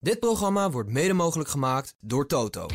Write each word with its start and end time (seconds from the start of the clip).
Dit 0.00 0.18
programma 0.20 0.70
wordt 0.70 0.90
mede 0.90 1.12
mogelijk 1.12 1.48
gemaakt 1.48 1.94
door 2.00 2.26
Toto. 2.26 2.66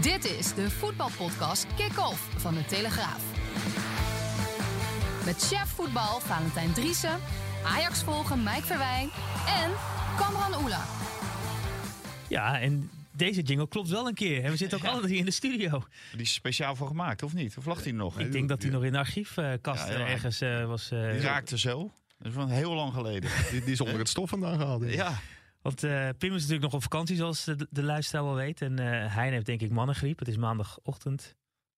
Dit 0.00 0.24
is 0.38 0.54
de 0.54 0.70
voetbalpodcast 0.70 1.66
Kick-Off 1.76 2.28
van 2.36 2.54
de 2.54 2.64
Telegraaf. 2.64 3.22
Met 5.24 5.36
chef 5.48 5.68
voetbal 5.68 6.20
Valentijn 6.20 6.72
Driessen, 6.72 7.18
Ajax 7.64 8.02
volgen 8.02 8.42
Mike 8.42 8.62
Verwijn 8.66 9.08
en 9.46 9.70
Kamran 10.18 10.62
Oela. 10.62 10.84
Ja, 12.28 12.60
en 12.60 12.90
deze 13.16 13.42
jingle 13.42 13.68
klopt 13.68 13.88
wel 13.88 14.06
een 14.08 14.14
keer. 14.14 14.44
En 14.44 14.50
we 14.50 14.56
zitten 14.56 14.78
ook 14.78 14.84
altijd 14.84 15.10
hier 15.10 15.18
in 15.18 15.24
de 15.24 15.30
studio. 15.30 15.82
Die 16.12 16.20
is 16.20 16.32
speciaal 16.32 16.76
voor 16.76 16.86
gemaakt, 16.86 17.22
of 17.22 17.34
niet? 17.34 17.56
Of 17.58 17.66
lag 17.66 17.82
hij 17.82 17.92
nog? 17.92 18.18
Ik 18.20 18.32
denk 18.32 18.48
dat 18.48 18.62
hij 18.62 18.70
nog 18.70 18.84
in 18.84 18.92
de 18.92 18.98
archiefkast 18.98 19.88
Ja, 19.88 19.98
ja. 19.98 20.06
ergens 20.06 20.40
eh, 20.40 20.64
was. 20.66 20.90
eh, 20.90 21.10
Die 21.10 21.20
raakte 21.20 21.58
zo. 21.58 21.90
Dat 22.24 22.32
is 22.32 22.38
van 22.38 22.48
heel 22.48 22.74
lang 22.74 22.92
geleden. 22.92 23.30
Die, 23.50 23.60
die 23.60 23.72
is 23.72 23.80
onder 23.80 23.98
het 23.98 24.08
stof 24.08 24.28
vandaan 24.28 24.58
gehaald. 24.58 24.80
denk 24.80 24.92
ik. 24.92 24.98
Ja, 24.98 25.18
Want 25.62 25.82
eh, 25.82 26.08
Pim 26.18 26.28
is 26.34 26.40
natuurlijk 26.40 26.62
nog 26.62 26.74
op 26.74 26.82
vakantie, 26.82 27.16
zoals 27.16 27.44
de, 27.44 27.66
de 27.70 27.82
luisteraar 27.82 28.24
wel 28.24 28.34
weet. 28.34 28.62
En 28.62 28.78
eh 28.78 29.14
Hein 29.14 29.32
heeft 29.32 29.46
denk 29.46 29.60
ik 29.60 29.70
mannengriep. 29.70 30.18
Het 30.18 30.28
is 30.28 30.36
maandagochtend, 30.36 31.34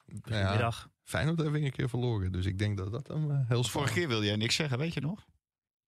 Nou 0.06 0.40
ja, 0.42 0.50
middag. 0.50 0.90
Feyenoord 1.04 1.40
we 1.50 1.60
een 1.60 1.70
keer 1.72 1.88
verloren. 1.88 2.32
Dus 2.32 2.46
ik 2.46 2.58
denk 2.58 2.76
dat 2.78 2.92
dat 2.92 3.06
dan 3.06 3.30
eh, 3.30 3.38
heel 3.48 3.64
vorige 3.64 3.92
keer 3.92 4.08
wilde 4.08 4.26
jij 4.26 4.36
niks 4.36 4.54
zeggen, 4.54 4.78
weet 4.78 4.94
je 4.94 5.00
nog? 5.00 5.26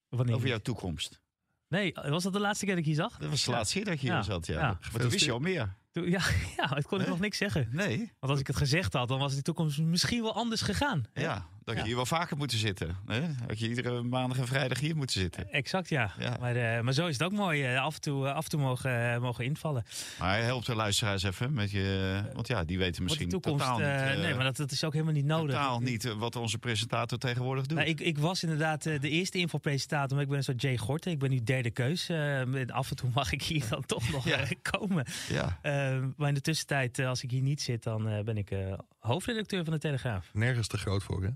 Wanneer? 0.08 0.34
Over 0.34 0.48
jouw 0.48 0.58
toekomst. 0.58 1.20
Nee, 1.68 1.92
was 1.94 2.22
dat 2.22 2.32
de 2.32 2.40
laatste 2.40 2.64
keer 2.64 2.74
dat 2.74 2.84
ik 2.84 2.88
hier 2.90 3.00
zag? 3.00 3.16
Dat 3.18 3.30
was 3.30 3.44
de 3.44 3.50
laatste 3.50 3.74
keer 3.76 3.84
dat 3.84 4.00
je 4.00 4.06
hier 4.06 4.16
Ja. 4.16 4.22
zat, 4.22 4.46
ja. 4.46 4.58
Ja. 4.58 4.78
Maar 4.92 5.00
toen 5.00 5.10
wist 5.10 5.24
je 5.24 5.32
al 5.32 5.38
meer. 5.38 5.74
Toen- 5.90 6.10
Ja, 6.10 6.20
ja, 6.56 6.68
het 6.74 6.86
kon 6.86 7.00
ik 7.00 7.08
nog 7.08 7.20
niks 7.20 7.38
zeggen. 7.38 7.68
Nee, 7.72 7.98
Want 7.98 8.32
als 8.32 8.40
ik 8.40 8.46
het 8.46 8.56
gezegd 8.56 8.92
had, 8.92 9.08
dan 9.08 9.18
was 9.18 9.34
de 9.34 9.42
toekomst 9.42 9.78
misschien 9.78 10.22
wel 10.22 10.34
anders 10.34 10.60
gegaan. 10.60 11.04
ja. 11.12 11.46
Dat 11.68 11.76
je 11.76 11.82
Ja. 11.82 11.86
hier 11.88 11.96
wel 11.96 12.06
vaker 12.18 12.36
moeten 12.36 12.58
zitten. 12.58 12.96
Hè? 13.06 13.20
Dat 13.46 13.58
je 13.58 13.68
iedere 13.68 14.02
maandag 14.02 14.38
en 14.38 14.46
vrijdag 14.46 14.80
hier 14.80 14.96
moet 14.96 15.10
zitten. 15.10 15.52
Exact, 15.52 15.88
ja. 15.88 16.12
Ja. 16.18 16.36
Maar, 16.40 16.56
eh, 16.56 16.80
maar 16.80 16.92
zo 16.92 17.06
is 17.06 17.12
het 17.12 17.22
ook 17.22 17.32
mooi. 17.32 17.64
eh, 17.64 17.80
af 17.82 17.94
en 17.94 18.00
toe, 18.00 18.26
eh, 18.26 18.34
af 18.34 18.44
en 18.44 18.50
toe 18.50 18.60
mogen, 18.60 19.20
mogen 19.20 19.44
invallen. 19.44 19.84
Maar 20.18 20.38
helpt 20.42 20.66
de 20.66 20.74
luisteraars 20.74 21.22
even 21.22 21.52
met 21.52 21.70
je... 21.70 22.20
Want 22.32 22.46
ja, 22.46 22.64
die 22.64 22.78
weten 22.78 22.92
Wat 22.94 23.02
misschien 23.02 23.28
de 23.28 23.32
toekomst. 23.40 23.64
totaal 23.66 23.78
niet... 24.10 24.18
nee, 24.22 24.34
maar 24.34 24.44
dat, 24.44 24.56
dat 24.56 24.70
is 24.70 24.84
ook 24.84 24.92
helemaal 24.92 25.14
niet 25.14 25.24
nodig. 25.24 25.54
totaal 25.54 25.80
niet 25.80 26.14
wat 26.14 26.36
onze 26.36 26.58
presentator 26.58 27.18
tegenwoordig 27.18 27.66
doet. 27.66 27.76
Nou, 27.78 27.90
ik, 27.90 28.00
ik 28.00 28.18
was 28.18 28.42
inderdaad 28.42 28.82
de 28.82 29.08
eerste 29.08 29.38
infopresentator, 29.38 30.12
maar 30.14 30.22
ik 30.22 30.28
ben 30.28 30.38
een 30.38 30.44
soort 30.44 30.62
Jay 30.62 30.76
Gorten. 30.76 31.12
Ik 31.12 31.18
ben 31.18 31.30
nu 31.30 31.42
derde 31.42 31.70
keus. 31.70 32.08
eh, 32.08 32.40
en 32.40 32.70
af 32.70 32.90
en 32.90 32.96
toe 32.96 33.10
mag 33.14 33.32
ik 33.32 33.42
hier 33.42 33.64
dan 33.68 33.86
toch 33.86 34.10
nog 34.10 34.24
Ja. 34.28 34.44
komen. 34.62 35.04
Ja. 35.28 35.58
Eh, 35.62 35.98
maar 36.16 36.28
in 36.28 36.34
de 36.34 36.40
tussentijd, 36.40 36.98
als 36.98 37.22
ik 37.22 37.30
hier 37.30 37.42
niet 37.42 37.62
zit, 37.62 37.82
dan 37.82 38.22
ben 38.24 38.36
ik 38.36 38.50
eh, 38.50 38.72
hoofdredacteur 38.98 39.64
van 39.64 39.72
de 39.72 39.78
Telegraaf. 39.78 40.30
nergens 40.32 40.66
te 40.66 40.78
groot 40.78 41.02
voor, 41.02 41.22
hè? 41.22 41.28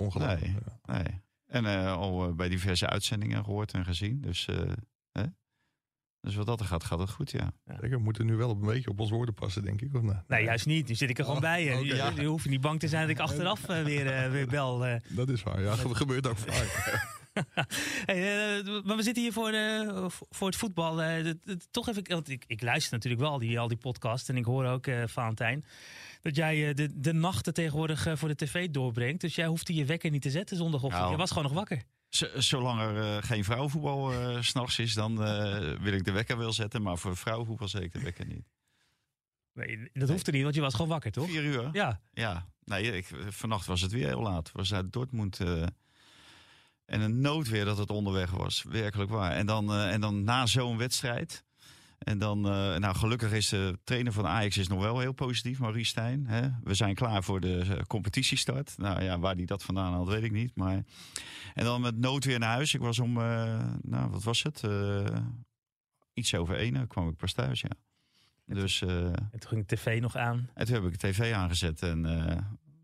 Ongelooflijk. 0.00 0.40
Nee. 0.40 0.56
Ja. 0.86 0.94
Nee. 0.94 1.20
En 1.46 1.66
eh, 1.66 1.92
al 1.96 2.26
eh, 2.28 2.32
bij 2.34 2.48
diverse 2.48 2.86
uitzendingen 2.86 3.44
gehoord 3.44 3.72
en 3.72 3.84
gezien. 3.84 4.20
Dus, 4.20 4.46
eh, 4.46 4.56
hè? 5.12 5.22
dus 6.20 6.34
wat 6.34 6.46
dat 6.46 6.60
er 6.60 6.66
gaat, 6.66 6.84
gaat 6.84 6.98
het 6.98 7.10
goed, 7.10 7.30
ja. 7.30 7.52
Zeker, 7.64 7.90
we 7.90 7.98
moeten 7.98 8.26
nu 8.26 8.36
wel 8.36 8.50
een 8.50 8.60
beetje 8.60 8.90
op 8.90 9.00
ons 9.00 9.10
woorden 9.10 9.34
passen, 9.34 9.64
denk 9.64 9.80
ik. 9.80 9.94
Of 9.94 10.02
nou? 10.02 10.18
Nee, 10.28 10.44
juist 10.44 10.66
niet. 10.66 10.88
Nu 10.88 10.94
zit 10.94 11.10
ik 11.10 11.18
er 11.18 11.24
gewoon 11.24 11.38
Oh, 11.38 11.44
bij. 11.46 11.64
je. 11.64 11.84
je 12.20 12.24
hoeft 12.26 12.48
niet 12.48 12.60
bang 12.60 12.80
te 12.80 12.88
zijn 12.88 13.02
dat 13.02 13.10
ik 13.10 13.18
achteraf 13.22 13.66
weer, 13.66 14.30
weer 14.30 14.46
bel. 14.46 14.86
eh. 14.86 15.00
Dat 15.08 15.28
is 15.28 15.42
waar. 15.42 15.60
Ja, 15.62 15.76
dat 15.76 15.96
gebeurt 15.96 16.26
ook 16.26 16.38
vaak. 16.38 17.08
Hey, 18.06 18.58
eh, 18.58 18.84
maar 18.84 18.96
we 18.96 19.02
zitten 19.02 19.22
hier 19.22 19.32
voor, 19.32 19.50
de, 19.50 20.06
voor 20.30 20.46
het 20.46 20.56
voetbal. 20.56 21.02
eh, 21.02 21.30
toch 21.70 21.88
even, 21.88 22.02
want 22.08 22.28
ik, 22.28 22.44
ik 22.46 22.62
luister 22.62 22.92
natuurlijk 22.92 23.22
wel 23.22 23.30
al 23.30 23.38
die, 23.38 23.58
al 23.58 23.68
die 23.68 23.76
podcasts. 23.76 24.28
En 24.28 24.36
ik 24.36 24.44
hoor 24.44 24.64
ook, 24.66 24.86
eh 24.86 25.02
Valentijn, 25.06 25.64
dat 26.22 26.36
jij 26.36 26.68
eh, 26.68 26.74
de, 26.74 27.00
de 27.00 27.12
nachten 27.12 27.54
tegenwoordig 27.54 28.06
eh, 28.06 28.16
voor 28.16 28.28
de 28.28 28.34
tv 28.34 28.68
doorbrengt. 28.70 29.20
Dus 29.20 29.34
jij 29.34 29.46
hoefde 29.46 29.74
je 29.74 29.84
wekker 29.84 30.10
niet 30.10 30.22
te 30.22 30.30
zetten 30.30 30.56
zondagochtend. 30.56 31.00
Nou. 31.00 31.12
je 31.12 31.18
was 31.18 31.28
gewoon 31.28 31.44
nog 31.44 31.52
wakker. 31.52 31.82
Zolang 32.34 32.80
er 32.80 33.16
eh, 33.16 33.22
geen 33.22 33.44
vrouwenvoetbal 33.44 34.12
eh, 34.12 34.40
s 34.40 34.46
s'nachts 34.50 34.78
is, 34.78 34.94
dan 34.94 35.24
eh, 35.24 35.72
wil 35.80 35.92
ik 35.92 36.04
de 36.04 36.12
wekker 36.12 36.38
wel 36.38 36.52
zetten. 36.52 36.82
Maar 36.82 36.98
voor 36.98 37.16
vrouwenvoetbal 37.16 37.68
zet 37.68 37.82
ik 37.82 37.92
de 37.92 38.00
wekker 38.00 38.26
niet. 38.26 38.48
Nee, 39.54 39.90
dat 39.92 40.08
hoefde 40.08 40.32
niet, 40.32 40.42
want 40.42 40.54
je 40.54 40.60
was 40.60 40.74
gewoon 40.74 40.90
wakker, 40.90 41.12
toch? 41.12 41.28
Vier 41.28 41.44
uur? 41.44 41.68
Ja, 41.72 42.00
Ja. 42.12 42.48
Nee, 42.64 42.96
ik, 42.96 43.06
vannacht 43.28 43.66
was 43.66 43.80
het 43.80 43.92
weer 43.92 44.06
heel 44.06 44.22
laat. 44.22 44.52
Was 44.52 44.74
uit 44.74 44.92
Dortmund. 44.92 45.38
En 46.90 47.00
een 47.00 47.20
noodweer 47.20 47.64
dat 47.64 47.78
het 47.78 47.90
onderweg 47.90 48.30
was. 48.30 48.62
Werkelijk 48.68 49.10
waar. 49.10 49.32
En 49.32 49.46
dan, 49.46 49.72
eh, 49.72 49.92
en 49.92 50.00
dan 50.00 50.24
na 50.24 50.46
zo'n 50.46 50.76
wedstrijd. 50.76 51.44
En 51.98 52.18
dan, 52.18 52.44
eh, 52.46 52.76
nou 52.76 52.94
gelukkig 52.94 53.32
is 53.32 53.48
de 53.48 53.78
trainer 53.84 54.12
van 54.12 54.26
Ajax 54.26 54.56
is 54.56 54.68
nog 54.68 54.80
wel 54.80 54.98
heel 54.98 55.12
positief, 55.12 55.58
Maurice 55.58 55.90
Stijn. 55.90 56.26
Hè? 56.26 56.48
We 56.62 56.74
zijn 56.74 56.94
klaar 56.94 57.22
voor 57.22 57.40
de 57.40 57.58
eh, 57.58 57.82
competitiestart. 57.86 58.74
Nou 58.78 59.02
ja, 59.02 59.18
waar 59.18 59.34
hij 59.34 59.44
dat 59.44 59.62
vandaan 59.62 59.92
had, 59.92 60.08
weet 60.08 60.22
ik 60.22 60.32
niet. 60.32 60.56
Maar... 60.56 60.84
En 61.54 61.64
dan 61.64 61.80
met 61.80 61.96
noodweer 61.96 62.38
naar 62.38 62.54
huis. 62.54 62.74
Ik 62.74 62.80
was 62.80 62.98
om, 62.98 63.12
nou 63.82 64.10
wat 64.10 64.22
was 64.22 64.42
het? 64.42 64.62
Iets 66.12 66.34
over 66.34 66.56
één 66.56 66.86
kwam 66.86 67.08
ik 67.08 67.16
pas 67.16 67.32
thuis, 67.32 67.60
ja. 67.60 67.70
Dus, 68.46 68.82
en 68.82 69.30
toen 69.38 69.48
ging 69.48 69.66
de 69.66 69.76
tv 69.76 70.00
nog 70.00 70.16
aan. 70.16 70.50
en 70.54 70.66
toen 70.66 70.74
heb 70.74 70.84
ik 70.84 71.00
de 71.00 71.08
tv 71.08 71.32
aangezet 71.32 71.82
en 71.82 72.02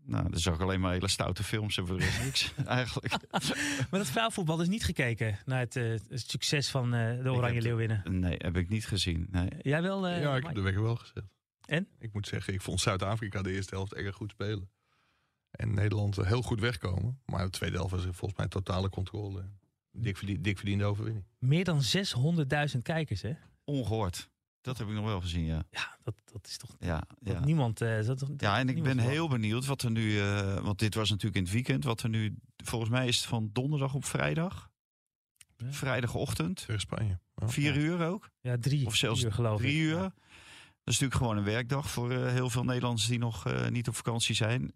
nou, 0.07 0.29
dan 0.29 0.39
zag 0.39 0.55
ik 0.55 0.61
alleen 0.61 0.79
maar 0.79 0.91
hele 0.91 1.07
stoute 1.07 1.43
films 1.43 1.77
en 1.77 1.87
voor 1.87 1.97
de 1.97 2.03
rest 2.03 2.23
niks 2.23 2.53
eigenlijk. 2.65 3.17
Maar 3.89 3.99
dat 3.99 4.07
vrouwenvoetbal 4.07 4.61
is 4.61 4.67
niet 4.67 4.83
gekeken 4.83 5.37
naar 5.45 5.59
het, 5.59 5.75
eh, 5.75 5.89
het 5.89 6.29
succes 6.29 6.69
van 6.69 6.93
eh, 6.93 7.23
de 7.23 7.31
Oranje 7.31 7.61
Leeuwinnen. 7.61 8.19
Nee, 8.19 8.35
heb 8.37 8.57
ik 8.57 8.69
niet 8.69 8.85
gezien. 8.87 9.27
Nee. 9.31 9.49
Jij 9.61 9.81
wel? 9.81 10.07
eh, 10.07 10.21
ja, 10.21 10.29
ik 10.29 10.33
Mike? 10.33 10.45
heb 10.45 10.55
de 10.55 10.61
wekker 10.61 10.83
wel 10.83 10.95
gezet. 10.95 11.23
En? 11.65 11.87
Ik 11.99 12.13
moet 12.13 12.27
zeggen, 12.27 12.53
ik 12.53 12.61
vond 12.61 12.79
Zuid-Afrika 12.79 13.41
de 13.41 13.51
eerste 13.51 13.75
helft 13.75 13.93
erg 13.93 14.15
goed 14.15 14.31
spelen. 14.31 14.69
En 15.51 15.73
Nederland 15.73 16.15
heel 16.15 16.41
goed 16.41 16.59
wegkomen. 16.59 17.19
Maar 17.25 17.43
de 17.45 17.49
tweede 17.49 17.75
helft 17.77 17.91
was 17.91 18.03
volgens 18.03 18.35
mij 18.39 18.47
totale 18.47 18.89
controle. 18.89 19.49
Dik, 19.91 20.17
verdien, 20.17 20.41
dik 20.41 20.57
verdiende 20.57 20.85
overwinning. 20.85 21.25
Meer 21.39 21.63
dan 21.63 21.81
600.000 22.75 22.81
kijkers, 22.81 23.21
hè? 23.21 23.33
Ongehoord. 23.63 24.29
Dat 24.67 24.77
heb 24.77 24.87
ik 24.87 24.93
nog 24.93 25.05
wel 25.05 25.21
gezien, 25.21 25.45
ja. 25.45 25.63
Ja, 25.71 25.97
dat, 26.03 26.15
dat 26.31 26.47
is 26.47 26.57
toch... 26.57 26.75
Ja, 26.79 27.03
dat 27.19 27.33
ja. 27.33 27.39
Niemand... 27.45 27.81
eh, 27.81 28.05
dat, 28.05 28.19
dat- 28.19 28.29
ja 28.37 28.57
en 28.59 28.69
ik 28.69 28.83
ben 28.83 28.97
heel 28.99 29.27
benieuwd 29.27 29.65
wat 29.65 29.81
er 29.81 29.91
nu... 29.91 30.19
eh, 30.19 30.59
want 30.59 30.79
dit 30.79 30.93
was 30.95 31.09
natuurlijk 31.09 31.35
in 31.37 31.43
het 31.43 31.51
weekend. 31.51 31.83
Wat 31.83 32.01
er 32.03 32.09
nu... 32.09 32.35
Volgens 32.63 32.91
mij 32.91 33.07
is 33.07 33.17
het 33.17 33.25
van 33.25 33.49
donderdag 33.53 33.93
op 33.93 34.05
vrijdag. 34.05 34.69
Ja. 35.57 35.71
Vrijdagochtend. 35.71 36.65
Tegen 36.65 36.79
Spanje. 36.79 37.19
Ja. 37.35 37.47
Vier 37.49 37.77
uur 37.77 38.05
ook. 38.05 38.29
Ja, 38.41 38.57
drie 38.59 38.85
Of 38.85 38.95
zelfs 38.95 39.23
uur, 39.23 39.33
geloof 39.33 39.59
Drie 39.59 39.75
ik. 39.75 39.81
uur. 39.81 39.95
Ja. 39.97 40.01
Dat 40.83 40.93
is 40.95 40.99
natuurlijk 40.99 41.15
gewoon 41.15 41.37
een 41.37 41.43
werkdag 41.43 41.89
voor 41.91 42.11
eh, 42.11 42.31
heel 42.31 42.49
veel 42.49 42.63
Nederlanders 42.63 43.07
die 43.07 43.19
nog 43.19 43.45
eh, 43.45 43.67
niet 43.67 43.87
op 43.87 43.95
vakantie 43.95 44.35
zijn. 44.35 44.71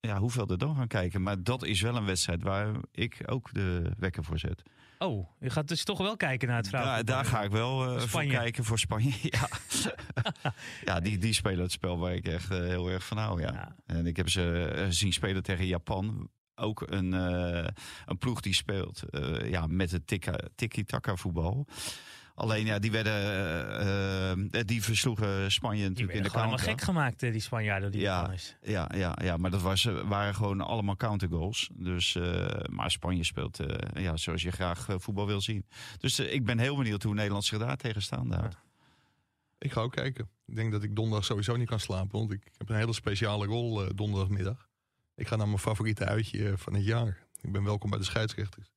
Ja, 0.00 0.18
hoeveel 0.18 0.46
er 0.48 0.58
dan 0.58 0.76
gaan 0.76 0.86
kijken. 0.88 1.22
Maar 1.22 1.42
dat 1.42 1.64
is 1.64 1.80
wel 1.80 1.96
een 1.96 2.04
wedstrijd 2.04 2.42
waar 2.42 2.74
ik 2.92 3.22
ook 3.26 3.52
de 3.54 3.90
wekker 3.98 4.24
voor 4.24 4.38
zet. 4.38 4.62
Oh, 4.98 5.28
je 5.40 5.50
gaat 5.50 5.68
dus 5.68 5.84
toch 5.84 5.98
wel 5.98 6.16
kijken 6.16 6.48
naar 6.48 6.56
het 6.56 6.68
vrouwenvoetbal. 6.68 7.14
daar 7.14 7.24
ga 7.24 7.42
ik 7.42 7.50
wel 7.50 7.96
eh, 7.96 8.00
Voor 8.00 8.24
kijken 8.24 8.64
voor 8.64 8.78
Spanje. 8.78 9.12
ja, 9.38 9.48
ja 10.84 11.00
die, 11.00 11.18
die 11.18 11.32
spelen 11.32 11.62
het 11.62 11.72
spel 11.72 11.98
waar 11.98 12.14
ik 12.14 12.26
echt 12.26 12.50
eh, 12.50 12.58
heel 12.58 12.88
erg 12.88 13.04
van 13.04 13.16
hou. 13.16 13.40
Ja. 13.40 13.52
Ja. 13.52 13.76
En 13.86 14.06
ik 14.06 14.16
heb 14.16 14.28
ze 14.28 14.72
eh, 14.74 14.86
zien 14.88 15.12
spelen 15.12 15.42
tegen 15.42 15.66
Japan. 15.66 16.28
Ook 16.54 16.84
een, 16.90 17.12
een 17.12 18.18
ploeg 18.18 18.40
die 18.40 18.54
speelt 18.54 19.02
ja, 19.44 19.66
met 19.66 19.90
het 19.90 20.18
tiki-taka 20.54 21.16
voetbal. 21.16 21.66
Alleen 22.38 22.66
ja, 22.66 22.78
die 22.78 22.90
werden, 22.90 23.12
eh, 23.12 24.30
eh, 24.60 24.66
die 24.66 24.82
versloegen 24.82 25.52
Spanje 25.52 25.78
Die 25.80 25.88
natuurlijk 25.88 26.16
in 26.16 26.22
werden 26.22 26.32
de 26.32 26.38
gewoon 26.38 26.58
helemaal 26.58 26.66
counter. 26.66 26.86
gek 26.86 26.94
gemaakt, 26.94 27.22
eh, 27.22 27.32
die 27.32 27.40
Spanjaarden, 27.40 27.90
die 27.90 28.00
Ja. 28.00 28.32
Ja, 28.62 28.90
ja, 28.94 29.18
ja, 29.22 29.36
maar 29.36 29.50
dat 29.50 29.62
was, 29.62 29.84
waren 29.84 30.34
gewoon 30.34 30.60
allemaal 30.60 30.96
countergoals. 30.96 31.70
Dus, 31.72 32.14
eh, 32.14 32.46
maar 32.70 32.90
Spanje 32.90 33.24
speelt 33.24 33.60
eh, 33.60 34.02
ja, 34.02 34.16
zoals 34.16 34.42
je 34.42 34.50
graag 34.50 34.86
voetbal 34.96 35.26
wil 35.26 35.40
zien. 35.40 35.66
Dus 35.98 36.18
ik 36.18 36.44
ben 36.44 36.58
heel 36.58 36.76
benieuwd 36.76 37.02
hoe 37.02 37.14
Nederland 37.14 37.44
zich 37.44 37.58
daar 37.58 37.76
tegen 37.76 38.02
staan 38.02 38.32
houdt. 38.32 38.56
Ik 39.58 39.72
ga 39.72 39.80
ook 39.80 39.92
kijken. 39.92 40.28
Ik 40.46 40.54
denk 40.56 40.72
dat 40.72 40.82
ik 40.82 40.96
donderdag 40.96 41.24
sowieso 41.24 41.56
niet 41.56 41.68
kan 41.68 41.80
slapen. 41.80 42.18
Want 42.18 42.32
ik 42.32 42.42
heb 42.58 42.68
een 42.68 42.76
hele 42.76 42.92
speciale 42.92 43.46
rol 43.46 43.94
donderdagmiddag. 43.94 44.68
Ik 45.14 45.28
ga 45.28 45.36
naar 45.36 45.46
mijn 45.46 45.58
favoriete 45.58 46.04
uitje 46.04 46.58
van 46.58 46.74
het 46.74 46.84
jaar. 46.84 47.26
Ik 47.40 47.52
ben 47.52 47.64
welkom 47.64 47.90
bij 47.90 47.98
de 47.98 48.04
scheidsrechters. 48.04 48.70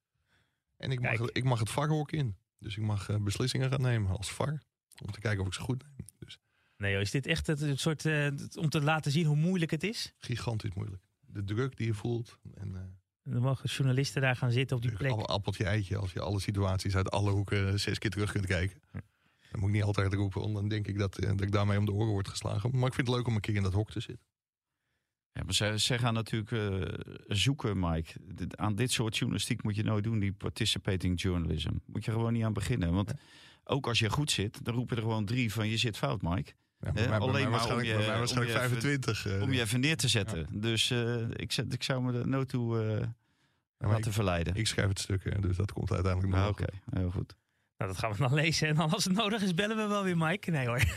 En 0.77 0.91
ik 0.91 1.01
mag, 1.01 1.15
Kijk. 1.17 1.29
ik 1.31 1.43
mag 1.43 1.59
het 1.59 1.69
VAR-hok 1.69 2.11
in. 2.11 2.35
Dus 2.61 2.77
ik 2.77 2.83
mag 2.83 3.09
eh, 3.09 3.15
beslissingen 3.17 3.69
gaan 3.69 3.81
nemen 3.81 4.17
als 4.17 4.31
VAR. 4.31 4.61
Om 5.05 5.11
te 5.11 5.19
kijken 5.19 5.41
of 5.41 5.47
ik 5.47 5.53
ze 5.53 5.61
goed 5.61 5.83
neem. 5.83 6.07
Dus 6.19 6.37
Nee, 6.77 6.91
joh, 6.91 7.01
is 7.01 7.11
dit 7.11 7.25
echt 7.25 7.47
het, 7.47 7.79
soort... 7.79 8.05
eh, 8.05 8.27
om 8.55 8.69
te 8.69 8.81
laten 8.81 9.11
zien 9.11 9.25
hoe 9.25 9.35
moeilijk 9.35 9.71
het 9.71 9.83
is? 9.83 10.13
gigantisch 10.19 10.73
moeilijk. 10.73 11.03
De 11.19 11.43
druk 11.43 11.77
die 11.77 11.85
je 11.87 11.93
voelt. 11.93 12.37
En 12.53 12.75
eh, 12.75 12.81
En 13.23 13.31
dan 13.31 13.41
mogen 13.41 13.69
journalisten 13.69 14.21
daar 14.21 14.35
gaan 14.35 14.51
zitten 14.51 14.75
op 14.75 14.81
die 14.81 14.91
plek. 14.91 15.11
alle 15.11 15.25
appeltje 15.25 15.65
eitje. 15.65 15.97
Als 15.97 16.11
je 16.11 16.19
alle 16.21 16.39
situaties 16.39 16.95
uit 16.95 17.11
alle 17.11 17.31
hoeken 17.31 17.79
zes 17.79 17.97
keer 17.99 18.09
terug 18.09 18.31
kunt 18.31 18.45
kijken. 18.45 18.81
Dan 18.91 19.59
moet 19.59 19.69
ik 19.69 19.75
niet 19.75 19.83
altijd 19.83 20.13
roepen. 20.13 20.41
Want 20.41 20.53
dan 20.53 20.67
denk 20.67 20.87
ik 20.87 20.97
dat, 20.97 21.15
dat 21.15 21.41
ik 21.41 21.51
daarmee 21.51 21.77
om 21.77 21.85
de 21.85 21.91
oren 21.93 22.11
word 22.11 22.27
geslagen. 22.27 22.69
Maar 22.77 22.87
ik 22.87 22.93
vind 22.93 23.07
het 23.07 23.15
leuk 23.15 23.27
om 23.27 23.35
een 23.35 23.41
keer 23.41 23.55
in 23.55 23.63
dat 23.63 23.73
hok 23.73 23.91
te 23.91 23.99
zitten. 23.99 24.25
Ja, 25.33 25.43
maar 25.43 25.53
zij, 25.53 25.77
zij 25.77 25.97
gaan 25.99 26.13
natuurlijk 26.13 26.51
eh, 26.51 26.81
zoeken, 27.27 27.79
Mike. 27.79 28.13
Aan 28.55 28.75
dit 28.75 28.91
soort 28.91 29.17
journalistiek 29.17 29.63
moet 29.63 29.75
je 29.75 29.83
nooit 29.83 30.03
doen, 30.03 30.19
die 30.19 30.31
participating 30.33 31.21
journalism. 31.21 31.71
Moet 31.85 32.05
je 32.05 32.11
gewoon 32.11 32.33
niet 32.33 32.43
aan 32.43 32.53
beginnen. 32.53 32.93
Want 32.93 33.13
ook 33.63 33.87
als 33.87 33.99
je 33.99 34.09
goed 34.09 34.31
zit, 34.31 34.65
dan 34.65 34.73
roepen 34.73 34.95
er 34.97 35.01
gewoon 35.03 35.25
drie 35.25 35.53
van 35.53 35.67
je 35.69 35.77
zit 35.77 35.97
fout, 35.97 36.21
Mike. 36.21 36.51
Ja, 36.79 36.93
Eh, 36.93 37.19
alleen 37.19 37.41
maar 37.41 37.51
waarschijnlijk, 37.51 37.87
om 37.89 37.93
je- 37.93 37.97
bij 37.97 38.05
mij 38.05 38.13
om 38.13 38.19
waarschijnlijk 38.19 38.51
je 38.57 38.63
even- 38.63 38.69
25. 38.81 39.25
eh, 39.27 39.41
Om 39.41 39.51
je 39.53 39.61
even 39.61 39.79
neer 39.79 39.97
te 39.97 40.07
zetten. 40.07 40.47
Dus 40.61 40.91
eh, 40.91 41.15
ik, 41.29 41.51
zet, 41.51 41.73
ik 41.73 41.83
zou 41.83 42.01
me 42.03 42.19
er 42.19 42.27
nooit 42.27 42.49
toe 42.49 42.79
eh, 42.83 43.07
laten 43.89 44.05
ik- 44.07 44.13
verleiden. 44.13 44.55
Ik 44.55 44.67
schrijf 44.67 44.87
het 44.87 44.99
stuk, 44.99 45.41
dus 45.41 45.57
dat 45.57 45.71
komt 45.71 45.91
uiteindelijk 45.91 46.33
nog 46.33 46.41
Ah, 46.43 46.45
wel 46.57 46.65
Oké, 46.65 46.73
goed. 46.85 46.97
heel 46.99 47.11
goed. 47.11 47.35
Nou, 47.77 47.91
dat 47.93 47.99
gaan 48.01 48.11
we 48.11 48.17
dan 48.17 48.33
lezen. 48.33 48.67
En 48.67 48.75
dan 48.75 48.89
als 48.91 49.03
het 49.03 49.13
nodig 49.13 49.41
is, 49.41 49.53
bellen 49.53 49.77
we 49.77 49.87
wel 49.87 50.03
weer 50.03 50.17
Mike. 50.17 50.51
Nee 50.51 50.67
hoor. 50.67 50.79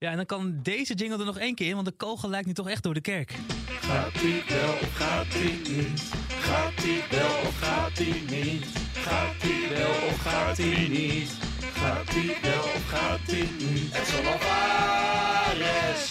ja, 0.00 0.10
en 0.10 0.16
dan 0.16 0.26
kan 0.26 0.58
deze 0.62 0.94
jingle 0.94 1.18
er 1.18 1.24
nog 1.24 1.38
één 1.38 1.54
keer 1.54 1.68
in, 1.68 1.74
want 1.74 1.86
de 1.86 1.92
kogel 1.92 2.28
lijkt 2.28 2.46
nu 2.46 2.52
toch 2.52 2.68
echt 2.68 2.82
door 2.82 2.94
de 2.94 3.00
kerk. 3.00 3.34
Gaat 3.80 4.22
ie 4.22 4.42
wel 4.48 4.72
of 4.72 4.96
gaat 4.96 5.34
ie 5.34 5.74
niet? 5.74 6.02
Gaat 6.28 6.84
ie 6.84 7.02
wel 7.10 7.46
of 7.46 7.58
gaat 7.58 7.98
ie 7.98 8.22
niet? 8.28 8.66
Gaat 8.94 9.44
ie 9.44 9.68
wel 9.68 10.08
of 10.08 10.20
gaat 10.22 10.58
ie 10.58 10.88
niet? 10.88 11.30
Gaat 11.72 12.14
ie 12.14 12.36
wel 12.42 12.62
of 12.62 12.84
gaat 12.88 13.32
ie 13.32 13.48
niet? 13.58 13.94
Edson 13.94 14.26
Alvarez. 14.26 16.10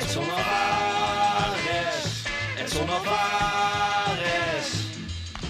Edson 0.00 0.30
Alvarez. 0.30 2.04
Edson 2.58 2.88
Alvarez. 2.88 4.68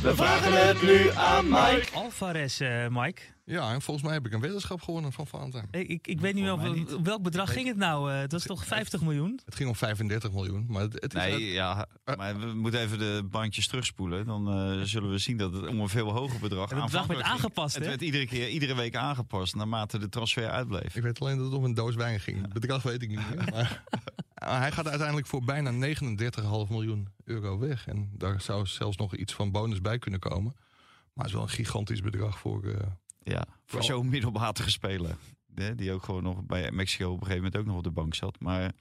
We 0.03 0.15
vragen 0.15 0.67
het 0.67 0.83
nu 0.83 1.11
aan 1.11 1.49
Mike. 1.49 1.87
Alvarez, 1.95 2.61
eh, 2.61 2.87
Mike. 2.89 3.23
Ja, 3.45 3.73
en 3.73 3.83
volgens 3.83 4.07
mij 4.07 4.15
heb 4.15 4.27
ik 4.27 4.33
een 4.33 4.41
weddenschap 4.41 4.81
gewonnen 4.83 5.13
van 5.13 5.27
Valentijn. 5.27 5.69
Ik, 5.71 5.89
ik, 5.89 6.07
ik 6.07 6.21
weet 6.21 6.35
niet 6.35 6.45
wel, 6.45 6.57
mij 6.57 6.71
niet. 6.71 6.95
op 6.95 7.05
welk 7.05 7.23
bedrag 7.23 7.53
ging 7.53 7.67
het 7.69 7.77
nou? 7.77 8.13
Eh, 8.13 8.19
het 8.21 8.33
was 8.33 8.43
toch 8.43 8.65
50 8.65 9.01
miljoen? 9.01 9.41
Het 9.45 9.55
ging 9.55 9.69
om 9.69 9.75
35 9.75 10.33
miljoen. 10.33 10.65
Maar 10.69 10.83
het, 10.83 10.93
het 10.93 11.15
is 11.15 11.21
Nee, 11.21 11.33
uit- 11.33 11.43
ja, 11.43 11.87
maar 12.17 12.39
we 12.41 12.47
moeten 12.47 12.81
even 12.81 12.99
de 12.99 13.27
bandjes 13.31 13.67
terugspoelen. 13.69 14.27
Dan 14.27 14.49
eh, 14.49 14.81
zullen 14.83 15.11
we 15.11 15.19
zien 15.19 15.37
dat 15.37 15.53
het 15.53 15.67
om 15.67 15.81
een 15.81 15.89
veel 15.89 16.11
hoger 16.13 16.41
bedrag 16.41 16.71
het 16.71 16.81
bedrag 16.85 17.07
werd 17.07 17.21
ging. 17.21 17.33
aangepast, 17.33 17.75
Het 17.75 17.87
werd 17.87 18.03
iedere 18.03 18.27
keer, 18.27 18.49
iedere 18.49 18.75
week 18.75 18.97
aangepast 18.97 19.55
naarmate 19.55 19.99
de 19.99 20.09
transfer 20.09 20.49
uitbleef. 20.51 20.97
Ik 20.97 21.03
weet 21.03 21.21
alleen 21.21 21.37
dat 21.37 21.47
het 21.47 21.55
om 21.55 21.65
een 21.65 21.75
doos 21.75 21.95
wijn 21.95 22.21
ging. 22.21 22.41
Het 22.43 22.53
bedrag 22.53 22.83
weet 22.83 23.03
ik 23.03 23.09
niet 23.09 23.29
meer. 23.29 23.49
Maar 23.53 23.83
maar 24.49 24.61
hij 24.61 24.73
gaat 24.73 24.89
uiteindelijk 24.89 25.27
voor 25.27 25.45
bijna 25.45 25.71
39,5 25.73 26.01
miljoen 26.69 27.09
euro 27.25 27.59
weg. 27.59 27.87
En 27.87 28.11
daar 28.13 28.41
zou 28.41 28.67
zelfs 28.67 28.97
nog 28.97 29.17
iets 29.17 29.33
van 29.35 29.51
bonus 29.51 29.81
bij 29.81 29.99
kunnen 29.99 30.21
komen. 30.21 30.53
Maar 31.13 31.25
het 31.25 31.27
is 31.27 31.33
wel 31.33 31.43
een 31.43 31.49
gigantisch 31.49 32.01
bedrag 32.01 32.39
voor... 32.39 32.65
eh, 32.65 32.87
Ja, 33.25 33.45
voor 33.67 33.83
zo'n 33.83 34.09
middelmatige 34.09 34.71
speler. 34.71 35.17
Hè, 35.55 35.75
die 35.75 35.93
ook 35.93 36.03
gewoon 36.03 36.23
nog 36.23 36.43
bij 36.45 36.71
Mexico 36.71 37.07
op 37.07 37.21
een 37.21 37.27
gegeven 37.27 37.43
moment 37.45 37.57
ook 37.57 37.67
nog 37.67 37.77
op 37.77 37.85
de 37.85 37.91
bank 37.91 38.15
zat. 38.15 38.41
Maar 38.41 38.73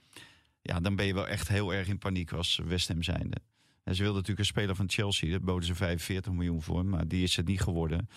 ja, 0.62 0.80
dan 0.80 0.96
ben 0.96 1.06
je 1.06 1.14
wel 1.14 1.28
echt 1.28 1.48
heel 1.48 1.74
erg 1.74 1.88
in 1.88 1.98
paniek 1.98 2.32
als 2.32 2.60
West 2.64 2.88
Ham 2.88 3.02
zijnde. 3.02 3.36
En 3.84 3.94
ze 3.94 4.02
wilden 4.02 4.20
natuurlijk 4.20 4.48
een 4.48 4.54
speler 4.54 4.76
van 4.76 4.90
Chelsea. 4.90 5.30
Daar 5.30 5.40
boden 5.40 5.64
ze 5.66 5.74
45 5.74 6.32
miljoen 6.32 6.62
voor. 6.62 6.84
Maar 6.84 7.08
die 7.08 7.22
is 7.22 7.36
het 7.36 7.46
niet 7.46 7.60
geworden. 7.60 8.08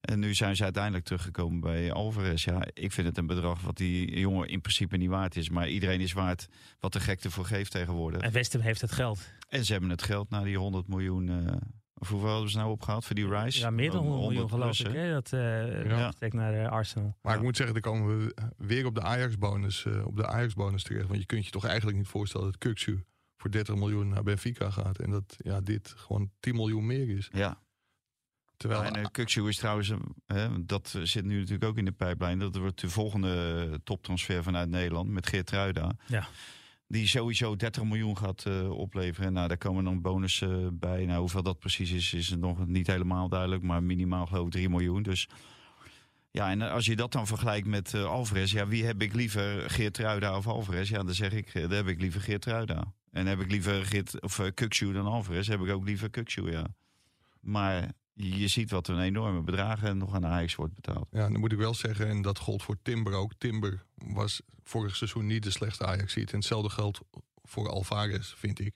En 0.00 0.18
nu 0.18 0.34
zijn 0.34 0.56
ze 0.56 0.62
uiteindelijk 0.62 1.04
teruggekomen 1.04 1.60
bij 1.60 1.92
Alvarez. 1.92 2.44
Ja, 2.44 2.64
ik 2.72 2.92
vind 2.92 3.06
het 3.06 3.18
een 3.18 3.26
bedrag 3.26 3.60
wat 3.60 3.76
die 3.76 4.18
jongen 4.18 4.48
in 4.48 4.60
principe 4.60 4.96
niet 4.96 5.08
waard 5.08 5.36
is. 5.36 5.50
Maar 5.50 5.68
iedereen 5.68 6.00
is 6.00 6.12
waard 6.12 6.48
wat 6.80 6.92
de 6.92 7.00
gek 7.00 7.24
ervoor 7.24 7.44
geeft 7.44 7.70
tegenwoordig. 7.70 8.20
En 8.20 8.32
West 8.32 8.52
Ham 8.52 8.62
heeft 8.62 8.80
het 8.80 8.92
geld. 8.92 9.32
En 9.48 9.64
ze 9.64 9.72
hebben 9.72 9.90
het 9.90 10.02
geld 10.02 10.30
naar 10.30 10.44
die 10.44 10.58
100 10.58 10.88
miljoen... 10.88 11.28
eh, 11.28 11.56
of 12.02 12.08
hoeveel 12.08 12.28
hadden 12.28 12.50
ze 12.50 12.56
nou 12.56 12.70
opgehaald 12.70 13.04
voor 13.04 13.14
die 13.14 13.28
Rice? 13.28 13.58
Ja, 13.58 13.70
meer 13.70 13.90
dan 13.90 14.00
100 14.06 14.20
miljoen 14.22 14.48
geloof 14.48 14.78
ik. 14.80 14.86
hè? 14.86 15.12
Dat 15.12 15.32
eh 15.32 15.84
Ja. 15.84 16.10
trekt 16.10 16.34
naar 16.34 16.54
eh, 16.54 16.68
Arsenal. 16.70 17.16
Maar 17.22 17.32
Ja. 17.32 17.38
ik 17.38 17.44
moet 17.44 17.56
zeggen, 17.56 17.82
dan 17.82 17.92
komen 17.92 18.18
we 18.18 18.34
weer 18.56 18.86
op 18.86 18.94
de 18.94 19.02
Ajax-bonus 19.02 19.84
eh, 19.84 20.06
op 20.06 20.16
de 20.16 20.26
Ajax-bonus 20.26 20.82
terecht. 20.82 21.06
Want 21.08 21.20
je 21.20 21.26
kunt 21.26 21.44
je 21.44 21.50
toch 21.50 21.64
eigenlijk 21.64 21.96
niet 21.96 22.06
voorstellen 22.08 22.46
dat 22.46 22.58
Kuksu 22.58 23.04
voor 23.36 23.50
30 23.50 23.74
miljoen 23.74 24.08
naar 24.08 24.22
Benfica 24.22 24.70
gaat. 24.70 24.98
En 24.98 25.10
dat 25.10 25.36
ja, 25.38 25.60
dit 25.60 25.94
gewoon 25.96 26.30
10 26.40 26.54
miljoen 26.54 26.86
meer 26.86 27.08
is. 27.16 27.28
Ja, 27.32 27.60
Terwijl 28.56 28.82
en 28.82 28.98
uh, 28.98 29.04
Kukçu 29.18 29.48
is 29.48 29.56
trouwens, 29.56 29.92
hè, 30.26 30.64
dat 30.64 30.94
zit 31.02 31.24
nu 31.24 31.36
natuurlijk 31.38 31.64
ook 31.64 31.76
in 31.78 31.84
de 31.84 31.92
pijplijn. 31.92 32.38
Dat 32.38 32.56
wordt 32.56 32.80
de 32.80 32.90
volgende 32.90 33.80
toptransfer 33.84 34.42
vanuit 34.42 34.68
Nederland 34.68 35.08
met 35.10 35.26
Geert 35.26 35.50
Ruida. 35.50 35.92
Ja. 36.06 36.26
Die 36.92 37.06
sowieso 37.06 37.56
30 37.56 37.84
miljoen 37.84 38.16
gaat 38.16 38.46
eh, 38.46 38.70
opleveren. 38.70 39.32
Nou, 39.32 39.48
daar 39.48 39.58
komen 39.58 39.84
dan 39.84 40.00
bonussen 40.00 40.78
bij. 40.78 41.04
Nou, 41.06 41.20
hoeveel 41.20 41.42
dat 41.42 41.58
precies 41.58 41.90
is, 41.90 42.14
is 42.14 42.28
nog 42.28 42.66
niet 42.66 42.86
helemaal 42.86 43.28
duidelijk. 43.28 43.62
Maar 43.62 43.82
minimaal 43.82 44.26
geloof 44.26 44.46
ik 44.46 44.52
3 44.52 44.68
miljoen. 44.68 45.02
Dus 45.02 45.28
ja, 46.30 46.50
en 46.50 46.62
als 46.62 46.86
je 46.86 46.96
dat 46.96 47.12
dan 47.12 47.26
vergelijkt 47.26 47.66
met 47.66 47.94
eh, 47.94 48.04
Alvarez. 48.04 48.52
Ja, 48.52 48.66
wie 48.66 48.84
heb 48.84 49.02
ik 49.02 49.14
liever, 49.14 49.70
Geert 49.70 49.98
Ruida 49.98 50.36
of 50.36 50.46
Alvarez? 50.46 50.90
Ja, 50.90 51.02
dan 51.02 51.14
zeg 51.14 51.32
ik, 51.32 51.54
eh, 51.54 51.62
dan 51.62 51.72
heb 51.72 51.86
ik 51.86 52.00
liever 52.00 52.20
Geert 52.20 52.44
Ruida. 52.44 52.92
En 53.10 53.26
heb 53.26 53.40
ik 53.40 53.50
liever 53.50 53.86
Geert, 53.86 54.20
of 54.20 54.38
uh, 54.38 54.46
Kukçu 54.46 54.92
dan 54.92 55.06
Alvarez, 55.06 55.48
heb 55.48 55.60
ik 55.60 55.70
ook 55.70 55.84
liever 55.84 56.10
Kukçu, 56.10 56.50
ja. 56.50 56.66
Maar 57.40 57.92
je 58.14 58.48
ziet 58.48 58.70
wat 58.70 58.88
een 58.88 59.00
enorme 59.00 59.42
bedragen 59.42 59.96
nog 59.96 60.14
aan 60.14 60.26
Ajax 60.26 60.54
wordt 60.54 60.74
betaald. 60.74 61.08
Ja, 61.10 61.28
dan 61.28 61.40
moet 61.40 61.52
ik 61.52 61.58
wel 61.58 61.74
zeggen, 61.74 62.08
en 62.08 62.22
dat 62.22 62.38
gold 62.38 62.62
voor 62.62 62.76
Timber 62.82 63.12
ook. 63.12 63.32
Timber 63.38 63.84
was 63.94 64.40
vorig 64.62 64.96
seizoen 64.96 65.26
niet 65.26 65.42
de 65.42 65.50
slechtste 65.50 65.86
ajax 65.86 66.16
En 66.16 66.26
hetzelfde 66.30 66.70
geldt 66.70 67.00
voor 67.42 67.68
Alvarez, 67.68 68.34
vind 68.34 68.60
ik. 68.60 68.74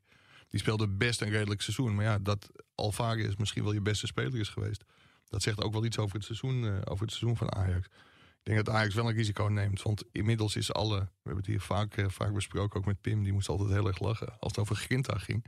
Die 0.48 0.60
speelde 0.60 0.88
best 0.88 1.20
een 1.20 1.30
redelijk 1.30 1.62
seizoen. 1.62 1.94
Maar 1.94 2.04
ja, 2.04 2.18
dat 2.18 2.48
Alvarez 2.74 3.34
misschien 3.34 3.62
wel 3.62 3.72
je 3.72 3.80
beste 3.80 4.06
speler 4.06 4.40
is 4.40 4.48
geweest. 4.48 4.84
Dat 5.28 5.42
zegt 5.42 5.62
ook 5.62 5.72
wel 5.72 5.84
iets 5.84 5.98
over 5.98 6.16
het 6.16 6.24
seizoen, 6.24 6.62
uh, 6.62 6.76
over 6.84 7.04
het 7.04 7.14
seizoen 7.14 7.36
van 7.36 7.54
Ajax. 7.54 7.86
Ik 7.86 8.52
denk 8.52 8.64
dat 8.64 8.74
Ajax 8.74 8.94
wel 8.94 9.08
een 9.08 9.14
risico 9.14 9.44
neemt. 9.44 9.82
Want 9.82 10.04
inmiddels 10.12 10.56
is 10.56 10.72
alle, 10.72 10.98
we 10.98 11.08
hebben 11.22 11.42
het 11.42 11.46
hier 11.46 11.60
vaak, 11.60 11.96
uh, 11.96 12.08
vaak 12.08 12.32
besproken, 12.32 12.78
ook 12.78 12.86
met 12.86 13.00
Pim. 13.00 13.22
Die 13.22 13.32
moest 13.32 13.48
altijd 13.48 13.70
heel 13.70 13.86
erg 13.86 13.98
lachen 13.98 14.38
als 14.38 14.52
het 14.52 14.58
over 14.58 14.76
Grinta 14.76 15.18
ging. 15.18 15.44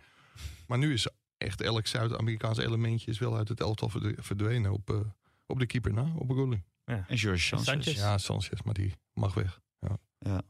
Maar 0.67 0.79
nu 0.79 0.93
is 0.93 1.09
echt 1.39 1.61
elk 1.61 1.87
Zuid-Amerikaans 1.87 2.59
elementje 2.59 3.11
is 3.11 3.19
wel 3.19 3.37
uit 3.37 3.49
het 3.49 3.61
elftal 3.61 3.91
verdwenen 4.17 4.73
op, 4.73 4.91
uh, 4.91 5.01
op 5.47 5.59
de 5.59 5.67
keeper 5.67 5.93
na, 5.93 6.13
op 6.17 6.31
Goelie. 6.31 6.65
Ja. 6.85 7.05
En 7.09 7.19
George 7.19 7.43
Sanchez. 7.43 7.67
Sanchez. 7.67 7.97
Ja, 7.97 8.19
Sanchez, 8.19 8.63
maar 8.65 8.75
die 8.75 8.93
mag 9.13 9.35
weg. 9.35 9.61
Ja. 9.81 9.99
ja. 10.19 10.43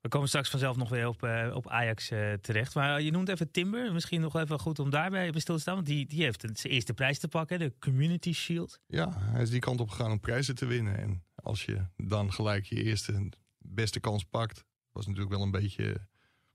We 0.00 0.12
komen 0.12 0.28
straks 0.28 0.50
vanzelf 0.50 0.76
nog 0.76 0.88
weer 0.88 1.08
op, 1.08 1.22
uh, 1.22 1.50
op 1.54 1.68
Ajax 1.68 2.10
uh, 2.10 2.32
terecht. 2.32 2.74
Maar 2.74 3.02
je 3.02 3.10
noemt 3.10 3.28
even 3.28 3.50
Timber. 3.50 3.92
Misschien 3.92 4.20
nog 4.20 4.36
even 4.36 4.58
goed 4.58 4.78
om 4.78 4.90
daarbij 4.90 5.30
bij 5.30 5.40
stil 5.40 5.54
te 5.54 5.60
staan. 5.60 5.74
Want 5.74 5.86
die, 5.86 6.06
die 6.06 6.22
heeft 6.22 6.40
zijn 6.40 6.72
eerste 6.72 6.94
prijs 6.94 7.18
te 7.18 7.28
pakken, 7.28 7.58
de 7.58 7.74
Community 7.78 8.32
Shield. 8.32 8.80
Ja, 8.86 9.12
hij 9.16 9.42
is 9.42 9.50
die 9.50 9.60
kant 9.60 9.80
op 9.80 9.88
gegaan 9.88 10.10
om 10.10 10.20
prijzen 10.20 10.54
te 10.54 10.66
winnen. 10.66 10.98
En 10.98 11.24
als 11.34 11.64
je 11.64 11.86
dan 11.96 12.32
gelijk 12.32 12.64
je 12.64 12.82
eerste 12.82 13.28
beste 13.58 14.00
kans 14.00 14.24
pakt, 14.24 14.64
was 14.92 15.06
natuurlijk 15.06 15.34
wel 15.34 15.42
een 15.42 15.50
beetje, 15.50 15.84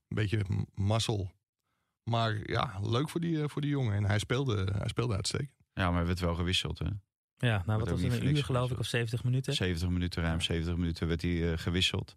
een 0.08 0.16
beetje 0.16 0.46
mazzel. 0.74 1.32
Maar 2.12 2.40
ja, 2.44 2.80
leuk 2.82 3.10
voor 3.10 3.20
die, 3.20 3.48
voor 3.48 3.62
die 3.62 3.70
jongen. 3.70 3.96
En 3.96 4.06
hij 4.06 4.20
speelde, 4.20 4.68
hij 4.78 4.88
speelde 4.88 5.16
uitstekend. 5.16 5.52
Ja, 5.74 5.88
maar 5.88 5.98
hij 5.98 6.06
werd 6.06 6.20
wel 6.20 6.36
gewisseld, 6.36 6.80
hè? 6.80 6.86
Ja, 7.38 7.64
nou 7.66 7.80
wat 7.80 7.90
was 7.90 8.02
het, 8.02 8.14
een 8.14 8.28
uur 8.28 8.44
geloof 8.44 8.72
ik, 8.72 8.80
of 8.80 8.86
70 8.86 9.24
minuten? 9.24 9.54
70 9.54 9.90
minuten, 9.90 10.24
ruim 10.24 10.42
70 10.42 10.76
minuten 10.76 11.08
werd 11.08 11.22
hij 11.22 11.32
uh, 11.32 11.58
gewisseld. 11.58 12.14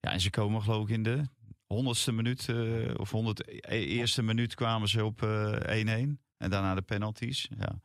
Ja, 0.00 0.12
en 0.12 0.20
ze 0.20 0.30
komen 0.30 0.62
geloof 0.62 0.82
ik 0.82 0.94
in 0.94 1.02
de 1.02 1.22
honderdste 1.66 2.12
minuut, 2.12 2.48
uh, 2.48 2.94
of 2.96 3.10
honderd 3.10 3.48
eerste 3.70 4.22
minuut 4.22 4.54
kwamen 4.54 4.88
ze 4.88 5.04
op 5.04 5.20
1-1. 5.22 5.24
Uh, 5.24 5.90
en 6.36 6.50
daarna 6.50 6.74
de 6.74 6.82
penalties. 6.82 7.48
Ja, 7.58 7.80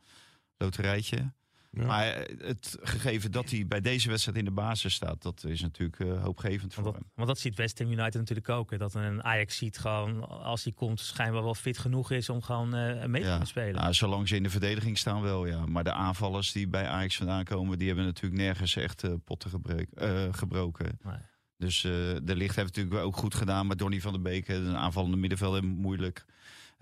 loterijtje. 0.58 1.34
Ja. 1.76 1.86
Maar 1.86 2.08
eh, 2.08 2.48
het 2.48 2.78
gegeven 2.82 3.32
dat 3.32 3.50
hij 3.50 3.68
bij 3.68 3.82
deze 3.82 4.10
wedstrijd 4.10 4.38
in 4.38 4.46
de 4.46 4.52
basis 4.52 4.94
staat, 4.94 5.22
dat 5.22 5.44
is 5.44 5.62
natuurlijk 5.62 6.00
uh, 6.00 6.24
hoopgevend 6.24 6.74
voor 6.74 6.84
want 6.84 6.96
dat, 6.96 7.04
hem. 7.04 7.14
Want 7.16 7.28
dat 7.28 7.40
ziet 7.40 7.56
West 7.56 7.80
Ham 7.80 7.92
United 7.92 8.14
natuurlijk 8.14 8.50
ook. 8.50 8.72
Hè? 8.72 8.78
Dat 8.78 8.94
een 8.94 9.24
Ajax 9.24 9.58
ziet 9.58 9.78
gewoon, 9.78 10.30
als 10.30 10.64
hij 10.64 10.74
komt, 10.74 11.00
schijnbaar 11.00 11.44
wel 11.44 11.56
fit 11.56 11.78
genoeg 11.78 12.12
is 12.12 12.30
om 12.30 12.42
gewoon 12.42 12.76
uh, 12.76 13.06
mee 13.06 13.22
te 13.22 13.28
ja. 13.28 13.30
kunnen 13.30 13.48
spelen. 13.48 13.82
Nou, 13.82 13.94
zolang 13.94 14.28
ze 14.28 14.36
in 14.36 14.44
de 14.44 14.50
verdediging 14.50 14.98
staan 14.98 15.22
wel, 15.22 15.46
ja. 15.46 15.66
Maar 15.66 15.84
de 15.84 15.94
aanvallers 15.94 16.52
die 16.52 16.68
bij 16.68 16.88
Ajax 16.88 17.16
vandaan 17.16 17.44
komen, 17.44 17.78
die 17.78 17.88
hebben 17.88 18.06
natuurlijk 18.06 18.42
nergens 18.42 18.76
echt 18.76 19.04
uh, 19.04 19.14
potten 19.24 19.50
gebreek, 19.50 19.90
gebroken. 20.32 21.00
Nee. 21.04 21.18
Dus 21.58 21.82
de 21.82 22.36
licht 22.36 22.56
heeft 22.56 22.76
natuurlijk 22.76 23.06
ook 23.06 23.16
goed 23.16 23.36
gedaan. 23.36 23.68
Maar 23.68 23.78
Donny 23.78 24.02
van 24.02 24.12
der 24.12 24.22
Beek, 24.22 24.48
een 24.48 24.76
aanvallende 24.76 25.18
middenvelder, 25.18 25.64
moeilijk. 25.64 26.26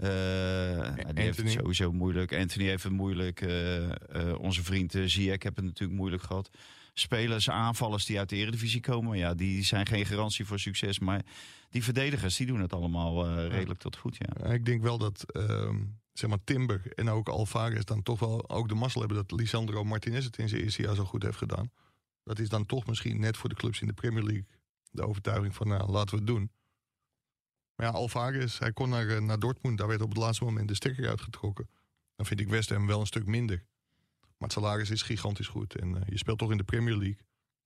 Nou, 0.01 1.13
die 1.13 1.23
heeft 1.23 1.37
het 1.37 1.51
sowieso 1.51 1.91
moeilijk. 1.91 2.33
Anthony 2.33 2.65
heeft 2.65 2.83
het 2.83 2.91
moeilijk. 2.91 3.41
Uh, 3.41 3.87
uh, 3.87 3.93
onze 4.39 4.63
vriend 4.63 4.91
Ziyech 4.91 5.43
heeft 5.43 5.55
het 5.55 5.65
natuurlijk 5.65 5.99
moeilijk 5.99 6.23
gehad. 6.23 6.49
Spelers, 6.93 7.49
aanvallers 7.49 8.05
die 8.05 8.19
uit 8.19 8.29
de 8.29 8.35
eredivisie 8.35 8.79
komen, 8.79 9.17
ja, 9.17 9.33
die 9.33 9.63
zijn 9.63 9.87
geen 9.87 10.05
garantie 10.05 10.45
voor 10.45 10.59
succes. 10.59 10.99
Maar 10.99 11.21
die 11.69 11.83
verdedigers, 11.83 12.35
die 12.35 12.47
doen 12.47 12.61
het 12.61 12.73
allemaal 12.73 13.47
redelijk 13.47 13.79
tot 13.79 13.95
goed. 13.95 14.17
Ja. 14.17 14.51
ik 14.51 14.65
denk 14.65 14.81
wel 14.81 14.97
dat 14.97 15.25
uh, 15.37 15.69
zeg 16.13 16.29
maar 16.29 16.43
Timber 16.43 16.81
en 16.95 17.09
ook 17.09 17.29
Alvarez 17.29 17.83
dan 17.83 18.03
toch 18.03 18.19
wel 18.19 18.49
ook 18.49 18.67
de 18.69 18.75
mazzel 18.75 18.99
hebben 18.99 19.17
dat 19.17 19.39
Lisandro 19.39 19.83
Martinez 19.83 20.25
het 20.25 20.37
in 20.37 20.49
zijn 20.49 20.61
eerste 20.61 20.81
jaar 20.81 20.95
zo 20.95 21.03
goed 21.03 21.23
heeft 21.23 21.37
gedaan. 21.37 21.71
Dat 22.23 22.39
is 22.39 22.49
dan 22.49 22.65
toch 22.65 22.85
misschien 22.85 23.19
net 23.19 23.37
voor 23.37 23.49
de 23.49 23.55
clubs 23.55 23.81
in 23.81 23.87
de 23.87 23.93
Premier 23.93 24.23
League 24.23 24.45
de 24.91 25.07
overtuiging 25.07 25.55
van, 25.55 25.67
nou, 25.67 25.91
laten 25.91 26.09
we 26.09 26.15
het 26.15 26.27
doen. 26.27 26.51
Maar 27.81 27.89
ja, 27.89 27.95
Alvarez, 27.95 28.59
hij 28.59 28.71
kon 28.71 28.89
naar, 28.89 29.23
naar 29.23 29.39
Dortmund. 29.39 29.77
Daar 29.77 29.87
werd 29.87 30.01
op 30.01 30.09
het 30.09 30.17
laatste 30.17 30.43
moment 30.43 30.67
de 30.67 30.75
stekker 30.75 31.09
uitgetrokken. 31.09 31.69
Dan 32.15 32.25
vind 32.25 32.39
ik 32.39 32.49
West 32.49 32.69
Ham 32.69 32.87
wel 32.87 32.99
een 32.99 33.05
stuk 33.05 33.25
minder. 33.25 33.63
Maar 34.21 34.49
het 34.49 34.51
salaris 34.51 34.89
is 34.89 35.01
gigantisch 35.01 35.47
goed. 35.47 35.75
En 35.75 35.89
uh, 35.89 36.01
je 36.05 36.17
speelt 36.17 36.37
toch 36.37 36.51
in 36.51 36.57
de 36.57 36.63
Premier 36.63 36.95
League. 36.95 37.17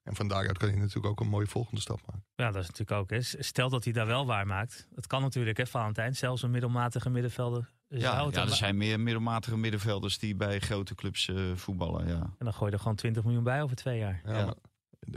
En 0.03 0.15
van 0.15 0.27
daaruit 0.27 0.57
kan 0.57 0.69
je 0.69 0.75
natuurlijk 0.75 1.05
ook 1.05 1.19
een 1.19 1.27
mooie 1.27 1.48
volgende 1.48 1.81
stap 1.81 2.01
maken. 2.05 2.25
Ja, 2.36 2.51
dat 2.51 2.62
is 2.62 2.67
natuurlijk 2.67 3.00
ook. 3.00 3.10
Hè. 3.10 3.22
Stel 3.43 3.69
dat 3.69 3.84
hij 3.84 3.93
daar 3.93 4.05
wel 4.05 4.25
waar 4.25 4.48
maakt. 4.48 4.88
Het 4.95 5.07
kan 5.07 5.22
natuurlijk, 5.22 5.57
hè, 5.57 5.67
Valentijn. 5.67 6.15
Zelfs 6.15 6.41
een 6.41 6.51
middelmatige 6.51 7.10
middenvelder. 7.10 7.72
Ja, 7.88 8.27
ja 8.31 8.41
er 8.41 8.50
zijn 8.50 8.77
meer 8.77 9.00
middelmatige 9.00 9.57
middenvelders 9.57 10.17
die 10.17 10.36
bij 10.36 10.60
grote 10.60 10.95
clubs 10.95 11.27
uh, 11.27 11.55
voetballen. 11.55 12.07
Ja. 12.07 12.19
En 12.19 12.36
dan 12.45 12.53
gooi 12.53 12.69
je 12.69 12.75
er 12.75 12.81
gewoon 12.81 12.98
20 12.98 13.24
miljoen 13.24 13.43
bij 13.43 13.62
over 13.62 13.75
twee 13.75 13.98
jaar. 13.98 14.22
Ja, 14.25 14.38
ja. 14.38 14.53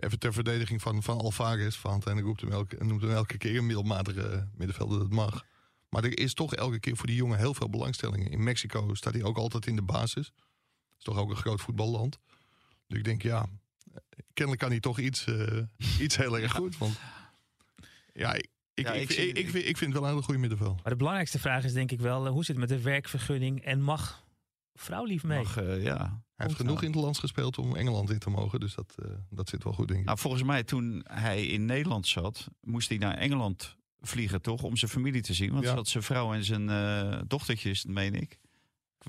Even 0.01 0.19
ter 0.19 0.33
verdediging 0.33 0.83
van, 0.83 1.03
van 1.03 1.19
Alvarez. 1.19 1.77
Valentijn 1.77 2.21
roept 2.21 2.41
hem 2.41 2.53
elke, 2.53 2.85
noemt 2.85 3.01
hem 3.01 3.11
elke 3.11 3.39
keer 3.39 3.57
een 3.57 3.67
middelmatige 3.67 4.49
middenvelder. 4.55 4.99
Dat 4.99 5.11
mag. 5.11 5.45
Maar 5.89 6.05
er 6.05 6.19
is 6.19 6.35
toch 6.35 6.55
elke 6.55 6.81
keer 6.81 6.97
voor 6.97 7.07
die 7.07 7.17
jongen 7.17 7.39
heel 7.39 7.55
veel 7.55 7.71
belangstelling. 7.71 8.31
In 8.31 8.43
Mexico 8.43 8.95
staat 8.95 9.13
hij 9.15 9.23
ook 9.23 9.37
altijd 9.37 9.67
in 9.67 9.77
de 9.77 9.83
basis. 9.83 10.33
Dat 10.35 10.99
is 10.99 11.05
toch 11.05 11.17
ook 11.19 11.31
een 11.31 11.37
groot 11.37 11.61
voetballand. 11.61 12.19
Dus 12.87 12.99
ik 12.99 13.05
denk, 13.05 13.23
ja, 13.23 13.47
kennelijk 14.33 14.61
kan 14.63 14.71
hij 14.71 14.81
toch 14.81 14.99
iets, 14.99 15.25
eh, 15.27 15.63
iets 16.01 16.17
heel 16.17 16.39
erg 16.39 16.53
goed. 16.53 16.79
Want 16.79 16.99
ja, 18.13 18.33
ik, 18.35 18.47
ik, 18.75 18.87
Ja, 18.87 18.93
ik, 18.93 19.03
ik 19.03 19.09
ik, 19.11 19.17
zie- 19.17 19.33
ik, 19.33 19.51
vind, 19.51 19.65
ik 19.67 19.77
vind 19.77 19.93
het 19.93 19.93
wel 19.93 20.03
een 20.03 20.09
hele 20.09 20.23
goede 20.23 20.41
middenveld. 20.41 20.83
Maar 20.83 20.93
de 20.93 20.97
belangrijkste 20.99 21.39
vraag 21.39 21.65
is 21.65 21.73
denk 21.73 21.91
ik 21.91 22.01
wel, 22.01 22.27
eh, 22.27 22.33
hoe 22.33 22.45
zit 22.45 22.57
het 22.57 22.69
met 22.69 22.79
de 22.79 22.85
werkvergunning 22.85 23.63
en 23.65 23.83
mag 23.83 24.25
vrouwlief 24.75 25.23
mee? 25.25 25.39
Mag, 25.39 25.57
eh, 25.57 25.83
ja. 25.83 26.23
Hij 26.39 26.47
heeft 26.47 26.59
genoeg 26.59 26.83
in 26.83 26.91
het 26.93 27.01
land 27.01 27.19
gespeeld 27.19 27.59
om 27.59 27.77
Engeland 27.77 28.11
in 28.11 28.19
te 28.19 28.31
mogen. 28.31 28.61
Dus 28.61 28.75
dat, 28.75 28.95
eh, 29.05 29.11
dat 29.31 29.49
zit 29.49 29.65
wel 29.65 29.73
goed, 29.73 29.89
denk 29.89 30.01
ik. 30.01 30.07
Nou, 30.07 30.19
volgens 30.19 30.43
mij 30.43 30.65
toen 30.65 31.05
hij 31.11 31.47
in 31.47 31.65
Nederland 31.65 32.07
zat, 32.07 32.49
moest 32.61 32.89
hij 32.89 32.99
naar 32.99 33.15
Engeland 33.17 33.77
vliegen, 34.01 34.43
toch? 34.43 34.63
Om 34.63 34.77
zijn 34.77 34.91
familie 34.91 35.23
te 35.23 35.35
zien. 35.35 35.53
Want 35.53 35.65
Ja. 35.65 35.75
zat 35.75 35.89
zijn 35.89 36.03
vrouw 36.03 36.33
en 36.35 36.45
zijn 36.45 36.69
eh, 36.69 37.21
dochtertjes, 37.27 37.85
meen 37.85 38.15
ik. 38.15 38.39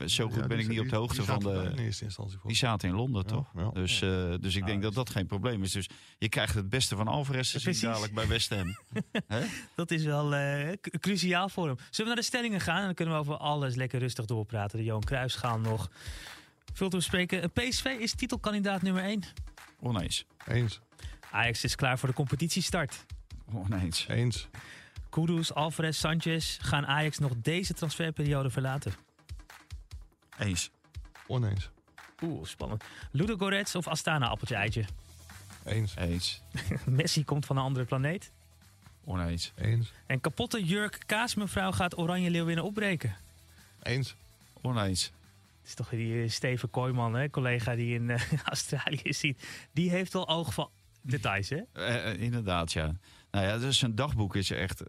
Zo 0.05 0.25
goed 0.29 0.35
Ja, 0.35 0.47
ben 0.47 0.59
ik 0.59 0.67
niet 0.67 0.79
op 0.79 0.89
de 0.89 0.95
hoogte 0.95 1.15
die 1.17 1.25
van 1.25 1.39
de... 1.39 1.69
In 1.71 1.77
eerste 1.77 2.03
instantie 2.03 2.37
voor. 2.37 2.47
Die 2.49 2.57
zaten 2.57 2.89
in 2.89 2.95
Londen, 2.95 3.21
Ja, 3.27 3.33
toch? 3.33 3.51
ja. 3.55 3.69
Dus, 3.69 4.01
eh, 4.01 4.33
dus 4.39 4.55
ik 4.55 4.65
denk 4.65 4.81
dat 4.81 4.93
dus- 4.93 5.03
dat 5.03 5.09
geen 5.09 5.25
probleem 5.25 5.63
is. 5.63 5.71
Dus 5.71 5.89
je 6.17 6.29
krijgt 6.29 6.53
het 6.55 6.69
beste 6.69 6.95
van 6.95 7.07
Alvarez 7.07 7.51
te 7.51 7.59
zien 7.59 7.89
dadelijk 7.89 8.13
bij 8.13 8.27
West 8.27 8.49
Ham. 8.49 8.77
Hè? 9.27 9.45
Dat 9.75 9.91
is 9.91 10.03
wel 10.03 10.35
eh, 10.35 10.71
cruciaal 10.99 11.49
voor 11.49 11.67
hem. 11.67 11.75
Zullen 11.77 11.91
we 11.97 12.03
naar 12.05 12.15
de 12.15 12.21
stellingen 12.21 12.61
gaan? 12.61 12.79
En 12.79 12.85
dan 12.85 12.93
kunnen 12.93 13.13
we 13.13 13.19
over 13.19 13.37
alles 13.37 13.75
lekker 13.75 13.99
rustig 13.99 14.25
doorpraten. 14.25 14.77
De 14.77 14.83
Johan 14.83 15.03
Cruijffschaal 15.03 15.59
nog. 15.59 15.89
Veel 16.73 16.89
te 16.89 16.95
bespreken. 16.95 17.51
PSV 17.51 17.85
is 17.99 18.13
titelkandidaat 18.13 18.81
nummer 18.81 19.03
1. 19.03 19.23
Oneens. 19.79 20.25
Eens, 20.47 20.79
Ajax 21.31 21.63
is 21.63 21.75
klaar 21.75 21.99
voor 21.99 22.09
de 22.09 22.15
competitiestart. 22.15 23.05
Oneens. 23.53 24.05
eens, 24.07 24.47
Kudus, 25.09 25.53
Alvarez, 25.53 25.97
Sanchez 25.99 26.57
gaan 26.61 26.85
Ajax 26.87 27.17
nog 27.19 27.31
deze 27.37 27.73
transferperiode 27.73 28.49
verlaten. 28.49 28.93
Eens. 30.37 30.69
oneens, 31.27 31.69
Oeh, 32.21 32.45
spannend. 32.45 32.83
Ludo 33.11 33.35
Goretz 33.37 33.75
of 33.75 33.87
Astana 33.87 34.27
appeltje 34.27 34.55
eitje? 34.55 34.85
eens, 35.65 35.93
Eens. 35.95 36.41
Messi 36.85 37.23
komt 37.25 37.45
van 37.45 37.57
een 37.57 37.63
andere 37.63 37.85
planeet. 37.85 38.31
Oneens. 39.03 39.51
eens, 39.55 39.91
En 40.05 40.21
kapotte 40.21 40.63
Jurk 40.65 41.03
Kaasmevrouw 41.05 41.71
gaat 41.71 41.97
Oranje 41.97 42.29
Leeuwinnen 42.29 42.63
opbreken. 42.65 43.15
eens. 43.83 44.15
Oneens. 44.61 45.11
Is 45.69 45.75
toch 45.75 45.89
die 45.89 46.21
eh, 46.23 46.29
Steven 46.29 46.69
Kooijman, 46.69 47.13
hè, 47.13 47.29
collega 47.29 47.75
die 47.75 47.93
in 47.93 48.09
eh, 48.09 48.21
Australië 48.43 49.13
ziet. 49.13 49.47
Die 49.73 49.89
heeft 49.89 50.13
wel 50.13 50.27
oog 50.29 50.53
voor 50.53 50.71
details, 51.01 51.49
hè? 51.49 51.59
Eh, 51.73 52.21
inderdaad, 52.21 52.71
ja. 52.71 52.91
Nou 53.31 53.45
ja, 53.45 53.57
dus 53.57 53.77
zijn 53.77 53.95
dagboek 53.95 54.35
is 54.35 54.51
echt 54.51 54.83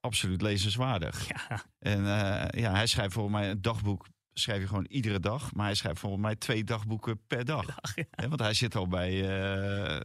absoluut 0.00 0.42
lezenswaardig. 0.42 1.28
Ja, 1.28 1.64
En 1.78 1.98
eh, 1.98 2.60
ja, 2.62 2.72
hij 2.72 2.86
schrijft 2.86 3.12
volgens 3.12 3.34
mij 3.34 3.50
een 3.50 3.62
dagboek. 3.62 4.06
Schrijf 4.32 4.60
je 4.60 4.66
gewoon 4.66 4.84
iedere 4.88 5.20
dag. 5.20 5.54
Maar 5.54 5.66
hij 5.66 5.74
schrijft 5.74 6.00
volgens 6.00 6.22
mij 6.22 6.36
twee 6.36 6.64
dagboeken 6.64 7.20
per 7.26 7.44
dag. 7.44 7.66
Hè, 8.10 8.28
want 8.28 8.40
hij 8.40 8.54
zit 8.54 8.74
al 8.76 8.88
bij 8.88 9.38
eh, 9.38 10.00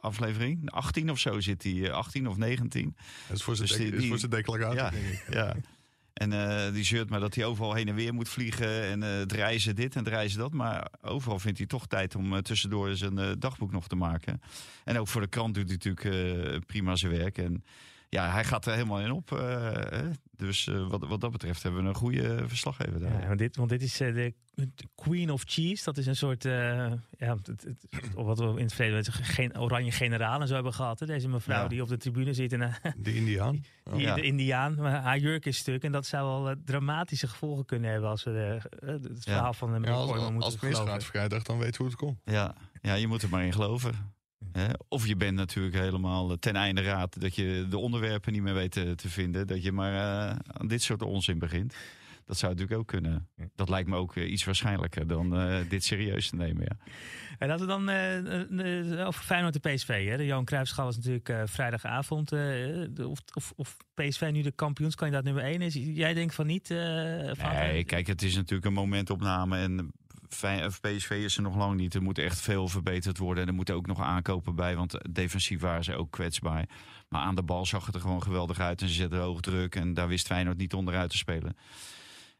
aflevering 0.00 0.70
18 0.70 1.10
of 1.10 1.18
zo 1.18 1.40
zit 1.40 1.62
hij. 1.62 1.84
eh, 1.84 1.90
18 1.92 2.28
of 2.28 2.36
19. 2.36 2.96
Dat 3.28 3.36
is 3.36 3.42
voor 3.42 3.56
zijn, 3.56 3.68
Dus 3.68 3.76
die- 3.76 3.92
is 3.92 4.08
voor 4.08 4.18
zijn 4.18 4.30
declaratie, 4.30 4.76
Ja. 4.78 4.90
denk 4.90 5.04
ik. 5.04 5.32
Ja. 5.34 5.54
En 6.18 6.32
eh, 6.32 6.72
die 6.72 6.84
zeurt 6.84 7.10
maar 7.10 7.20
dat 7.20 7.34
hij 7.34 7.44
overal 7.44 7.74
heen 7.74 7.88
en 7.88 7.94
weer 7.94 8.14
moet 8.14 8.28
vliegen. 8.28 8.82
En 8.82 9.02
eh 9.02 9.18
het 9.18 9.32
reizen 9.32 9.74
dit 9.74 9.94
en 9.94 10.04
het 10.04 10.08
reizen 10.08 10.38
dat. 10.38 10.52
Maar 10.52 10.88
overal 11.02 11.38
vindt 11.38 11.58
hij 11.58 11.66
toch 11.66 11.86
tijd 11.86 12.14
om 12.14 12.34
eh, 12.34 12.38
tussendoor 12.38 12.96
zijn 12.96 13.38
dagboek 13.38 13.72
nog 13.72 13.88
te 13.88 13.96
maken. 13.96 14.40
En 14.84 14.98
ook 14.98 15.08
voor 15.08 15.20
de 15.20 15.26
krant 15.26 15.54
doet 15.54 15.68
hij 15.68 15.78
natuurlijk 15.82 16.66
prima 16.66 16.96
zijn 16.96 17.12
werk. 17.12 17.38
En 17.38 17.64
ja, 18.08 18.30
hij 18.30 18.44
gaat 18.44 18.66
er 18.66 18.72
helemaal 18.72 19.00
in 19.00 19.12
op. 19.12 19.30
eh, 20.40 20.46
dus 20.46 20.66
eh, 20.66 20.88
wat, 20.88 21.06
wat 21.08 21.20
dat 21.20 21.30
betreft 21.32 21.62
hebben 21.62 21.82
we 21.82 21.88
een 21.88 21.94
goede 21.94 22.42
verslaggever 22.46 23.00
daar. 23.00 23.20
Ja, 23.20 23.26
want, 23.26 23.38
dit, 23.38 23.56
want 23.56 23.68
dit 23.68 23.82
is 23.82 24.00
eh, 24.00 24.14
de 24.14 24.34
Queen 24.94 25.30
of 25.30 25.42
Cheese. 25.46 25.84
Dat 25.84 25.96
is 25.96 26.06
een 26.06 26.16
soort, 26.16 26.44
eh, 26.44 26.52
ja, 27.18 27.34
het, 27.36 27.46
het- 27.46 27.62
het- 27.90 28.12
wat 28.14 28.38
we 28.38 28.44
in 28.44 28.56
het 28.64 28.72
verleden 28.74 29.12
geen 29.12 29.58
oranje 29.58 29.90
generaal 29.92 30.40
en 30.40 30.46
zo 30.48 30.54
hebben 30.54 30.72
gehad. 30.74 31.00
Hè? 31.00 31.06
Deze 31.06 31.28
mevrouw 31.28 31.62
Ja. 31.62 31.68
die 31.68 31.82
op 31.82 31.88
de 31.88 31.96
tribune 31.96 32.32
zit 32.34 32.52
en 32.52 32.62
eh, 32.62 32.92
De 32.96 33.14
Indiaan. 33.14 33.52
die, 33.92 34.00
Ja. 34.00 34.14
de 34.14 34.22
Indiaan. 34.22 34.74
Maar 34.74 35.00
haar 35.02 35.18
jurk 35.18 35.46
is 35.46 35.56
stuk 35.56 35.82
en 35.82 35.92
dat 35.92 36.06
zou 36.06 36.42
wel 36.42 36.50
eh, 36.50 36.56
dramatische 36.64 37.26
gevolgen 37.28 37.64
kunnen 37.64 37.90
hebben 37.90 38.10
als 38.10 38.24
we 38.24 38.30
de, 38.30 38.60
eh, 38.86 38.88
het 38.88 39.24
verhaal 39.24 39.52
van 39.54 39.72
de 39.82 39.88
Ja, 39.88 39.92
als, 39.94 40.10
als 40.12 40.60
misgaat 40.60 40.82
geloven. 40.84 41.02
vrijdag, 41.02 41.42
dan 41.42 41.58
weet 41.58 41.72
je 41.72 41.78
hoe 41.78 41.86
het 41.86 41.96
komt. 41.96 42.18
Ja, 42.24 42.54
ja, 42.82 42.94
je 42.94 43.06
moet 43.06 43.22
er 43.22 43.28
maar 43.28 43.44
in 43.44 43.52
geloven. 43.52 44.16
Of 44.88 45.06
je 45.06 45.16
bent 45.16 45.36
natuurlijk 45.36 45.76
helemaal 45.76 46.30
eh, 46.30 46.36
ten 46.36 46.56
einde 46.56 46.82
raad 46.82 47.20
dat 47.20 47.34
je 47.34 47.66
de 47.70 47.78
onderwerpen 47.78 48.32
niet 48.32 48.42
meer 48.42 48.54
weet 48.54 48.72
te, 48.72 48.94
te 48.94 49.08
vinden. 49.08 49.46
Dat 49.46 49.62
je 49.62 49.72
maar 49.72 49.92
eh, 49.92 50.36
aan 50.46 50.66
dit 50.66 50.82
soort 50.82 51.02
onzin 51.02 51.38
begint. 51.38 51.76
Dat 52.24 52.38
zou 52.38 52.52
natuurlijk 52.52 52.80
ook 52.80 52.86
kunnen. 52.86 53.28
Dat 53.54 53.68
lijkt 53.68 53.88
me 53.88 53.96
ook 53.96 54.16
eh, 54.16 54.30
iets 54.30 54.44
waarschijnlijker 54.44 55.06
dan 55.06 55.30
dit 55.68 55.84
serieus 55.84 56.28
te 56.28 56.36
nemen. 56.36 56.62
Ja. 56.62 56.90
En 57.38 57.48
laten 57.48 57.66
we 57.66 57.72
dan 57.72 57.88
eh, 57.88 59.06
over 59.06 59.24
Feyenoord 59.24 59.62
de 59.62 59.70
PSV. 59.70 60.08
Hè? 60.08 60.16
De 60.16 60.26
Johan 60.26 60.44
Cruijffschaal 60.44 60.84
was 60.84 60.96
natuurlijk 60.96 61.48
vrijdagavond. 61.48 62.32
of, 62.98 63.18
of, 63.34 63.52
of 63.56 63.76
PSV 63.94 64.28
nu 64.32 64.42
de 64.42 64.52
kampioenskandidaat 64.52 65.24
nummer 65.24 65.42
1 65.42 65.62
is. 65.62 65.74
Jij 65.74 66.14
denkt 66.14 66.34
van 66.34 66.46
niet? 66.46 66.66
van, 67.32 67.52
Nee, 67.52 67.84
kijk, 67.84 68.06
het 68.06 68.22
is 68.22 68.34
natuurlijk 68.34 68.66
een 68.66 68.72
momentopname. 68.72 69.58
En 69.58 69.92
PSV 70.80 71.10
is 71.10 71.36
er 71.36 71.42
nog 71.42 71.56
lang 71.56 71.76
niet. 71.76 71.94
Er 71.94 72.02
moet 72.02 72.18
echt 72.18 72.40
veel 72.40 72.68
verbeterd 72.68 73.18
worden. 73.18 73.42
En 73.42 73.48
er 73.48 73.54
moeten 73.54 73.74
ook 73.74 73.86
nog 73.86 74.00
aankopen 74.00 74.54
bij. 74.54 74.76
Want 74.76 74.98
defensief 75.10 75.60
waren 75.60 75.84
ze 75.84 75.94
ook 75.94 76.10
kwetsbaar. 76.10 76.68
Maar 77.08 77.22
aan 77.22 77.34
de 77.34 77.42
bal 77.42 77.66
zag 77.66 77.86
het 77.86 77.94
er 77.94 78.00
gewoon 78.00 78.22
geweldig 78.22 78.60
uit. 78.60 78.82
En 78.82 78.88
ze 78.88 78.94
zetten 78.94 79.20
hoog 79.20 79.40
druk. 79.40 79.74
En 79.74 79.94
daar 79.94 80.08
wist 80.08 80.26
Feyenoord 80.26 80.58
niet 80.58 80.74
onderuit 80.74 81.10
te 81.10 81.16
spelen. 81.16 81.56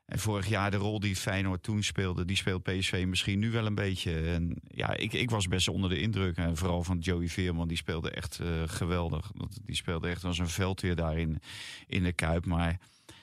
En 0.09 0.19
vorig 0.19 0.49
jaar 0.49 0.71
de 0.71 0.77
rol 0.77 1.01
die 1.01 1.17
Feyenoord 1.17 1.63
toen 1.63 1.83
speelde, 1.83 2.25
die 2.25 2.37
speelt 2.37 2.63
PSV 2.63 3.05
misschien 3.09 3.39
nu 3.39 3.51
wel 3.51 3.67
een 3.67 3.75
beetje. 3.75 4.21
En 4.21 4.57
ja, 4.69 4.97
ik, 4.97 5.13
ik 5.13 5.31
was 5.31 5.49
best 5.49 5.69
onder 5.69 5.91
de 5.91 6.01
indruk. 6.01 6.37
En 6.37 6.57
vooral 6.57 6.83
van 6.83 6.99
Joey 6.99 7.29
Veerman, 7.29 7.69
die 7.69 7.77
speelde 7.77 8.11
echt 8.11 8.41
eh, 8.41 8.49
geweldig. 8.67 9.31
Die 9.65 9.77
speelde 9.77 10.09
echt 10.09 10.25
als 10.25 10.39
een 10.39 10.49
veldweer 10.49 10.97
daarin 10.97 11.41
in 11.87 12.03
de 12.03 12.13
Kuip. 12.13 12.47
Maar 12.47 12.79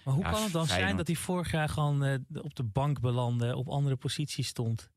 Maar 0.06 0.14
hoe 0.14 0.24
Ja, 0.24 0.32
kan 0.32 0.44
het 0.44 0.52
dan 0.52 0.66
zijn 0.66 0.98
dat 0.98 1.08
hij 1.08 1.16
vorig 1.16 1.52
jaar 1.52 1.70
gewoon 1.70 2.04
eh, 2.04 2.20
op 2.42 2.56
de 2.56 2.64
bank 2.64 3.00
belandde, 3.00 3.56
op 3.56 3.68
andere 3.68 3.96
posities 3.96 4.48
stond? 4.48 4.90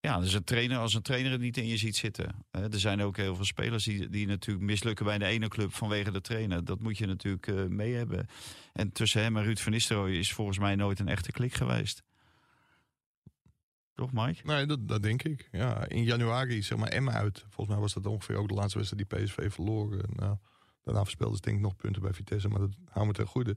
Ja, 0.00 0.20
dus 0.20 0.32
een 0.32 0.44
trainer, 0.44 0.78
als 0.78 0.94
een 0.94 1.02
trainer 1.02 1.32
het 1.32 1.40
niet 1.40 1.56
in 1.56 1.66
je 1.66 1.76
ziet 1.76 1.96
zitten. 1.96 2.44
Hè, 2.50 2.72
er 2.72 2.80
zijn 2.80 3.02
ook 3.02 3.16
heel 3.16 3.36
veel 3.36 3.44
spelers 3.44 3.84
die, 3.84 4.08
die 4.08 4.26
natuurlijk 4.26 4.66
mislukken 4.66 5.04
bij 5.04 5.18
de 5.18 5.24
ene 5.24 5.48
club 5.48 5.74
vanwege 5.74 6.10
de 6.10 6.20
trainer. 6.20 6.64
Dat 6.64 6.80
moet 6.80 6.98
je 6.98 7.06
natuurlijk 7.06 7.46
eh, 7.46 7.64
mee 7.64 7.94
hebben. 7.94 8.26
En 8.72 8.92
tussen 8.92 9.22
hem 9.22 9.36
en 9.36 9.42
Ruud 9.42 9.58
van 9.58 9.72
Nistelrooy 9.72 10.12
is 10.12 10.32
volgens 10.32 10.58
mij 10.58 10.74
nooit 10.74 10.98
een 10.98 11.08
echte 11.08 11.32
klik 11.32 11.54
geweest. 11.54 12.02
Toch, 13.94 14.12
Mike? 14.12 14.46
Nee, 14.46 14.66
dat, 14.66 14.88
dat 14.88 15.02
denk 15.02 15.22
ik. 15.22 15.48
Ja, 15.52 15.88
in 15.88 16.04
januari, 16.04 16.62
zeg 16.62 16.78
maar, 16.78 16.88
Emma 16.88 17.12
uit. 17.12 17.38
Volgens 17.48 17.68
mij 17.68 17.78
was 17.78 17.92
dat 17.94 18.06
ongeveer 18.06 18.36
ook 18.36 18.48
de 18.48 18.54
laatste 18.54 18.78
wedstrijd 18.78 19.08
die 19.10 19.18
PSV 19.18 19.52
verloren. 19.52 20.10
Nou, 20.12 20.36
daarna 20.84 21.02
verspeelden 21.02 21.36
ze 21.36 21.42
denk 21.42 21.56
ik 21.56 21.62
nog 21.62 21.76
punten 21.76 22.02
bij 22.02 22.12
Vitesse, 22.12 22.48
maar 22.48 22.60
dat 22.60 22.74
houden 22.84 23.14
we 23.14 23.22
ten 23.22 23.30
goede. 23.30 23.56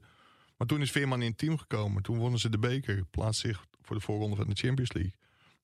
Maar 0.62 0.70
toen 0.70 0.80
is 0.80 0.90
Veerman 0.90 1.22
in 1.22 1.28
het 1.28 1.38
team 1.38 1.58
gekomen. 1.58 2.02
Toen 2.02 2.18
wonnen 2.18 2.40
ze 2.40 2.48
de 2.48 2.58
beker, 2.58 3.04
plaatst 3.04 3.40
zich 3.40 3.66
voor 3.80 3.96
de 3.96 4.02
voorronde 4.02 4.36
van 4.36 4.48
de 4.48 4.54
Champions 4.54 4.92
League. 4.92 5.14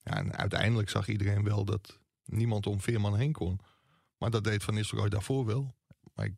Ja, 0.03 0.15
en 0.15 0.35
uiteindelijk 0.35 0.89
zag 0.89 1.07
iedereen 1.07 1.43
wel 1.43 1.65
dat 1.65 1.99
niemand 2.25 2.67
om 2.67 2.81
Veerman 2.81 3.17
heen 3.17 3.31
kon. 3.31 3.59
Maar 4.17 4.29
dat 4.29 4.43
deed 4.43 4.63
Van 4.63 4.73
Nistelrooy 4.73 5.09
daarvoor 5.09 5.45
wel. 5.45 5.75
Maar 6.13 6.25
ik 6.25 6.35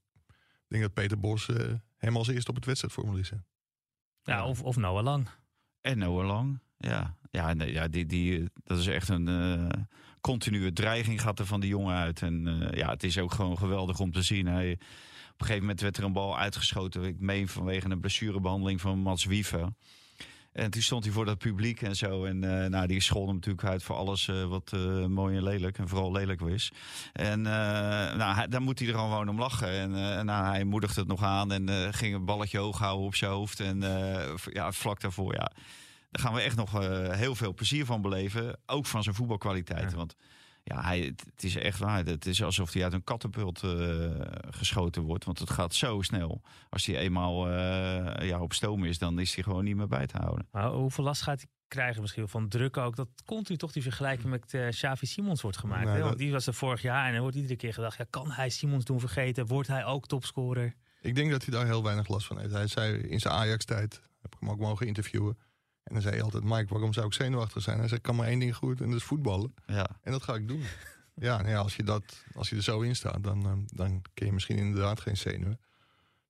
denk 0.67 0.83
dat 0.83 0.93
Peter 0.93 1.19
Bos 1.19 1.49
eh, 1.49 1.73
hem 1.97 2.17
als 2.17 2.27
eerste 2.27 2.49
op 2.49 2.55
het 2.55 2.65
wedstrijdformulier 2.65 3.25
zet. 3.25 3.43
Ja, 4.23 4.35
Ja. 4.35 4.45
Of, 4.45 4.63
of 4.63 4.75
Noah 4.75 5.03
Lang. 5.03 5.27
En 5.81 5.97
Noah 5.97 6.25
Lang. 6.25 6.59
Ja, 6.77 7.17
ja, 7.31 7.53
nee, 7.53 7.71
ja 7.71 7.87
die, 7.87 8.05
die, 8.05 8.49
dat 8.63 8.77
is 8.77 8.87
echt 8.87 9.09
een 9.09 9.27
eh, 9.27 9.81
continue 10.19 10.73
dreiging 10.73 11.21
gaat 11.21 11.39
er 11.39 11.45
van 11.45 11.59
die 11.59 11.69
jongen 11.69 11.95
uit. 11.95 12.21
En 12.21 12.47
eh, 12.47 12.77
ja, 12.77 12.89
het 12.89 13.03
is 13.03 13.17
ook 13.17 13.31
gewoon 13.31 13.57
geweldig 13.57 13.99
om 13.99 14.11
te 14.11 14.21
zien. 14.21 14.45
Hij, 14.45 14.79
een 15.41 15.47
gegeven 15.47 15.61
moment 15.61 15.81
werd 15.81 15.97
er 15.97 16.03
een 16.03 16.13
bal 16.13 16.37
uitgeschoten. 16.37 17.03
Ik 17.03 17.19
meen 17.19 17.47
vanwege 17.47 17.89
een 17.89 17.99
blessurebehandeling 17.99 18.81
van 18.81 18.99
Mats 18.99 19.25
Wiever. 19.25 19.69
En 20.51 20.71
toen 20.71 20.81
stond 20.81 21.03
hij 21.03 21.13
voor 21.13 21.25
dat 21.25 21.37
publiek 21.37 21.81
en 21.81 21.95
zo. 21.95 22.25
En 22.25 22.63
eh, 22.63 22.69
nou, 22.69 22.87
die 22.87 23.01
scholde 23.01 23.25
hem 23.25 23.35
natuurlijk 23.35 23.65
uit 23.65 23.83
voor 23.83 23.95
alles 23.95 24.27
eh, 24.27 24.45
wat 24.45 24.71
eh, 24.73 25.05
mooi 25.05 25.37
en 25.37 25.43
lelijk. 25.43 25.77
En 25.77 25.87
vooral 25.87 26.11
lelijk 26.11 26.39
was. 26.39 26.71
En 27.13 27.41
nou, 27.41 28.35
hij, 28.35 28.47
daar 28.47 28.61
moet 28.61 28.79
hij 28.79 28.87
er 28.87 28.93
gewoon 28.93 29.29
om 29.29 29.39
lachen. 29.39 29.69
En 29.69 30.25
nou, 30.25 30.45
hij 30.45 30.63
moedigde 30.63 30.99
het 30.99 31.09
nog 31.09 31.23
aan. 31.23 31.51
En 31.51 31.93
ging 31.93 32.15
een 32.15 32.25
balletje 32.25 32.57
hoog 32.57 32.77
houden 32.77 33.05
op 33.05 33.15
zijn 33.15 33.31
hoofd. 33.31 33.59
En 33.59 33.81
ja, 34.51 34.71
vlak 34.71 35.01
daarvoor, 35.01 35.33
ja. 35.33 35.51
Daar 36.11 36.21
gaan 36.23 36.33
we 36.33 36.41
echt 36.41 36.55
nog 36.55 36.71
heel 37.15 37.35
veel 37.35 37.53
plezier 37.53 37.85
van 37.85 38.01
beleven. 38.01 38.59
Ook 38.65 38.85
van 38.85 39.03
zijn 39.03 39.15
voetbalkwaliteiten. 39.15 39.89
Ja. 39.89 39.95
Want 39.95 40.15
ja, 40.63 40.81
hij, 40.81 40.99
het, 40.99 41.43
is 41.43 41.55
echt 41.55 41.79
waar. 41.79 42.05
Het 42.05 42.25
is 42.25 42.43
alsof 42.43 42.73
hij 42.73 42.83
uit 42.83 42.93
een 42.93 43.03
kattenpult 43.03 43.63
eh, 43.63 44.09
geschoten 44.49 45.01
wordt. 45.01 45.25
Want 45.25 45.39
het 45.39 45.49
gaat 45.49 45.73
zo 45.73 46.01
snel. 46.01 46.41
Als 46.69 46.85
hij 46.85 46.97
eenmaal 46.97 47.49
eh, 47.49 48.27
ja, 48.27 48.41
op 48.41 48.53
stoom 48.53 48.85
is, 48.85 48.97
dan 48.97 49.19
is 49.19 49.35
hij 49.35 49.43
gewoon 49.43 49.63
niet 49.63 49.75
meer 49.75 49.87
bij 49.87 50.07
te 50.07 50.17
houden. 50.17 50.47
Maar 50.51 50.69
hoeveel 50.71 51.03
last 51.03 51.21
gaat 51.21 51.39
hij 51.39 51.49
krijgen 51.67 52.01
misschien 52.01 52.27
van 52.27 52.47
druk 52.47 52.77
ook? 52.77 52.95
Dat 52.95 53.07
continu 53.25 53.57
toch 53.57 53.71
die 53.71 53.83
vergelijking 53.83 54.29
met 54.29 54.53
eh 54.53 54.67
Xavi 54.69 55.05
Simons 55.05 55.41
wordt 55.41 55.57
gemaakt. 55.57 55.83
Nee, 55.85 55.93
hè? 55.93 55.99
Want 55.99 56.09
dat- 56.11 56.19
die 56.19 56.31
was 56.31 56.47
er 56.47 56.53
vorig 56.53 56.81
jaar 56.81 57.07
en 57.07 57.13
er 57.13 57.21
wordt 57.21 57.35
iedere 57.35 57.55
keer 57.55 57.73
gedacht... 57.73 57.97
Ja, 57.97 58.05
kan 58.09 58.31
hij 58.31 58.49
Simons 58.49 58.83
doen 58.85 58.99
vergeten? 58.99 59.45
Wordt 59.45 59.67
hij 59.67 59.85
ook 59.85 60.07
topscorer? 60.07 60.75
Ik 61.01 61.15
denk 61.15 61.31
dat 61.31 61.45
hij 61.45 61.53
daar 61.53 61.65
heel 61.65 61.83
weinig 61.83 62.07
last 62.07 62.27
van 62.27 62.39
heeft. 62.39 62.53
Hij 62.53 62.67
zei 62.67 62.97
in 62.97 63.19
zijn 63.19 63.33
Ajax-tijd, 63.33 64.01
heb 64.21 64.33
ik 64.33 64.39
hem 64.39 64.49
ook 64.49 64.59
mogen 64.59 64.87
interviewen. 64.87 65.37
En 65.91 65.97
dan 65.97 66.01
zei 66.05 66.15
hij 66.15 66.23
altijd, 66.23 66.43
Mike, 66.43 66.65
waarom 66.73 66.93
zou 66.93 67.05
ik 67.05 67.13
zenuwachtig 67.13 67.61
zijn? 67.61 67.77
Hij 67.77 67.87
zei, 67.87 67.97
ik 67.99 68.05
kan 68.05 68.15
maar 68.15 68.27
één 68.27 68.39
ding 68.39 68.55
goed 68.55 68.81
en 68.81 68.87
dat 68.87 68.97
is 68.99 69.03
voetballen. 69.03 69.53
Ja, 69.65 69.87
En 70.03 70.11
dat 70.11 70.23
ga 70.23 70.33
ik 70.35 70.47
doen. 70.47 70.63
Ja, 71.15 71.37
nou 71.37 71.49
ja, 71.49 71.57
als, 71.57 71.75
je 71.75 71.83
dat, 71.83 72.23
als 72.35 72.49
je 72.49 72.55
er 72.55 72.63
zo 72.63 72.81
in 72.81 72.95
staat, 72.95 73.23
dan, 73.23 73.45
eh, 73.45 73.51
dan 73.65 74.01
kun 74.13 74.25
je 74.25 74.31
misschien 74.33 74.57
inderdaad 74.57 74.99
geen 75.01 75.17
zenuwen. 75.17 75.59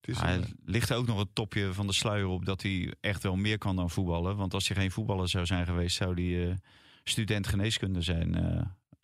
Het 0.01 0.10
is 0.10 0.20
Hij 0.20 0.36
een- 0.36 0.58
ligt 0.65 0.94
ook 0.94 1.08
nog 1.08 1.20
het 1.20 1.27
topje 1.36 1.74
van 1.74 1.88
de 1.88 1.94
sluier 1.94 2.25
op 2.27 2.46
dat 2.46 2.62
hij 2.62 2.94
echt 3.01 3.24
wel 3.24 3.36
meer 3.36 3.58
kan 3.58 3.75
dan 3.75 3.89
voetballen. 3.89 4.36
Want 4.36 4.53
als 4.53 4.68
hij 4.68 4.77
geen 4.77 4.91
voetballer 4.91 5.30
zou 5.30 5.46
zijn 5.46 5.65
geweest, 5.65 5.96
zou 5.96 6.13
hij 6.13 6.50
eh, 6.50 6.56
student 7.03 7.48
geneeskunde 7.48 8.01
zijn 8.01 8.36
eh, 8.36 8.62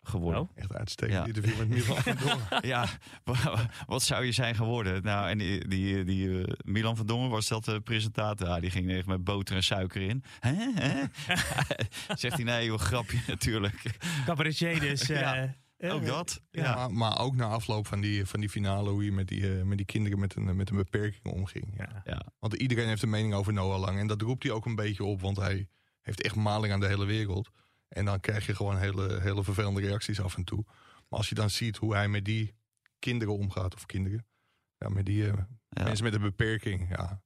geworden. 0.08 0.40
Oh. 0.40 0.48
echt 0.54 0.74
uitstekend 0.74 1.18
Ja. 1.18 1.26
interview 1.26 1.58
met 1.58 1.68
Milan 1.68 1.96
van 2.02 2.16
Dongen. 2.26 2.66
Ja, 2.68 2.86
wa- 3.24 3.70
wat 3.86 4.02
zou 4.02 4.24
je 4.24 4.32
zijn 4.32 4.54
geworden? 4.54 5.02
Nou, 5.02 5.28
en 5.30 5.38
die, 5.38 5.68
die, 5.68 6.04
die 6.04 6.42
eh, 6.42 6.52
Milan 6.64 6.96
van 6.96 7.06
Dongen 7.06 7.30
was 7.30 7.48
dat 7.48 7.64
de 7.64 7.80
presentator. 7.80 8.48
Ja, 8.48 8.60
die 8.60 8.70
ging 8.70 8.90
echt 8.90 9.06
met 9.06 9.24
boter 9.24 9.56
en 9.56 9.62
suiker 9.62 10.02
in. 10.02 10.22
Hè? 10.40 10.54
Hè? 10.74 11.02
Zegt 12.16 12.34
hij, 12.36 12.44
nee, 12.44 12.66
joh, 12.66 12.78
grapje 12.78 13.18
natuurlijk. 13.26 13.96
Cabaretier 14.26 14.80
dus. 14.80 15.08
eh, 15.08 15.20
Ja, 15.20 15.54
eh, 15.76 15.94
Ook 15.94 16.06
dat. 16.06 16.42
Ja. 16.50 16.62
Ja. 16.62 16.74
Maar, 16.74 16.92
maar 16.92 17.18
ook 17.18 17.34
na 17.36 17.44
afloop 17.46 17.86
van 17.86 18.00
die, 18.00 18.26
van 18.26 18.40
die 18.40 18.48
finale, 18.48 18.90
hoe 18.90 19.04
je 19.04 19.12
met 19.12 19.28
die, 19.28 19.56
eh, 19.58 19.62
met 19.62 19.76
die 19.76 19.86
kinderen 19.86 20.18
met 20.18 20.36
een, 20.36 20.56
met 20.56 20.70
een 20.70 20.76
beperking 20.76 21.24
omging. 21.34 21.64
Ja. 21.76 22.02
Ja. 22.04 22.22
Want 22.38 22.54
iedereen 22.54 22.86
heeft 22.88 23.02
een 23.02 23.10
mening 23.10 23.34
over 23.34 23.52
Noah 23.52 23.80
Lang. 23.80 23.98
En 23.98 24.06
dat 24.06 24.22
roept 24.22 24.42
hij 24.42 24.52
ook 24.52 24.66
een 24.66 24.74
beetje 24.74 25.04
op, 25.04 25.20
want 25.20 25.36
hij 25.36 25.68
heeft 26.02 26.22
echt 26.22 26.34
maling 26.34 26.72
aan 26.72 26.80
de 26.80 26.86
hele 26.86 27.04
wereld. 27.04 27.50
En 27.88 28.04
dan 28.04 28.20
krijg 28.20 28.46
je 28.46 28.54
gewoon 28.54 28.78
hele, 28.78 29.20
hele 29.20 29.44
vervelende 29.44 29.80
reacties 29.80 30.20
af 30.20 30.36
en 30.36 30.44
toe. 30.44 30.64
Maar 31.08 31.18
als 31.18 31.28
je 31.28 31.34
dan 31.34 31.50
ziet 31.50 31.76
hoe 31.76 31.94
hij 31.94 32.08
met 32.08 32.24
die 32.24 32.54
kinderen 32.98 33.34
omgaat, 33.34 33.74
of 33.74 33.86
kinderen, 33.86 34.26
ja, 34.78 34.88
met 34.88 35.06
die 35.06 35.26
eh, 35.30 35.38
Ja. 35.68 35.84
mensen 35.84 36.04
met 36.04 36.14
een 36.14 36.20
beperking, 36.20 36.88
ja, 36.90 37.22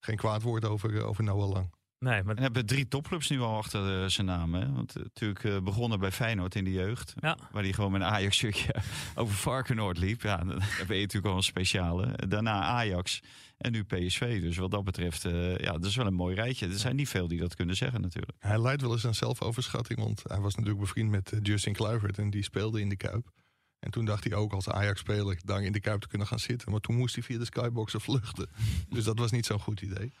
geen 0.00 0.16
kwaad 0.16 0.42
woord 0.42 0.64
over, 0.64 0.96
eh, 0.96 1.06
over 1.06 1.24
Noah 1.24 1.50
Lang. 1.50 1.72
Nee, 1.98 2.22
maar 2.22 2.36
En 2.36 2.42
hebben 2.42 2.66
drie 2.66 2.88
topclubs 2.88 3.28
nu 3.28 3.40
al 3.40 3.56
achter 3.56 4.02
eh, 4.02 4.08
zijn 4.08 4.26
naam. 4.26 4.54
Hè? 4.54 4.72
Want 4.72 4.94
natuurlijk 4.94 5.44
eh, 5.44 5.60
begonnen 5.60 5.98
bij 5.98 6.12
Feyenoord 6.12 6.54
in 6.54 6.64
de 6.64 6.72
jeugd. 6.72 7.14
Ja. 7.20 7.38
Waar 7.50 7.62
hij 7.62 7.72
gewoon 7.72 7.92
met 7.92 8.00
een 8.00 8.06
Ajax-shirtje 8.06 8.74
over 9.14 9.34
Varkenoord 9.34 9.98
liep. 9.98 10.22
Ja, 10.22 10.36
dan 10.36 10.46
ben 10.86 10.96
je 10.96 11.02
natuurlijk 11.02 11.26
al 11.26 11.36
een 11.36 11.42
speciale. 11.42 12.18
Daarna 12.28 12.60
Ajax 12.62 13.20
en 13.64 13.72
nu 13.72 13.84
PSV. 13.84 14.40
Dus 14.40 14.56
wat 14.56 14.70
dat 14.70 14.84
betreft, 14.84 15.24
eh, 15.24 15.56
ja, 15.56 15.72
dat 15.72 15.84
is 15.84 15.96
wel 15.96 16.06
een 16.06 16.14
mooi 16.14 16.34
rijtje. 16.34 16.66
Er 16.66 16.78
zijn 16.78 16.96
niet 16.96 17.08
veel 17.08 17.28
die 17.28 17.40
dat 17.40 17.54
kunnen 17.54 17.76
zeggen 17.76 18.00
natuurlijk. 18.00 18.38
Hij 18.38 18.60
leidt 18.60 18.82
wel 18.82 18.92
eens 18.92 19.06
aan 19.06 19.14
zelfoverschatting, 19.14 19.98
want 19.98 20.22
hij 20.26 20.40
was 20.40 20.54
natuurlijk 20.54 20.80
bevriend 20.80 21.10
met 21.10 21.32
eh, 21.32 21.38
Justin 21.42 21.72
Kluivert 21.72 22.18
en 22.18 22.30
die 22.30 22.42
speelde 22.42 22.80
in 22.80 22.88
de 22.88 22.96
Kuip. 22.96 23.30
En 23.78 23.90
toen 23.90 24.04
dacht 24.04 24.24
hij 24.24 24.34
ook 24.34 24.52
als 24.52 24.68
Ajax-speler 24.68 25.38
daar 25.44 25.62
in 25.62 25.72
de 25.72 25.80
Kuip 25.80 26.00
te 26.00 26.08
kunnen 26.08 26.26
gaan 26.26 26.38
zitten. 26.38 26.70
Maar 26.70 26.80
toen 26.80 26.96
moest 26.96 27.14
hij 27.14 27.24
via 27.24 27.38
de 27.38 27.44
skyboxen 27.44 28.00
vluchten. 28.00 28.48
dus 28.94 29.04
dat 29.04 29.18
was 29.18 29.30
niet 29.30 29.46
zo'n 29.46 29.60
goed 29.60 29.80
idee. 29.80 30.12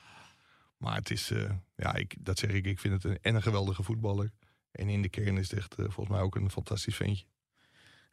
Maar 0.76 0.94
het 0.94 1.10
is, 1.10 1.30
eh, 1.30 1.50
ja, 1.76 1.94
ik, 1.94 2.16
dat 2.18 2.38
zeg 2.38 2.50
ik, 2.50 2.66
ik 2.66 2.78
vind 2.78 2.94
het 2.94 3.04
een, 3.04 3.18
en 3.22 3.34
een 3.34 3.42
geweldige 3.42 3.82
voetballer. 3.82 4.30
En 4.70 4.88
in 4.88 5.02
de 5.02 5.08
kern 5.08 5.38
is 5.38 5.50
het 5.50 5.58
echt 5.58 5.74
volgens 5.76 6.08
mij 6.08 6.20
ook 6.20 6.34
een 6.34 6.50
fantastisch 6.50 6.96
ventje. 6.96 7.24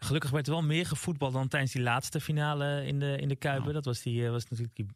Gelukkig 0.06 0.30
werd 0.30 0.48
er 0.48 0.54
wel 0.54 0.64
meer 0.64 0.86
gevoetbald 0.86 1.34
dan 1.34 1.48
tijdens 1.48 1.72
die 1.72 1.82
laatste 1.82 2.22
finale 2.22 2.86
in 2.86 3.00
de, 3.00 3.18
in 3.18 3.28
de 3.28 3.36
Kuipen. 3.36 3.68
Ja. 3.68 3.74
Dat 3.74 3.86
was, 3.86 4.02
die, 4.02 4.26
eh, 4.26 4.32
was 4.32 4.44
natuurlijk 4.48 4.76
die 4.76 4.88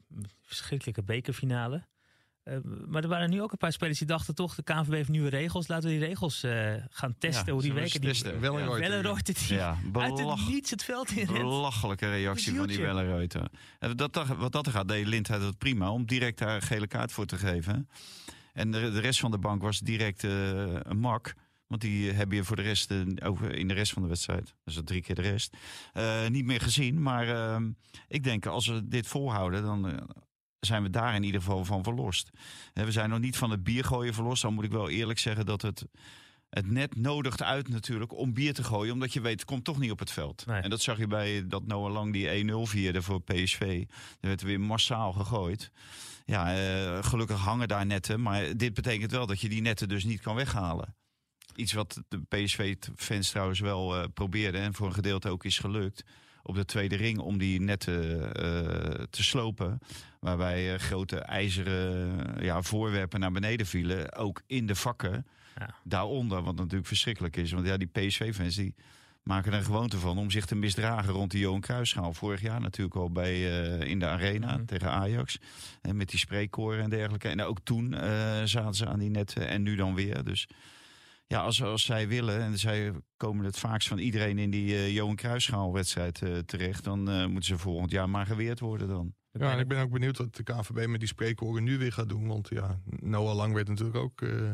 verschrikkelijke 0.41 1.03
bekerfinale. 1.03 1.83
Eh, 2.43 2.57
maar 2.63 3.03
er 3.03 3.09
waren 3.09 3.29
nu 3.29 3.41
ook 3.41 3.51
een 3.51 3.57
paar 3.57 3.71
spelers 3.71 3.97
die 3.97 4.07
dachten 4.07 4.35
toch, 4.35 4.55
de 4.55 4.63
KNVB 4.63 4.91
heeft 4.91 5.09
nieuwe 5.09 5.29
regels. 5.29 5.67
Laten 5.67 5.89
we 5.89 5.97
die 5.97 6.05
regels 6.05 6.43
eh, 6.43 6.73
gaan 6.89 7.15
testen. 7.17 7.45
Ja, 7.45 7.51
hoe 7.51 7.61
die 7.61 7.73
weken. 7.73 8.01
Die, 8.01 8.23
Wellenreuter 8.39 9.33
die 9.33 9.55
Ja, 9.55 9.77
uit 9.93 10.19
het 10.19 10.47
niets 10.47 10.69
het 10.69 10.83
veld 10.83 11.11
in 11.11 11.27
belachelijke 11.27 12.09
reactie 12.09 12.55
van 12.55 12.67
die. 12.67 12.81
Wellenreuter. 12.81 13.47
Dat, 13.95 14.25
wat 14.37 14.51
dat 14.51 14.65
er 14.65 14.71
gaat, 14.71 14.87
deed 14.87 15.07
Lindheid 15.07 15.41
het 15.41 15.57
prima 15.57 15.91
om 15.91 16.05
direct 16.05 16.37
daar 16.37 16.55
een 16.55 16.61
gele 16.61 16.87
kaart 16.87 17.11
voor 17.11 17.25
te 17.25 17.37
geven. 17.37 17.89
En 18.53 18.71
de, 18.71 18.91
de 18.91 18.99
rest 18.99 19.19
van 19.19 19.31
de 19.31 19.37
bank 19.37 19.61
was 19.61 19.79
direct 19.79 20.23
een 20.23 20.97
mak. 20.97 21.33
Want 21.75 21.87
die 21.87 22.11
heb 22.11 22.31
je 22.31 22.43
voor 22.43 22.55
de 22.55 22.61
rest, 22.61 22.91
eh, 22.91 22.99
over, 23.23 23.55
in 23.55 23.67
de 23.67 23.73
rest 23.73 23.93
van 23.93 24.01
de 24.01 24.07
wedstrijd, 24.07 24.53
dus 24.63 24.79
drie 24.83 25.01
keer 25.01 25.15
de 25.15 25.21
rest, 25.21 25.57
eh, 25.93 26.27
niet 26.27 26.45
meer 26.45 26.61
gezien. 26.61 27.01
Maar 27.01 27.29
eh, 27.29 27.61
ik 28.07 28.23
denk, 28.23 28.45
als 28.45 28.67
we 28.67 28.87
dit 28.87 29.07
volhouden, 29.07 29.63
dan 29.63 30.09
zijn 30.59 30.83
we 30.83 30.89
daar 30.89 31.15
in 31.15 31.23
ieder 31.23 31.41
geval 31.41 31.65
van 31.65 31.83
verlost. 31.83 32.29
We 32.73 32.91
zijn 32.91 33.09
nog 33.09 33.19
niet 33.19 33.37
van 33.37 33.51
het 33.51 33.63
bier 33.63 33.83
gooien 33.83 34.13
verlost. 34.13 34.41
Dan 34.41 34.53
moet 34.53 34.63
ik 34.63 34.71
wel 34.71 34.89
eerlijk 34.89 35.19
zeggen 35.19 35.45
dat 35.45 35.61
het, 35.61 35.85
het 36.49 36.71
net 36.71 36.95
nodigt 36.95 37.43
uit 37.43 37.67
natuurlijk 37.67 38.13
om 38.13 38.33
bier 38.33 38.53
te 38.53 38.63
gooien. 38.63 38.93
Omdat 38.93 39.13
je 39.13 39.21
weet, 39.21 39.39
het 39.39 39.45
komt 39.45 39.63
toch 39.63 39.79
niet 39.79 39.91
op 39.91 39.99
het 39.99 40.11
veld. 40.11 40.45
Nee. 40.45 40.61
En 40.61 40.69
dat 40.69 40.81
zag 40.81 40.97
je 40.97 41.07
bij 41.07 41.47
dat 41.47 41.65
Noah 41.65 41.93
Lang 41.93 42.13
die 42.13 42.51
1-0 42.51 42.55
vierde 42.69 43.01
voor 43.01 43.21
PSV. 43.21 43.83
Er 44.19 44.27
werd 44.27 44.41
weer 44.41 44.59
massaal 44.59 45.13
gegooid. 45.13 45.71
Ja, 46.25 47.01
gelukkig 47.01 47.39
hangen 47.39 47.67
daar 47.67 47.85
netten. 47.85 48.21
Maar 48.21 48.57
dit 48.57 48.73
betekent 48.73 49.11
wel 49.11 49.25
dat 49.25 49.41
je 49.41 49.49
die 49.49 49.61
netten 49.61 49.89
dus 49.89 50.03
niet 50.03 50.21
kan 50.21 50.35
weghalen. 50.35 50.95
Iets 51.55 51.73
wat 51.73 52.01
de 52.07 52.21
PSV-fans 52.21 53.29
trouwens 53.29 53.59
wel 53.59 53.95
eh, 53.95 54.03
probeerden. 54.13 54.61
En 54.61 54.73
voor 54.73 54.87
een 54.87 54.93
gedeelte 54.93 55.29
ook 55.29 55.45
is 55.45 55.59
gelukt. 55.59 56.03
Op 56.43 56.55
de 56.55 56.65
tweede 56.65 56.95
ring 56.95 57.19
om 57.19 57.37
die 57.37 57.61
netten 57.61 58.33
eh, 58.33 59.03
te 59.09 59.23
slopen. 59.23 59.79
Waarbij 60.19 60.73
eh, 60.73 60.79
grote 60.79 61.17
ijzeren 61.19 62.43
ja, 62.43 62.61
voorwerpen 62.61 63.19
naar 63.19 63.31
beneden 63.31 63.65
vielen. 63.65 64.15
Ook 64.15 64.41
in 64.47 64.65
de 64.65 64.75
vakken. 64.75 65.27
Ja. 65.59 65.75
Daaronder, 65.83 66.41
wat 66.43 66.55
natuurlijk 66.55 66.87
verschrikkelijk 66.87 67.35
is. 67.35 67.51
Want 67.51 67.65
ja, 67.67 67.77
die 67.77 67.87
PSV-fans 67.87 68.55
die 68.55 68.75
maken 69.23 69.51
er 69.51 69.57
een 69.57 69.63
gewoonte 69.65 69.97
van 69.97 70.17
om 70.17 70.31
zich 70.31 70.45
te 70.45 70.55
misdragen 70.55 71.13
rond 71.13 71.31
die 71.31 71.39
Johan 71.39 71.61
Cruijffschaal. 71.61 72.13
Vorig 72.13 72.41
jaar 72.41 72.61
natuurlijk 72.61 72.95
al 72.95 73.11
bij, 73.11 73.41
in 73.79 73.99
de 73.99 74.07
arena 74.07 74.55
Mhm. 74.55 74.65
tegen 74.65 74.91
Ajax. 74.91 75.37
En 75.81 75.95
met 75.95 76.09
die 76.09 76.19
spreekkoren 76.19 76.83
en 76.83 76.89
dergelijke. 76.89 77.27
En 77.27 77.41
ook 77.41 77.59
toen 77.63 77.93
zaten 78.43 78.73
ze 78.73 78.85
aan 78.87 78.99
die 78.99 79.09
netten 79.09 79.47
en 79.47 79.61
nu 79.61 79.75
dan 79.75 79.95
weer. 79.95 80.23
Dus 80.23 80.47
ja, 81.27 81.39
als, 81.41 81.63
als 81.63 81.83
zij 81.83 82.07
willen, 82.07 82.39
en 82.41 82.57
zij 82.59 82.91
komen 83.17 83.45
het 83.45 83.57
vaakst 83.59 83.87
van 83.87 83.97
iedereen 83.97 84.37
in 84.37 84.49
die 84.49 84.75
eh, 84.75 84.93
Johan 84.93 85.15
Cruijffschaal-wedstrijd 85.15 86.21
eh, 86.21 86.37
terecht, 86.37 86.83
dan 86.83 87.09
eh, 87.09 87.19
moeten 87.25 87.43
ze 87.43 87.57
volgend 87.57 87.91
jaar 87.91 88.09
maar 88.09 88.25
geweerd 88.25 88.59
worden 88.59 88.87
dan. 88.87 89.13
Ja, 89.31 89.51
en 89.51 89.59
ik 89.59 89.67
ben 89.67 89.81
ook 89.81 89.91
benieuwd 89.91 90.17
wat 90.17 90.35
de 90.35 90.43
KNVB 90.43 90.87
met 90.87 90.99
die 90.99 91.09
spreekhoren 91.09 91.63
nu 91.63 91.77
weer 91.77 91.91
gaat 91.93 92.09
doen. 92.09 92.27
Want 92.27 92.47
ja, 92.49 92.79
Noah 92.85 93.35
Lang 93.35 93.53
werd 93.53 93.67
natuurlijk 93.67 93.97
ook, 93.97 94.21
eh, 94.21 94.51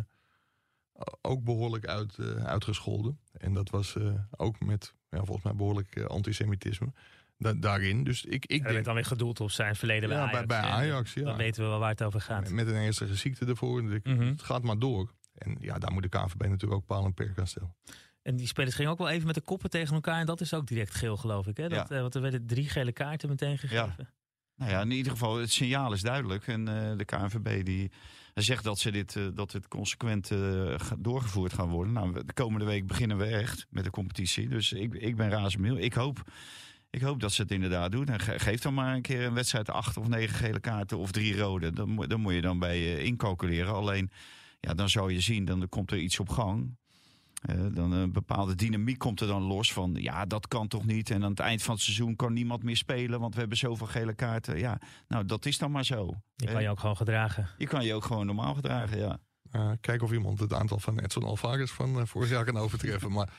ook 1.22 1.44
behoorlijk 1.44 1.86
uit, 1.88 2.18
eh, 2.18 2.26
uitgescholden. 2.46 3.20
En 3.38 3.54
dat 3.54 3.70
was 3.70 3.96
eh, 3.96 4.14
ook 4.38 4.60
met 4.60 4.94
ja, 5.10 5.18
volgens 5.18 5.44
mij 5.44 5.56
behoorlijk 5.56 5.96
eh, 5.96 6.06
antisemitisme 6.06 6.94
da- 7.38 7.54
daarin. 7.54 8.04
Dus 8.04 8.26
ik, 8.26 8.32
ik 8.34 8.50
Hij 8.50 8.60
werd 8.60 8.74
denk 8.74 8.86
dan 8.86 8.96
weer 8.96 9.06
gedoeld 9.06 9.40
op 9.40 9.52
zijn 9.52 9.76
verleden 9.76 10.10
bij 10.10 10.18
Ja, 10.18 10.24
bij- 10.26 10.34
Ajax. 10.34 10.48
bij. 10.48 10.60
Ajax, 10.72 11.14
ja. 11.14 11.24
Dan 11.24 11.38
weten 11.38 11.64
we 11.64 11.70
wel 11.70 11.80
waar 11.80 11.90
het 11.90 12.04
over 12.04 12.22
gaat. 12.22 12.50
met 12.50 12.68
een 12.68 12.74
ernstige 12.76 13.16
ziekte 13.16 13.46
ervoor. 13.46 13.84
Mhm. 13.84 14.22
Het 14.22 14.42
gaat 14.44 14.64
maar 14.64 14.80
door. 14.80 15.12
En 15.42 15.56
ja, 15.60 15.78
daar 15.80 15.92
moet 15.92 16.04
de 16.04 16.10
KNVB 16.10 16.42
natuurlijk 16.42 16.74
ook 16.82 16.86
paal 16.86 17.06
en 17.06 17.14
perk 17.14 17.40
aan 17.40 17.48
stellen. 17.48 17.76
En 18.22 18.36
die 18.36 18.48
spelers 18.48 18.76
gingen 18.76 18.92
ook 18.92 18.98
wel 18.98 19.10
even 19.10 19.26
met 19.26 19.36
de 19.36 19.42
koppen 19.42 19.70
tegen 19.70 19.96
elkaar. 19.96 20.20
En 20.20 20.26
dat 20.26 20.42
is 20.42 20.54
ook 20.54 20.68
direct 20.68 20.96
geel, 20.96 21.18
geloof 21.18 21.48
ik. 21.48 21.58
Hè? 21.58 21.70
Dat, 21.70 21.90
Ja. 21.90 21.96
eh, 21.96 22.02
want 22.02 22.16
er 22.16 22.22
werden 22.22 22.46
drie 22.46 22.70
gele 22.70 22.92
kaarten 22.92 23.30
meteen 23.30 23.58
gegeven. 23.58 24.10
Nou 24.56 24.72
ja, 24.72 24.82
in 24.82 24.92
ieder 24.92 25.12
geval, 25.12 25.38
het 25.38 25.52
signaal 25.52 25.94
is 25.94 26.02
duidelijk. 26.02 26.48
En 26.48 26.68
eh, 26.68 26.98
de 26.98 27.06
KNVB 27.06 27.66
die 27.66 27.92
zegt 28.34 28.64
dat, 28.64 28.80
ze 28.80 28.92
dit, 28.92 29.16
eh, 29.16 29.28
dat 29.34 29.52
het 29.52 29.68
consequent 29.68 30.32
eh, 30.32 30.76
doorgevoerd 31.00 31.54
gaan 31.54 31.70
worden. 31.70 31.94
Nou, 31.94 32.26
de 32.26 32.34
komende 32.34 32.66
week 32.66 32.88
beginnen 32.88 33.18
we 33.18 33.26
echt 33.26 33.66
met 33.70 33.84
de 33.84 33.90
competitie. 33.90 34.48
Dus 34.50 34.72
ik, 34.74 34.94
ik 34.94 35.16
ben 35.16 35.30
razend. 35.30 35.78
Ik 35.78 35.94
hoop, 35.94 36.32
ik 36.90 37.02
hoop 37.02 37.20
dat 37.20 37.32
ze 37.32 37.42
het 37.42 37.52
inderdaad 37.52 37.92
doen. 37.92 38.06
En 38.08 38.20
ge- 38.20 38.40
geef 38.40 38.60
dan 38.62 38.74
maar 38.74 38.96
een 38.96 39.02
keer 39.02 39.26
een 39.26 39.34
wedstrijd 39.34 39.70
acht 39.70 39.98
of 39.98 40.08
negen 40.08 40.36
gele 40.36 40.60
kaarten 40.60 40.98
of 40.98 41.12
drie 41.12 41.38
rode. 41.38 41.72
Dan, 41.72 41.90
moet- 41.90 42.10
dan 42.10 42.22
moet 42.22 42.34
je 42.34 42.42
dan 42.42 42.60
bij 42.60 42.78
eh, 42.78 43.04
incalculeren. 43.06 43.74
Alleen, 43.74 44.12
ja, 44.62 44.74
dan 44.74 44.90
zou 44.90 45.14
je 45.14 45.20
zien, 45.20 45.46
dan 45.46 45.70
komt 45.70 45.92
er 45.92 45.98
iets 45.98 46.20
op 46.20 46.30
gang. 46.30 46.80
Eh, 47.42 47.56
dan 47.74 47.92
een 47.92 48.12
bepaalde 48.12 48.56
dynamiek 48.56 48.98
komt 48.98 49.22
er 49.22 49.28
dan 49.28 49.42
los 49.42 49.74
van, 49.74 49.94
ja, 50.00 50.26
dat 50.26 50.48
kan 50.48 50.68
toch 50.68 50.86
niet. 50.86 51.10
En 51.10 51.24
aan 51.24 51.30
het 51.30 51.40
eind 51.40 51.64
van 51.64 51.74
het 51.74 51.84
seizoen 51.84 52.16
kan 52.16 52.34
niemand 52.34 52.64
meer 52.64 52.78
spelen, 52.78 53.20
want 53.20 53.34
we 53.34 53.40
hebben 53.40 53.58
zoveel 53.58 53.88
gele 53.88 54.14
kaarten. 54.14 54.58
Ja, 54.58 54.80
nou, 55.08 55.26
dat 55.26 55.46
is 55.46 55.58
dan 55.58 55.72
maar 55.72 55.86
zo. 55.86 56.06
Die 56.36 56.48
kan 56.48 56.56
Eh, 56.58 56.62
je 56.64 56.70
ook 56.70 56.80
gewoon 56.80 56.98
gedragen. 56.98 57.50
je 57.58 57.68
kan 57.68 57.86
je 57.86 57.94
ook 57.94 58.04
gewoon 58.06 58.26
normaal 58.26 58.54
gedragen, 58.54 58.98
ja. 58.98 59.18
Uh, 59.56 59.72
kijken 59.82 60.06
of 60.08 60.14
iemand 60.14 60.40
het 60.40 60.54
aantal 60.54 60.80
van 60.80 61.00
Edson 61.00 61.24
Alvarez 61.24 61.72
van 61.72 62.00
eh, 62.00 62.06
vorig 62.06 62.30
jaar 62.30 62.46
kan 62.46 62.58
overtreffen. 62.58 63.12
Maar 63.12 63.30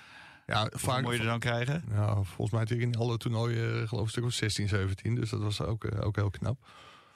ja, 0.46 0.60
Hoeveel 0.60 0.78
vaak, 0.78 1.02
moet 1.02 1.12
je 1.12 1.18
er 1.18 1.24
dan 1.24 1.38
krijgen? 1.38 1.84
ja, 1.90 2.14
volgens 2.14 2.50
mij 2.50 2.60
had 2.60 2.68
hij 2.68 2.78
in 2.78 2.96
alle 2.96 3.16
toernooien 3.16 3.82
eh, 3.82 3.88
geloof 3.88 3.90
ik 3.92 4.00
een 4.00 4.08
stuk 4.08 4.24
of 4.24 4.32
16, 4.32 4.68
17. 4.68 5.14
Dus 5.14 5.30
dat 5.30 5.40
was 5.40 5.60
ook, 5.60 5.84
eh, 5.84 6.06
ook 6.06 6.16
heel 6.16 6.30
knap. 6.30 6.66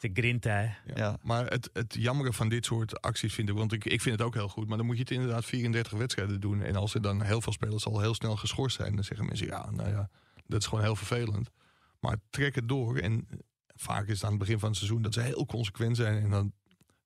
De 0.00 0.10
grinta, 0.12 0.50
hè. 0.50 0.62
Ja. 0.62 0.94
Ja. 0.94 1.16
Maar 1.22 1.46
het, 1.46 1.70
het 1.72 1.94
jammere 1.98 2.32
van 2.32 2.48
dit 2.48 2.64
soort 2.64 3.00
acties 3.00 3.34
vind 3.34 3.48
ik, 3.48 3.54
want 3.54 3.72
ik, 3.72 3.84
ik 3.84 4.00
vind 4.00 4.18
het 4.18 4.26
ook 4.26 4.34
heel 4.34 4.48
goed, 4.48 4.68
maar 4.68 4.76
dan 4.76 4.86
moet 4.86 4.96
je 4.96 5.02
het 5.02 5.10
inderdaad 5.10 5.44
34 5.44 5.92
wedstrijden 5.92 6.40
doen. 6.40 6.62
En 6.62 6.76
als 6.76 6.94
er 6.94 7.02
dan 7.02 7.22
heel 7.22 7.40
veel 7.40 7.52
spelers 7.52 7.86
al 7.86 8.00
heel 8.00 8.14
snel 8.14 8.36
geschorst 8.36 8.76
zijn, 8.76 8.94
dan 8.94 9.04
zeggen 9.04 9.26
mensen 9.26 9.46
ja, 9.46 9.70
nou 9.70 9.88
ja, 9.88 10.08
dat 10.46 10.60
is 10.60 10.66
gewoon 10.66 10.84
heel 10.84 10.96
vervelend. 10.96 11.50
Maar 12.00 12.16
trek 12.30 12.54
het 12.54 12.68
door 12.68 12.96
en 12.96 13.28
vaak 13.74 14.06
is 14.06 14.14
het 14.14 14.24
aan 14.24 14.30
het 14.30 14.38
begin 14.38 14.58
van 14.58 14.68
het 14.68 14.78
seizoen 14.78 15.02
dat 15.02 15.14
ze 15.14 15.20
heel 15.20 15.46
consequent 15.46 15.96
zijn 15.96 16.22
en 16.22 16.30
dan 16.30 16.52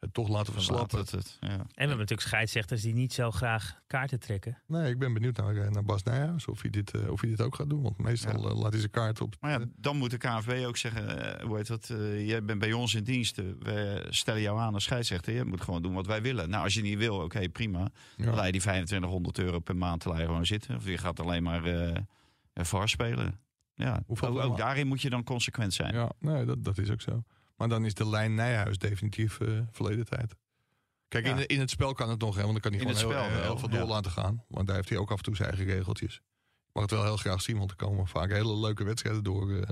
het 0.00 0.14
toch 0.14 0.28
laten 0.28 0.52
verslappen. 0.52 0.98
Het, 0.98 1.10
het. 1.10 1.36
Ja. 1.40 1.48
En 1.48 1.58
we 1.58 1.64
hebben 1.76 1.96
natuurlijk 1.98 2.28
scheidsrechters 2.28 2.82
die 2.82 2.94
niet 2.94 3.12
zo 3.12 3.30
graag 3.30 3.80
kaarten 3.86 4.20
trekken. 4.20 4.58
Nee, 4.66 4.90
ik 4.90 4.98
ben 4.98 5.12
benieuwd 5.14 5.36
naar, 5.36 5.56
eh, 5.56 5.70
naar 5.70 5.84
Bas 5.84 6.02
Nijhuis 6.02 6.46
of 6.46 6.60
hij, 6.62 6.70
dit, 6.70 6.90
eh, 6.94 7.10
of 7.10 7.20
hij 7.20 7.30
dit 7.30 7.40
ook 7.42 7.54
gaat 7.54 7.68
doen. 7.70 7.82
Want 7.82 7.98
meestal 7.98 8.48
eh, 8.50 8.56
laat 8.58 8.70
hij 8.70 8.78
zijn 8.78 8.90
kaart 8.90 9.20
op. 9.20 9.34
Maar 9.40 9.50
ja, 9.50 9.66
dan 9.76 9.96
moet 9.96 10.10
de 10.10 10.16
KNVB 10.16 10.66
ook 10.66 10.76
zeggen, 10.76 11.42
hoe 11.46 11.56
heet 11.56 11.66
dat, 11.66 11.90
eh, 11.90 12.26
jij 12.28 12.44
bent 12.44 12.58
bij 12.58 12.72
ons 12.72 12.94
in 12.94 13.04
dienst. 13.04 13.38
eh, 13.38 13.44
We 13.58 14.06
stellen 14.10 14.40
jou 14.42 14.58
aan 14.58 14.74
als 14.74 14.84
scheidsrechter. 14.84 15.32
Je 15.34 15.44
moet 15.44 15.60
gewoon 15.60 15.82
doen 15.82 15.94
wat 15.94 16.06
wij 16.06 16.22
willen. 16.22 16.50
Nou, 16.50 16.64
als 16.64 16.74
je 16.74 16.82
niet 16.82 16.98
wil, 16.98 17.16
oké, 17.16 17.48
prima. 17.48 17.78
Dan 18.16 18.26
Ja. 18.26 18.34
laat 18.34 18.46
je 18.46 18.52
die 18.52 18.60
2500 18.60 19.38
euro 19.38 19.58
per 19.58 19.76
maand 19.76 20.00
te 20.00 20.14
gewoon 20.14 20.46
zitten. 20.46 20.76
Of 20.76 20.86
je 20.86 20.98
gaat 20.98 21.20
alleen 21.20 21.42
maar 21.42 21.64
eh, 21.64 21.96
En 22.52 22.66
VAR 22.66 22.88
spelen. 22.88 23.40
Ja, 23.74 24.02
ook, 24.06 24.22
ook 24.24 24.56
daarin 24.56 24.86
moet 24.86 25.02
je 25.02 25.10
dan 25.10 25.24
consequent 25.24 25.74
zijn. 25.74 25.94
Ja, 25.94 26.12
nee, 26.18 26.44
dat, 26.44 26.64
dat 26.64 26.78
is 26.78 26.90
ook 26.90 27.00
zo. 27.00 27.22
Maar 27.60 27.68
dan 27.68 27.84
is 27.84 27.94
de 27.94 28.08
lijn 28.08 28.34
Nijhuis 28.34 28.78
definitief 28.78 29.40
eh, 29.40 29.60
verleden 29.70 30.04
tijd. 30.04 30.34
Kijk, 31.08 31.26
Ja. 31.26 31.36
in, 31.36 31.46
in 31.46 31.60
het 31.60 31.70
spel 31.70 31.92
kan 31.92 32.10
het 32.10 32.20
nog, 32.20 32.34
hè, 32.36 32.42
want 32.42 32.52
dan 32.52 32.60
kan 32.60 32.72
hij 32.72 32.80
In 32.80 32.94
gewoon 32.94 33.10
het 33.10 33.12
heel, 33.12 33.24
spel 33.24 33.36
heel, 33.38 33.48
wel, 33.48 33.58
veel 33.58 33.68
door 33.68 33.88
laten 33.88 34.10
gaan. 34.10 34.44
Want 34.48 34.66
daar 34.66 34.76
heeft 34.76 34.88
hij 34.88 34.98
ook 34.98 35.10
af 35.10 35.16
en 35.16 35.22
toe 35.22 35.36
zijn 35.36 35.48
eigen 35.48 35.66
regeltjes. 35.66 36.14
Ik 36.14 36.70
mag 36.72 36.82
het 36.82 36.92
wel 36.92 37.04
heel 37.04 37.16
graag 37.16 37.42
zien, 37.42 37.58
want 37.58 37.70
er 37.70 37.76
komen 37.76 38.06
vaak 38.06 38.30
hele 38.30 38.56
leuke 38.56 38.84
wedstrijden 38.84 39.22
door, 39.24 39.52
eh, 39.52 39.68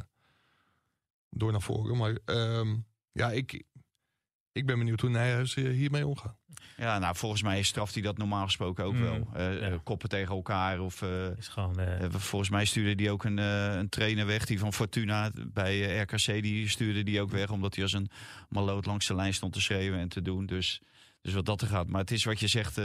door 1.30 1.52
naar 1.52 1.62
voren. 1.62 1.96
Maar 1.96 2.18
ehm, 2.24 2.76
ja, 3.12 3.30
ik, 3.30 3.62
ik 4.58 4.66
ben 4.66 4.78
benieuwd 4.78 5.00
hoe 5.00 5.10
Nijhuis 5.10 5.56
eh, 5.56 5.64
hiermee 5.70 6.06
omgaat. 6.06 6.36
Ja, 6.76 6.98
nou, 6.98 7.16
volgens 7.16 7.42
mij 7.42 7.62
straft 7.62 7.94
hij 7.94 8.02
dat 8.02 8.18
normaal 8.18 8.44
gesproken 8.44 8.84
ook 8.84 8.92
Mm, 8.94 9.00
wel. 9.02 9.28
Eh, 9.34 9.60
ja. 9.60 9.66
eh, 9.68 9.78
Koppen 9.82 10.08
tegen 10.08 10.34
elkaar. 10.34 10.80
Of, 10.80 11.02
eh, 11.02 11.36
Is 11.36 11.48
gewoon, 11.48 11.76
volgens 12.10 12.50
mij 12.50 12.64
stuurde 12.64 13.02
hij 13.02 13.12
ook 13.12 13.24
een, 13.24 13.38
eh, 13.38 13.74
een 13.74 13.88
trainer 13.88 14.26
weg. 14.26 14.44
Die 14.46 14.58
van 14.58 14.72
Fortuna 14.72 15.30
bij 15.52 15.98
RKC. 16.00 16.42
Die 16.42 16.68
stuurde 16.68 17.02
die 17.02 17.20
ook 17.20 17.30
weg. 17.30 17.50
Omdat 17.50 17.74
hij 17.74 17.82
als 17.84 17.92
een 17.92 18.10
maloot 18.48 18.86
langs 18.86 19.06
de 19.06 19.14
lijn 19.14 19.34
stond 19.34 19.52
te 19.52 19.60
schreeuwen 19.60 19.98
en 19.98 20.08
te 20.08 20.22
doen. 20.22 20.46
Dus, 20.46 20.80
dus 21.20 21.32
wat 21.34 21.46
dat 21.46 21.60
er 21.60 21.68
gaat. 21.68 21.86
Maar 21.88 22.00
het 22.00 22.10
is 22.10 22.24
wat 22.24 22.40
je 22.40 22.46
zegt 22.48 22.78
eh, 22.78 22.84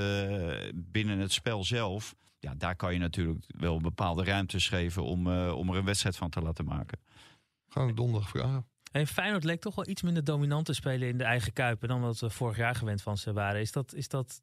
binnen 0.75 1.19
het 1.19 1.31
spel 1.31 1.63
zelf. 1.63 2.15
Ja, 2.39 2.53
daar 2.57 2.75
kan 2.75 2.93
je 2.93 2.99
natuurlijk 2.99 3.45
wel 3.47 3.81
bepaalde 3.81 4.23
ruimtes 4.23 4.67
geven 4.67 5.03
om, 5.03 5.27
eh, 5.31 5.53
om 5.57 5.69
er 5.69 5.75
een 5.77 5.85
wedstrijd 5.85 6.17
van 6.17 6.29
te 6.29 6.41
laten 6.41 6.65
maken. 6.65 6.99
Gaan 7.69 7.85
we 7.87 7.93
donderdag 7.93 8.29
vragen. 8.29 8.65
En 8.93 9.07
Feyenoord 9.07 9.43
leek 9.43 9.61
toch 9.61 9.75
wel 9.75 9.87
iets 9.87 10.01
minder 10.01 10.23
dominant 10.23 10.65
te 10.65 10.73
spelen 10.73 11.07
in 11.07 11.17
de 11.17 11.23
eigen 11.23 11.53
kuipen 11.53 11.87
dan 11.87 12.01
wat 12.01 12.19
we 12.19 12.29
vorig 12.29 12.57
jaar 12.57 12.75
gewend 12.75 13.01
van 13.01 13.17
ze 13.17 13.33
waren. 13.33 13.61
Is 13.61 13.71
dat, 13.71 13.93
is 13.93 14.07
dat 14.07 14.41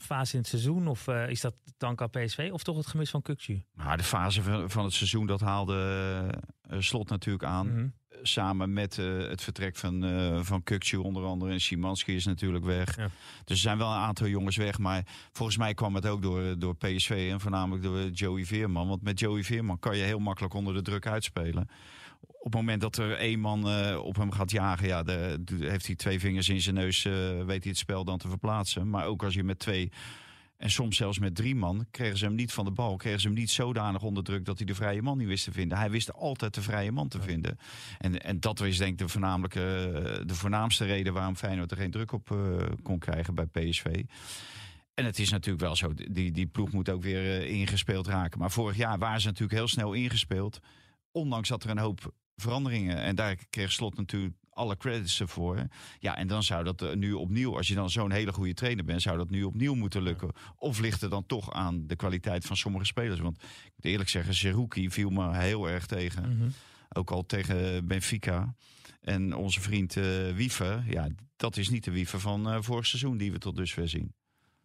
fase 0.00 0.32
in 0.32 0.38
het 0.38 0.48
seizoen 0.48 0.88
of 0.88 1.08
eh, 1.08 1.28
is 1.28 1.40
dat 1.40 1.54
dank 1.76 2.02
aan 2.02 2.10
PSV 2.10 2.50
of 2.52 2.62
toch 2.62 2.76
het 2.76 2.86
gemis 2.86 3.10
van 3.10 3.22
Kukcu? 3.22 3.62
Maar 3.74 3.96
de 3.96 4.02
fase 4.02 4.42
van, 4.66 4.84
het 4.84 4.92
seizoen, 4.92 5.26
dat 5.26 5.40
haalde 5.40 6.40
eh, 6.60 6.78
Slot 6.80 7.08
natuurlijk 7.08 7.44
aan. 7.44 7.72
Mhm. 7.72 7.88
Samen 8.22 8.72
met 8.72 8.98
eh, 8.98 9.18
het 9.18 9.42
vertrek 9.42 9.76
van, 9.76 10.04
van 10.44 10.62
Kukcu 10.62 10.96
onder 10.96 11.24
andere. 11.24 11.52
En 11.52 11.60
Szymanski 11.60 12.14
is 12.14 12.26
natuurlijk 12.26 12.64
weg. 12.64 12.96
Ja. 12.96 13.08
Dus 13.44 13.56
er 13.56 13.56
zijn 13.56 13.78
wel 13.78 13.88
een 13.88 13.98
aantal 13.98 14.26
jongens 14.26 14.56
weg. 14.56 14.78
Maar 14.78 15.06
volgens 15.32 15.58
mij 15.58 15.74
kwam 15.74 15.94
het 15.94 16.06
ook 16.06 16.22
door, 16.22 16.58
door 16.58 16.76
PSV. 16.76 17.28
En 17.32 17.40
voornamelijk 17.40 17.82
door 17.82 18.08
Joey 18.08 18.44
Veerman. 18.44 18.88
Want 18.88 19.02
met 19.02 19.18
Joey 19.18 19.42
Veerman 19.42 19.78
kan 19.78 19.96
je 19.96 20.02
heel 20.02 20.18
makkelijk 20.18 20.54
onder 20.54 20.74
de 20.74 20.82
druk 20.82 21.06
uitspelen. 21.06 21.68
Op 22.26 22.44
het 22.44 22.54
moment 22.54 22.80
dat 22.80 22.96
er 22.96 23.16
één 23.16 23.40
man 23.40 23.68
eh, 23.68 23.98
op 24.04 24.16
hem 24.16 24.30
gaat 24.32 24.50
jagen, 24.50 24.86
ja, 24.86 25.02
de, 25.02 25.38
de- 25.40 25.68
heeft 25.70 25.86
hij 25.86 25.94
twee 25.96 26.20
vingers 26.20 26.48
in 26.48 26.60
zijn 26.60 26.74
neus, 26.74 27.04
eh, 27.04 27.12
weet 27.44 27.62
hij 27.62 27.70
het 27.70 27.78
spel 27.78 28.04
dan 28.04 28.18
te 28.18 28.28
verplaatsen. 28.28 28.90
Maar 28.90 29.06
ook 29.06 29.22
als 29.22 29.34
je 29.34 29.44
met 29.44 29.58
twee 29.58 29.92
en 30.56 30.70
soms 30.70 30.96
zelfs 30.96 31.18
met 31.18 31.34
drie 31.34 31.54
man 31.54 31.86
kregen 31.90 32.18
ze 32.18 32.24
hem 32.24 32.34
niet 32.34 32.52
van 32.52 32.64
de 32.64 32.70
bal, 32.70 32.96
kregen 32.96 33.20
ze 33.20 33.26
hem 33.26 33.36
niet 33.36 33.50
zodanig 33.50 34.02
onder 34.02 34.24
druk 34.24 34.44
dat 34.44 34.56
hij 34.56 34.66
de 34.66 34.74
vrije 34.74 35.02
man 35.02 35.18
niet 35.18 35.26
wist 35.26 35.44
te 35.44 35.52
vinden. 35.52 35.78
Hij 35.78 35.90
wist 35.90 36.12
altijd 36.12 36.54
de 36.54 36.62
vrije 36.62 36.92
man 36.92 37.08
te 37.08 37.22
vinden. 37.22 37.58
En, 37.98 38.22
en 38.22 38.40
dat 38.40 38.58
was 38.58 38.76
denk 38.76 38.92
ik 38.92 38.98
de, 38.98 39.08
voornamelijke, 39.08 39.90
eh, 39.94 40.26
de 40.26 40.34
voornaamste 40.34 40.84
reden 40.84 41.12
waarom 41.12 41.36
Feyenoord 41.36 41.70
er 41.70 41.76
geen 41.76 41.90
druk 41.90 42.12
op 42.12 42.36
kon 42.82 42.98
krijgen 42.98 43.34
bij 43.34 43.46
PSV. 43.46 44.02
En 44.94 45.04
het 45.04 45.18
is 45.18 45.30
natuurlijk 45.30 45.64
wel 45.64 45.76
zo, 45.76 45.94
die, 45.94 46.32
die 46.32 46.46
ploeg 46.46 46.72
moet 46.72 46.88
ook 46.88 47.02
weer 47.02 47.46
ingespeeld 47.46 48.06
raken. 48.06 48.38
Maar 48.38 48.50
vorig 48.50 48.76
jaar 48.76 48.98
waren 48.98 49.20
ze 49.20 49.26
natuurlijk 49.26 49.58
heel 49.58 49.68
snel 49.68 49.92
ingespeeld. 49.92 50.60
Ondanks 51.12 51.48
dat 51.48 51.64
er 51.64 51.70
een 51.70 51.78
hoop 51.78 52.14
veranderingen. 52.36 52.96
En 52.96 53.14
daar 53.14 53.36
kreeg 53.50 53.72
Slot 53.72 53.96
natuurlijk 53.96 54.34
alle 54.50 54.76
credits 54.76 55.20
ervoor. 55.20 55.66
Ja, 55.98 56.16
en 56.16 56.26
dan 56.26 56.42
zou 56.42 56.64
dat 56.64 56.82
eh, 56.82 56.94
nu 56.94 57.12
opnieuw, 57.12 57.56
als 57.56 57.68
je 57.68 57.74
dan 57.74 57.90
zo'n 57.90 58.10
hele 58.10 58.32
goede 58.32 58.54
trainer 58.54 58.84
bent, 58.84 59.02
zou 59.02 59.16
dat 59.16 59.30
nu 59.30 59.42
opnieuw 59.42 59.74
moeten 59.74 60.02
lukken. 60.02 60.30
Of 60.56 60.80
ligt 60.80 61.02
er 61.02 61.10
dan 61.10 61.26
toch 61.26 61.52
aan 61.52 61.86
de 61.86 61.96
kwaliteit 61.96 62.44
van 62.44 62.56
sommige 62.56 62.84
spelers? 62.84 63.20
Want 63.20 63.36
ik 63.42 63.72
moet 63.76 63.84
eerlijk 63.84 64.08
zeggen, 64.08 64.34
Zerouki 64.34 64.90
viel 64.90 65.10
me 65.10 65.36
heel 65.36 65.68
erg 65.68 65.86
tegen. 65.86 66.36
Mhm. 66.36 66.48
Ook 66.88 67.10
al 67.10 67.26
tegen 67.26 67.86
Benfica. 67.86 68.54
En 69.00 69.34
onze 69.34 69.60
vriend 69.60 69.94
Wiever, 70.34 70.84
ja, 70.86 71.08
dat 71.36 71.56
is 71.56 71.68
niet 71.68 71.84
de 71.84 71.90
Wiever 71.90 72.20
van 72.20 72.48
eh, 72.48 72.56
vorig 72.60 72.86
seizoen 72.86 73.16
die 73.16 73.32
we 73.32 73.38
tot 73.38 73.56
dusver 73.56 73.88
zien. 73.88 74.12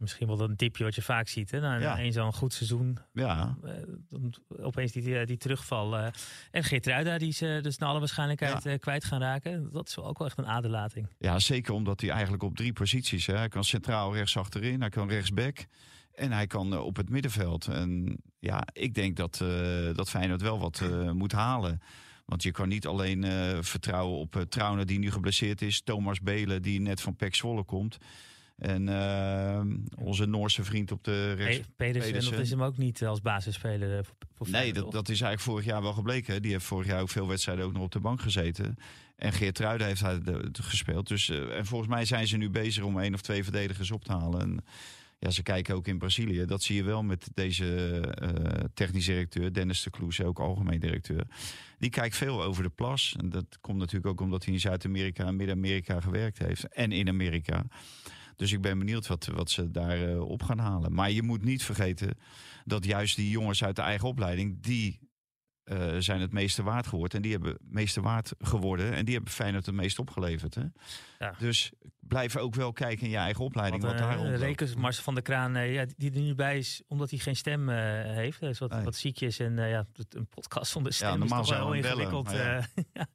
Misschien 0.04 0.28
wel 0.28 0.40
een 0.42 0.56
tipje 0.56 0.84
wat 0.84 0.96
je 0.96 1.02
vaak 1.02 1.28
ziet. 1.28 1.52
Hè? 1.52 1.60
Na 1.60 1.78
Ja. 1.80 2.00
een 2.00 2.12
zo'n 2.14 2.34
goed 2.34 2.54
seizoen, 2.54 2.98
Ja, 3.14 3.58
eh, 3.64 3.72
dan 4.10 4.34
opeens 4.62 4.92
die, 4.92 5.26
die, 5.26 5.38
terugval. 5.38 5.98
eh. 5.98 6.08
en 6.52 6.64
Geertruida, 6.64 7.18
die 7.18 7.32
ze 7.32 7.60
dus 7.62 7.78
naar 7.78 7.90
alle 7.90 8.00
waarschijnlijkheid 8.00 8.66
eh, 8.66 8.80
kwijt 8.80 9.04
gaan 9.06 9.20
raken. 9.22 9.70
Dat 9.72 9.88
is 9.88 9.96
wel 9.96 10.06
ook 10.08 10.18
wel 10.18 10.28
echt 10.28 10.38
een 10.38 10.48
aderlating. 10.48 11.08
Ja, 11.18 11.40
zeker 11.40 11.74
omdat 11.74 12.02
hij 12.02 12.10
eigenlijk 12.10 12.44
op 12.44 12.56
drie 12.56 12.74
posities. 12.74 13.26
Hè. 13.26 13.38
Hij 13.38 13.48
kan 13.48 13.64
centraal 13.64 14.14
rechts 14.16 14.38
achterin, 14.38 14.80
hij 14.80 14.90
kan 14.90 15.10
rechtsback. 15.10 15.66
En 16.14 16.32
hij 16.32 16.48
kan 16.48 16.80
op 16.80 16.96
het 16.96 17.10
middenveld. 17.10 17.68
En 17.68 18.18
ja, 18.40 18.64
ik 18.74 18.94
denk 18.94 19.16
dat, 19.16 19.42
eh 19.42 19.94
dat 19.94 20.10
Feyenoord 20.10 20.42
wel 20.42 20.60
wat 20.60 20.82
moet 21.14 21.32
halen. 21.32 21.82
Want 22.26 22.44
je 22.44 22.52
kan 22.52 22.68
niet 22.68 22.88
alleen 22.88 23.24
vertrouwen 23.64 24.20
op 24.20 24.36
uh, 24.36 24.42
Trauner 24.42 24.86
die 24.86 25.00
nu 25.00 25.12
geblesseerd 25.12 25.62
is. 25.62 25.82
Thomas 25.82 26.22
Belen 26.22 26.62
die 26.62 26.80
net 26.82 27.02
van 27.02 27.16
Pek 27.16 27.36
Zwolle 27.36 27.64
komt. 27.64 27.98
En 28.58 28.90
eh, 28.90 29.62
onze 30.06 30.26
Noorse 30.26 30.64
vriend 30.64 30.92
op 30.92 31.04
de 31.04 31.34
rechts... 31.34 31.58
Pe- 31.60 31.66
Pedersen, 31.76 32.40
is 32.40 32.50
hem 32.50 32.64
ook 32.64 32.78
niet 32.78 33.06
als 33.06 33.22
basisspeler 33.22 33.98
eh, 33.98 34.04
voor, 34.04 34.16
voor 34.36 34.50
Nee, 34.50 34.62
Feyenoord, 34.62 34.84
dat, 34.84 34.92
dat 34.94 35.10
is 35.10 35.22
eigenlijk 35.22 35.42
vorig 35.42 35.66
jaar 35.66 35.82
wel 35.82 35.94
gebleken. 35.94 36.42
Die 36.42 36.52
heeft 36.52 36.66
vorig 36.66 36.88
jaar 36.88 37.02
ook 37.02 37.10
veel 37.10 37.28
wedstrijden 37.28 37.66
ook 37.66 37.74
nog 37.74 37.84
op 37.84 37.92
de 37.92 38.00
bank 38.00 38.22
gezeten. 38.22 38.76
En 39.16 39.34
Geert 39.34 39.60
Ruiden 39.60 39.88
heeft 39.88 40.02
hij 40.02 40.22
de- 40.22 40.52
de- 40.52 40.64
gespeeld. 40.64 41.08
Dus, 41.08 41.30
eh, 41.30 41.58
en 41.58 41.66
volgens 41.66 41.90
mij 41.90 42.06
zijn 42.06 42.28
ze 42.28 42.38
nu 42.38 42.50
bezig 42.50 42.84
om 42.84 43.00
één 43.00 43.14
of 43.14 43.22
twee 43.22 43.44
verdedigers 43.44 43.92
op 43.92 44.04
te 44.06 44.12
halen. 44.12 44.42
En 44.42 44.64
ja, 45.20 45.30
ze 45.30 45.44
kijken 45.44 45.76
ook 45.76 45.88
in 45.88 45.98
Brazilië. 45.98 46.46
Dat 46.46 46.64
zie 46.64 46.76
je 46.76 46.84
wel 46.84 47.04
met 47.04 47.30
deze 47.34 48.00
eh 48.00 48.64
technisch 48.74 49.06
directeur, 49.06 49.54
Dennis 49.54 49.84
de 49.84 49.90
Kloes, 49.90 50.22
ook 50.22 50.40
algemeen 50.40 50.80
directeur. 50.80 51.24
Die 51.80 51.90
kijkt 51.90 52.16
veel 52.16 52.44
over 52.44 52.64
de 52.64 52.70
plas. 52.70 53.16
En 53.20 53.30
dat 53.30 53.46
komt 53.62 53.78
natuurlijk 53.78 54.06
ook 54.08 54.22
omdat 54.22 54.44
hij 54.46 54.54
in 54.54 54.60
Zuid-Amerika 54.60 55.26
en 55.26 55.36
Midden-Amerika 55.36 56.00
gewerkt 56.02 56.38
heeft. 56.40 56.68
En 56.68 56.92
in 56.92 57.08
Amerika. 57.08 57.64
Dus 58.36 58.52
ik 58.52 58.62
ben 58.62 58.80
benieuwd 58.80 59.08
wat, 59.08 59.26
wat 59.26 59.50
ze 59.50 59.72
daar 59.72 60.10
eh, 60.10 60.22
op 60.22 60.44
gaan 60.44 60.60
halen. 60.60 60.94
Maar 60.94 61.12
je 61.12 61.24
moet 61.24 61.44
niet 61.44 61.64
vergeten 61.64 62.18
dat 62.66 62.86
juist 62.86 63.16
die 63.16 63.30
jongens 63.30 63.64
uit 63.64 63.76
de 63.76 63.82
eigen 63.82 64.08
opleiding, 64.08 64.62
die 64.62 65.00
eh, 65.64 65.96
zijn 66.00 66.22
het 66.22 66.34
meeste 66.34 66.64
waard 66.64 66.88
geworden. 66.88 67.16
En 67.18 67.22
die 67.24 67.32
hebben 67.32 67.52
het 67.52 67.62
meeste 67.74 68.02
waard 68.02 68.34
geworden. 68.40 68.94
En 68.94 69.06
die 69.06 69.14
hebben 69.14 69.32
Feyenoord 69.32 69.66
het 69.66 69.76
meest 69.76 70.00
opgeleverd. 70.00 70.56
Hè? 70.56 70.64
Ja. 71.20 71.36
Dus 71.40 71.72
blijf 72.00 72.38
ook 72.38 72.56
wel 72.56 72.72
kijken 72.74 73.04
in 73.06 73.10
je 73.12 73.18
eigen 73.18 73.44
opleiding. 73.44 73.84
Wat 73.84 73.92
eh, 73.94 73.98
daar 74.00 74.16
rondloopt. 74.16 74.40
Rekens, 74.42 74.76
Marcel 74.76 75.04
van 75.04 75.14
der 75.14 75.24
Kraan, 75.24 75.56
eh, 75.56 75.74
ja, 75.74 75.86
die 75.98 76.12
er 76.14 76.22
nu 76.22 76.36
bij 76.36 76.58
is 76.58 76.82
omdat 76.88 77.10
hij 77.10 77.20
geen 77.20 77.36
stem 77.36 77.70
eh, 77.70 77.76
heeft. 78.04 78.42
Is 78.42 78.60
wat, 78.60 78.72
Nee. 78.72 78.84
wat 78.84 78.96
ziekjes 78.96 79.40
en 79.40 79.60
eh, 79.60 79.70
ja, 79.70 79.86
een 80.10 80.28
podcast 80.28 80.72
zonder 80.72 80.94
stem 80.94 81.08
Ja, 81.08 81.14
is 81.14 81.20
normaal 81.20 81.44
toch 81.44 81.58
wel 81.58 81.72
heel 81.72 81.84
ingewikkeld. 81.84 82.26
maar 82.26 82.58
eh, 82.58 82.64
ja. 82.94 83.08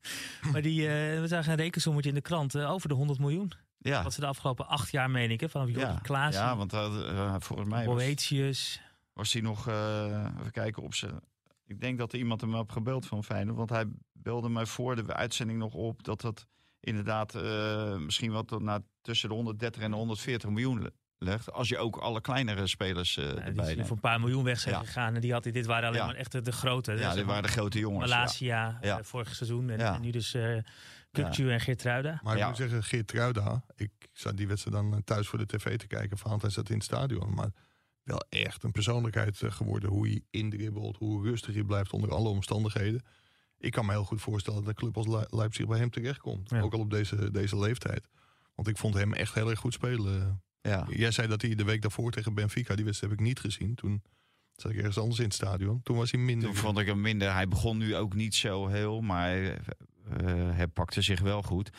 maar 0.52 0.62
die, 0.62 0.81
eh, 0.87 1.20
we 1.20 1.26
zagen 1.26 1.50
een 1.52 1.59
rekensommetje 1.59 2.09
in 2.09 2.14
de 2.14 2.20
krant 2.20 2.54
eh, 2.54 2.70
over 2.70 2.88
de 2.88 2.94
100 2.94 3.18
miljoen. 3.18 3.52
Ja. 3.78 4.02
Wat 4.02 4.12
ze 4.12 4.20
de 4.20 4.26
afgelopen 4.26 4.66
acht 4.66 4.90
jaar, 4.90 5.10
meen 5.10 5.38
vanaf 5.50 5.66
Jordi 5.68 5.80
ja. 5.80 5.98
Klaassen, 6.02 6.42
ja, 6.44 6.56
want 6.56 6.72
uh, 6.72 6.80
uh, 7.12 7.34
volgens 7.38 7.68
mij 7.68 7.84
Boetius. 7.84 8.80
was 9.12 9.32
hij 9.32 9.42
nog... 9.42 9.68
uh, 9.68 10.26
even 10.40 10.52
kijken 10.52 10.82
op 10.82 10.94
zijn... 10.94 11.20
Ik 11.66 11.80
denk 11.80 11.98
dat 11.98 12.12
er 12.12 12.18
iemand 12.18 12.40
hem 12.40 12.54
had 12.54 12.72
gebeld 12.72 13.06
van 13.06 13.24
Feyenoord. 13.24 13.56
Want 13.56 13.70
hij 13.70 13.84
belde 14.12 14.48
mij 14.48 14.66
voor 14.66 14.96
de 15.06 15.14
uitzending 15.14 15.58
nog 15.58 15.74
op... 15.74 16.02
dat 16.04 16.20
dat 16.20 16.46
inderdaad 16.80 17.34
uh, 17.34 17.96
misschien 17.96 18.32
wat 18.32 18.60
naar 18.60 18.80
tussen 19.02 19.28
de 19.28 19.34
130 19.34 19.82
en 19.82 19.90
de 19.90 19.96
140 19.96 20.50
miljoen 20.50 20.90
legt. 21.18 21.52
Als 21.52 21.68
je 21.68 21.78
ook 21.78 21.96
alle 21.96 22.20
kleinere 22.20 22.66
spelers 22.66 23.16
uh, 23.16 23.24
Ja, 23.24 23.34
erbij 23.34 23.74
die 23.74 23.84
voor 23.84 23.96
een 23.96 24.02
paar 24.02 24.20
miljoen 24.20 24.44
weg 24.44 24.60
zijn 24.60 24.74
Ja. 24.74 24.80
gegaan. 24.80 25.14
En 25.14 25.20
die 25.20 25.32
had 25.32 25.42
dit 25.42 25.66
waren 25.66 25.88
alleen 25.88 26.00
Ja. 26.00 26.06
maar 26.06 26.14
echt 26.14 26.44
de, 26.44 26.52
grote. 26.52 26.92
Ja, 26.92 27.14
dit 27.14 27.24
waren 27.24 27.42
de 27.42 27.48
grote 27.48 27.78
jongens. 27.78 28.10
Malasia 28.10 28.78
Ja. 28.80 28.98
eh, 28.98 29.04
vorig 29.04 29.34
seizoen. 29.34 29.70
En, 29.70 30.00
nu 30.00 30.10
dus 30.10 30.34
uh, 30.34 30.58
Kukcu 31.10 31.50
en 31.52 31.60
Geertruida. 31.60 32.20
Maar 32.22 32.32
ik 32.34 32.38
Ja. 32.38 32.48
moet 32.48 32.56
zeggen, 32.56 32.84
Geert 32.84 33.06
Truida, 33.06 33.64
ik 33.76 33.90
zat 34.12 34.36
die 34.36 34.48
wedstrijd 34.48 34.76
dan 34.76 34.92
eh, 34.94 34.98
thuis 35.04 35.28
voor 35.28 35.38
de 35.38 35.46
tv 35.46 35.76
te 35.78 35.86
kijken. 35.86 36.18
Valentijn 36.18 36.52
zat 36.52 36.68
in 36.68 36.74
het 36.74 36.84
stadion. 36.84 37.34
Maar 37.34 37.50
wel 38.02 38.24
echt 38.28 38.62
een 38.62 38.72
persoonlijkheid 38.72 39.42
eh, 39.42 39.50
geworden. 39.52 39.90
Hoe 39.90 40.06
hij 40.08 40.22
indribbelt, 40.30 40.96
hoe 40.96 41.22
rustig 41.22 41.54
hij 41.54 41.62
blijft 41.64 41.92
onder 41.92 42.10
alle 42.10 42.28
omstandigheden. 42.28 43.02
Ik 43.58 43.72
kan 43.72 43.86
me 43.86 43.92
heel 43.92 44.04
goed 44.04 44.20
voorstellen 44.20 44.58
dat 44.60 44.68
een 44.68 44.74
club 44.74 44.96
als 44.96 45.06
Le- 45.06 45.26
Leipzig 45.36 45.66
bij 45.66 45.78
hem 45.78 45.90
terechtkomt. 45.90 46.50
Ja. 46.50 46.60
Ook 46.60 46.72
al 46.72 46.80
op 46.80 46.90
deze, 46.90 47.30
deze 47.30 47.58
leeftijd. 47.58 48.08
Want 48.54 48.68
ik 48.68 48.76
vond 48.76 48.94
hem 48.94 49.12
echt 49.12 49.34
heel 49.34 49.50
erg 49.50 49.58
goed 49.58 49.72
spelen. 49.72 50.42
Ja. 50.60 50.86
Jij 50.90 51.10
zei 51.10 51.28
dat 51.28 51.42
hij 51.42 51.54
de 51.54 51.64
week 51.64 51.82
daarvoor 51.82 52.10
tegen 52.10 52.34
Benfica, 52.34 52.74
die 52.74 52.84
wedstrijd 52.84 53.12
heb 53.12 53.20
ik 53.20 53.26
niet 53.26 53.40
gezien. 53.40 53.74
Toen 53.74 54.02
zat 54.56 54.70
ik 54.70 54.76
ergens 54.78 54.98
anders 54.98 55.18
in 55.18 55.24
het 55.24 55.34
stadion. 55.34 55.82
Toen 55.82 55.96
was 55.96 56.10
hij 56.10 56.20
minder. 56.20 56.48
Toen 56.48 56.56
vond 56.58 56.78
ik 56.78 56.86
hem 56.86 57.00
minder. 57.00 57.32
Hij 57.32 57.48
begon 57.48 57.78
nu 57.78 57.96
ook 57.96 58.14
niet 58.14 58.34
zo 58.34 58.66
heel, 58.66 59.00
maar 59.00 59.58
hij, 60.08 60.34
eh, 60.48 60.56
hij 60.56 60.66
pakte 60.66 61.02
zich 61.02 61.20
wel 61.20 61.42
goed. 61.42 61.70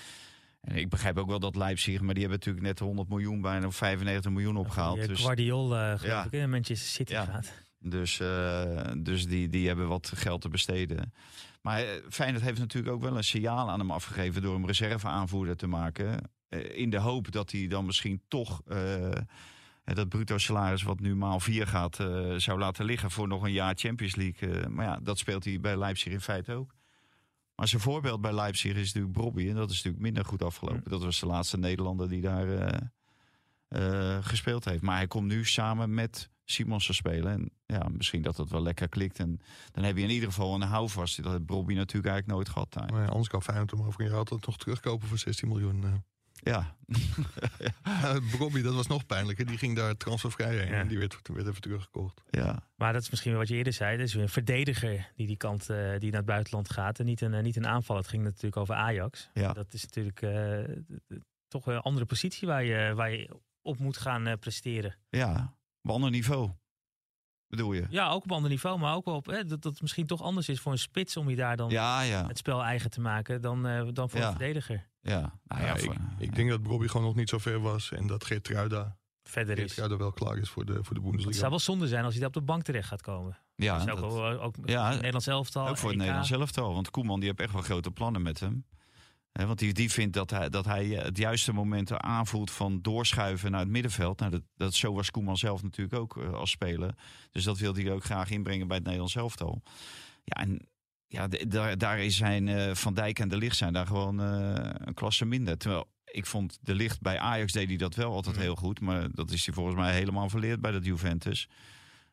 En 0.61 0.75
ik 0.75 0.89
begrijp 0.89 1.17
ook 1.17 1.27
wel 1.27 1.39
dat 1.39 1.55
Leipzig, 1.55 2.01
maar 2.01 2.13
die 2.13 2.23
hebben 2.23 2.39
natuurlijk 2.39 2.65
net 2.65 2.79
100 2.79 3.09
miljoen 3.09 3.41
bijna 3.41 3.67
of 3.67 3.75
95 3.75 4.31
miljoen 4.31 4.57
opgehaald. 4.57 4.97
Eh, 4.99 5.07
Dus, 5.07 5.21
Guardiol, 5.21 5.75
eh, 5.75 5.79
geloof 5.81 6.01
Ja. 6.03 6.25
ik, 6.25 6.31
in 6.31 6.49
Manchester 6.49 6.89
City 6.89 7.11
Ja. 7.13 7.25
gaat. 7.25 7.51
dus, 7.79 8.21
dus 8.97 9.25
die, 9.27 9.49
die 9.49 9.67
hebben 9.67 9.87
wat 9.87 10.11
geld 10.15 10.41
te 10.41 10.49
besteden. 10.49 11.13
Maar 11.61 11.83
Feyenoord 12.09 12.43
heeft 12.43 12.59
natuurlijk 12.59 12.93
ook 12.95 13.01
wel 13.01 13.17
een 13.17 13.23
signaal 13.23 13.69
aan 13.69 13.79
hem 13.79 13.91
afgegeven 13.91 14.41
door 14.41 14.53
hem 14.53 14.65
reserveaanvoerder 14.65 15.55
te 15.55 15.67
maken. 15.67 16.31
In 16.73 16.89
de 16.89 16.97
hoop 16.99 17.31
dat 17.31 17.51
hij 17.51 17.67
dan 17.67 17.85
misschien 17.85 18.21
toch 18.27 18.61
hè, 19.83 19.93
dat 19.93 20.09
bruto 20.09 20.37
salaris 20.37 20.83
wat 20.83 20.99
nu 20.99 21.15
maal 21.15 21.39
4 21.39 21.67
gaat, 21.67 21.95
zou 22.37 22.59
laten 22.59 22.85
liggen 22.85 23.11
voor 23.11 23.27
nog 23.27 23.43
een 23.43 23.51
jaar 23.51 23.73
Champions 23.75 24.15
League. 24.15 24.69
maar 24.69 24.85
ja, 24.85 24.99
dat 25.03 25.17
speelt 25.17 25.43
hij 25.43 25.59
bij 25.59 25.77
Leipzig 25.77 26.13
in 26.13 26.21
feite 26.21 26.53
ook. 26.53 26.73
Maar 27.59 27.67
zijn 27.67 27.81
voorbeeld 27.81 28.21
bij 28.21 28.33
Leipzig 28.33 28.75
is 28.75 28.93
natuurlijk 28.93 29.13
Brobby. 29.13 29.49
En 29.49 29.55
dat 29.55 29.69
is 29.69 29.75
natuurlijk 29.75 30.03
minder 30.03 30.25
goed 30.25 30.43
afgelopen. 30.43 30.89
Dat 30.91 31.03
was 31.03 31.19
de 31.19 31.25
laatste 31.25 31.57
Nederlander 31.57 32.09
die 32.09 32.21
daar 32.21 32.49
eh, 32.49 32.79
eh, 33.67 34.25
gespeeld 34.25 34.65
heeft. 34.65 34.81
Maar 34.81 34.95
hij 34.95 35.07
komt 35.07 35.27
nu 35.27 35.45
samen 35.45 35.93
met 35.93 36.29
Simonsen 36.45 36.93
spelen. 36.93 37.31
En 37.31 37.51
ja, 37.65 37.87
misschien 37.91 38.21
dat 38.21 38.35
dat 38.35 38.49
wel 38.49 38.61
lekker 38.61 38.89
klikt. 38.89 39.19
En 39.19 39.41
dan 39.71 39.83
heb 39.83 39.97
je 39.97 40.03
in 40.03 40.09
ieder 40.09 40.29
geval 40.29 40.55
een 40.55 40.61
houvast. 40.61 41.23
Dat 41.23 41.31
heeft 41.31 41.45
Brobby 41.45 41.73
natuurlijk 41.73 42.13
eigenlijk 42.13 42.27
nooit 42.27 42.49
gehad 42.49 42.73
daar. 42.73 42.91
Maar 42.91 43.03
ja, 43.03 43.09
anders 43.09 43.27
kan 43.27 43.43
Feyenoord 43.43 43.71
hem 43.71 43.81
over 43.81 44.01
een 44.01 44.07
jaar 44.07 44.17
altijd 44.17 44.45
nog 44.45 44.57
terugkopen 44.57 45.07
voor 45.07 45.17
16 45.17 45.47
miljoen. 45.47 46.03
Ja, 46.45 46.75
Bobby, 48.37 48.61
dat 48.61 48.73
was 48.73 48.87
nog 48.87 49.05
pijnlijker. 49.05 49.45
Die 49.45 49.57
ging 49.57 49.75
daar 49.75 49.97
transfervrij 49.97 50.57
heen. 50.57 50.67
Ja. 50.67 50.73
En 50.73 50.87
die 50.87 50.97
werd, 50.99 51.19
werd 51.33 51.47
even 51.47 51.61
teruggekocht. 51.61 52.21
ja. 52.29 52.67
Maar 52.75 52.93
dat 52.93 53.01
is 53.01 53.09
misschien 53.09 53.35
wat 53.35 53.47
je 53.47 53.55
eerder 53.55 53.73
zei. 53.73 53.97
Dat 53.97 54.07
is 54.07 54.13
weer 54.13 54.23
een 54.23 54.29
verdediger 54.29 55.11
die 55.15 55.27
die 55.27 55.37
kant 55.37 55.69
eh, 55.69 55.77
die 55.99 56.09
naar 56.09 56.19
het 56.19 56.25
buitenland 56.25 56.69
gaat. 56.71 56.99
En 56.99 57.05
niet 57.05 57.21
een, 57.21 57.33
eh, 57.33 57.43
niet 57.43 57.55
een 57.55 57.67
aanval. 57.67 57.95
Het 57.95 58.07
ging 58.07 58.23
natuurlijk 58.23 58.57
over 58.57 58.75
Ajax. 58.75 59.29
Ja. 59.33 59.53
Dat 59.53 59.73
is 59.73 59.83
natuurlijk 59.83 60.21
eh, 60.21 61.17
toch 61.47 61.65
een 61.67 61.79
andere 61.79 62.05
positie 62.05 62.47
waar 62.47 62.63
je, 62.63 62.93
waar 62.95 63.11
je 63.11 63.29
op 63.61 63.79
moet 63.79 63.97
gaan 63.97 64.27
eh, 64.27 64.37
presteren. 64.39 64.95
ja, 65.09 65.53
op 65.81 65.91
ander 65.91 66.09
niveau. 66.09 66.49
Bedoel 67.49 67.73
je? 67.73 67.85
Ja, 67.89 68.09
ook 68.09 68.23
op 68.23 68.31
ander 68.31 68.49
niveau. 68.49 68.79
Maar 68.79 68.95
ook 68.95 69.05
wel 69.05 69.15
op, 69.15 69.25
hè, 69.25 69.45
dat, 69.45 69.61
dat 69.61 69.71
het 69.71 69.81
misschien 69.81 70.05
toch 70.07 70.21
anders 70.21 70.49
is 70.49 70.59
voor 70.59 70.71
een 70.71 70.77
spits 70.77 71.17
om 71.17 71.29
je 71.29 71.35
daar 71.35 71.57
dan 71.57 71.69
Ja, 71.69 72.01
ja. 72.01 72.27
het 72.27 72.37
spel 72.37 72.63
eigen 72.63 72.89
te 72.89 73.01
maken 73.01 73.41
dan, 73.41 73.67
eh, 73.67 73.87
dan 73.93 74.09
voor 74.09 74.19
Ja. 74.19 74.25
een 74.25 74.31
verdediger. 74.35 74.89
ja. 75.01 75.19
Nou 75.43 75.61
Ja, 75.61 75.67
ja, 75.67 75.73
ik, 75.73 75.79
voor- 75.83 75.95
ik 76.17 76.35
denk 76.35 76.49
dat 76.49 76.63
Bobby 76.63 76.87
gewoon 76.87 77.05
nog 77.05 77.15
niet 77.15 77.29
zo 77.29 77.37
ver 77.37 77.59
was. 77.59 77.91
En 77.91 78.07
dat 78.07 78.25
Geertruida, 78.25 78.97
Verder 79.23 79.57
is. 79.57 79.63
Geertruida 79.63 79.97
wel 79.97 80.11
klaar 80.11 80.37
is 80.37 80.49
voor 80.49 80.65
de, 80.65 80.73
voor 80.73 80.83
de 80.83 80.93
Het 80.93 81.03
Bundesliga. 81.03 81.37
zou 81.37 81.49
wel 81.49 81.59
zonde 81.59 81.87
zijn 81.87 82.03
als 82.03 82.11
hij 82.11 82.19
daar 82.19 82.29
op 82.29 82.35
de 82.35 82.41
bank 82.41 82.63
terecht 82.63 82.87
gaat 82.87 83.01
komen. 83.01 83.37
ja, 83.55 83.77
dat 83.77 83.87
is 83.87 83.93
ook, 83.93 83.99
dat- 83.99 84.13
wel, 84.13 84.41
ook 84.41 84.55
Ja, 84.65 84.85
het 84.85 84.95
Nederlands 84.95 85.27
elftal. 85.27 85.67
ook 85.67 85.77
voor 85.77 85.89
het. 85.89 85.97
Nederlands 85.97 86.31
elftal. 86.31 86.73
Want 86.73 86.89
Koeman 86.91 87.19
die 87.19 87.27
heeft 87.29 87.39
echt 87.41 87.53
wel 87.53 87.61
grote 87.61 87.91
plannen 87.91 88.21
met 88.21 88.39
hem. 88.39 88.65
Want 89.47 89.59
die, 89.59 89.73
die 89.73 89.91
vindt 89.91 90.13
dat 90.13 90.29
hij, 90.29 90.49
dat 90.49 90.65
hij 90.65 90.97
eh, 90.97 91.03
het 91.03 91.17
juiste 91.17 91.53
moment 91.53 91.91
aanvoelt 91.91 92.51
van 92.51 92.81
doorschuiven 92.81 93.51
naar 93.51 93.59
het 93.59 93.69
middenveld. 93.69 94.19
Nou, 94.19 94.31
dat, 94.31 94.41
dat, 94.55 94.73
zo 94.73 94.93
was 94.93 95.11
Koeman 95.11 95.37
zelf 95.37 95.63
natuurlijk 95.63 96.01
ook 96.01 96.17
eh, 96.17 96.33
als 96.33 96.49
speler. 96.51 96.95
Dus 97.31 97.43
dat 97.43 97.57
wil 97.57 97.73
hij 97.75 97.91
ook 97.91 98.03
graag 98.03 98.29
inbrengen 98.29 98.67
bij 98.67 98.75
het 98.75 98.85
Nederlands 98.85 99.15
elftal. 99.15 99.61
Ja, 100.23 100.41
en 100.43 100.67
ja, 101.07 101.27
daar, 101.27 101.77
daar 101.77 101.99
is 101.99 102.15
zijn 102.17 102.47
eh, 102.47 102.75
Van 102.75 102.93
Dijk 102.93 103.19
en 103.19 103.29
De 103.29 103.37
Licht 103.37 103.57
zijn 103.57 103.73
daar 103.73 103.87
gewoon 103.87 104.19
een 104.19 104.93
klasse 104.93 105.25
minder. 105.25 105.57
Terwijl 105.57 105.87
ik 106.05 106.25
vond 106.25 106.57
De 106.61 106.75
Licht 106.75 107.01
bij 107.01 107.19
Ajax 107.19 107.51
deed 107.51 107.67
hij 107.67 107.77
dat 107.77 107.95
wel 107.95 108.11
altijd 108.11 108.35
Mhm. 108.35 108.43
heel 108.43 108.55
goed. 108.55 108.79
Maar 108.79 109.07
dat 109.11 109.31
is 109.31 109.45
hij 109.45 109.53
volgens 109.53 109.75
mij 109.75 109.93
helemaal 109.93 110.29
verleerd 110.29 110.61
bij 110.61 110.71
dat 110.71 110.85
Juventus. 110.85 111.47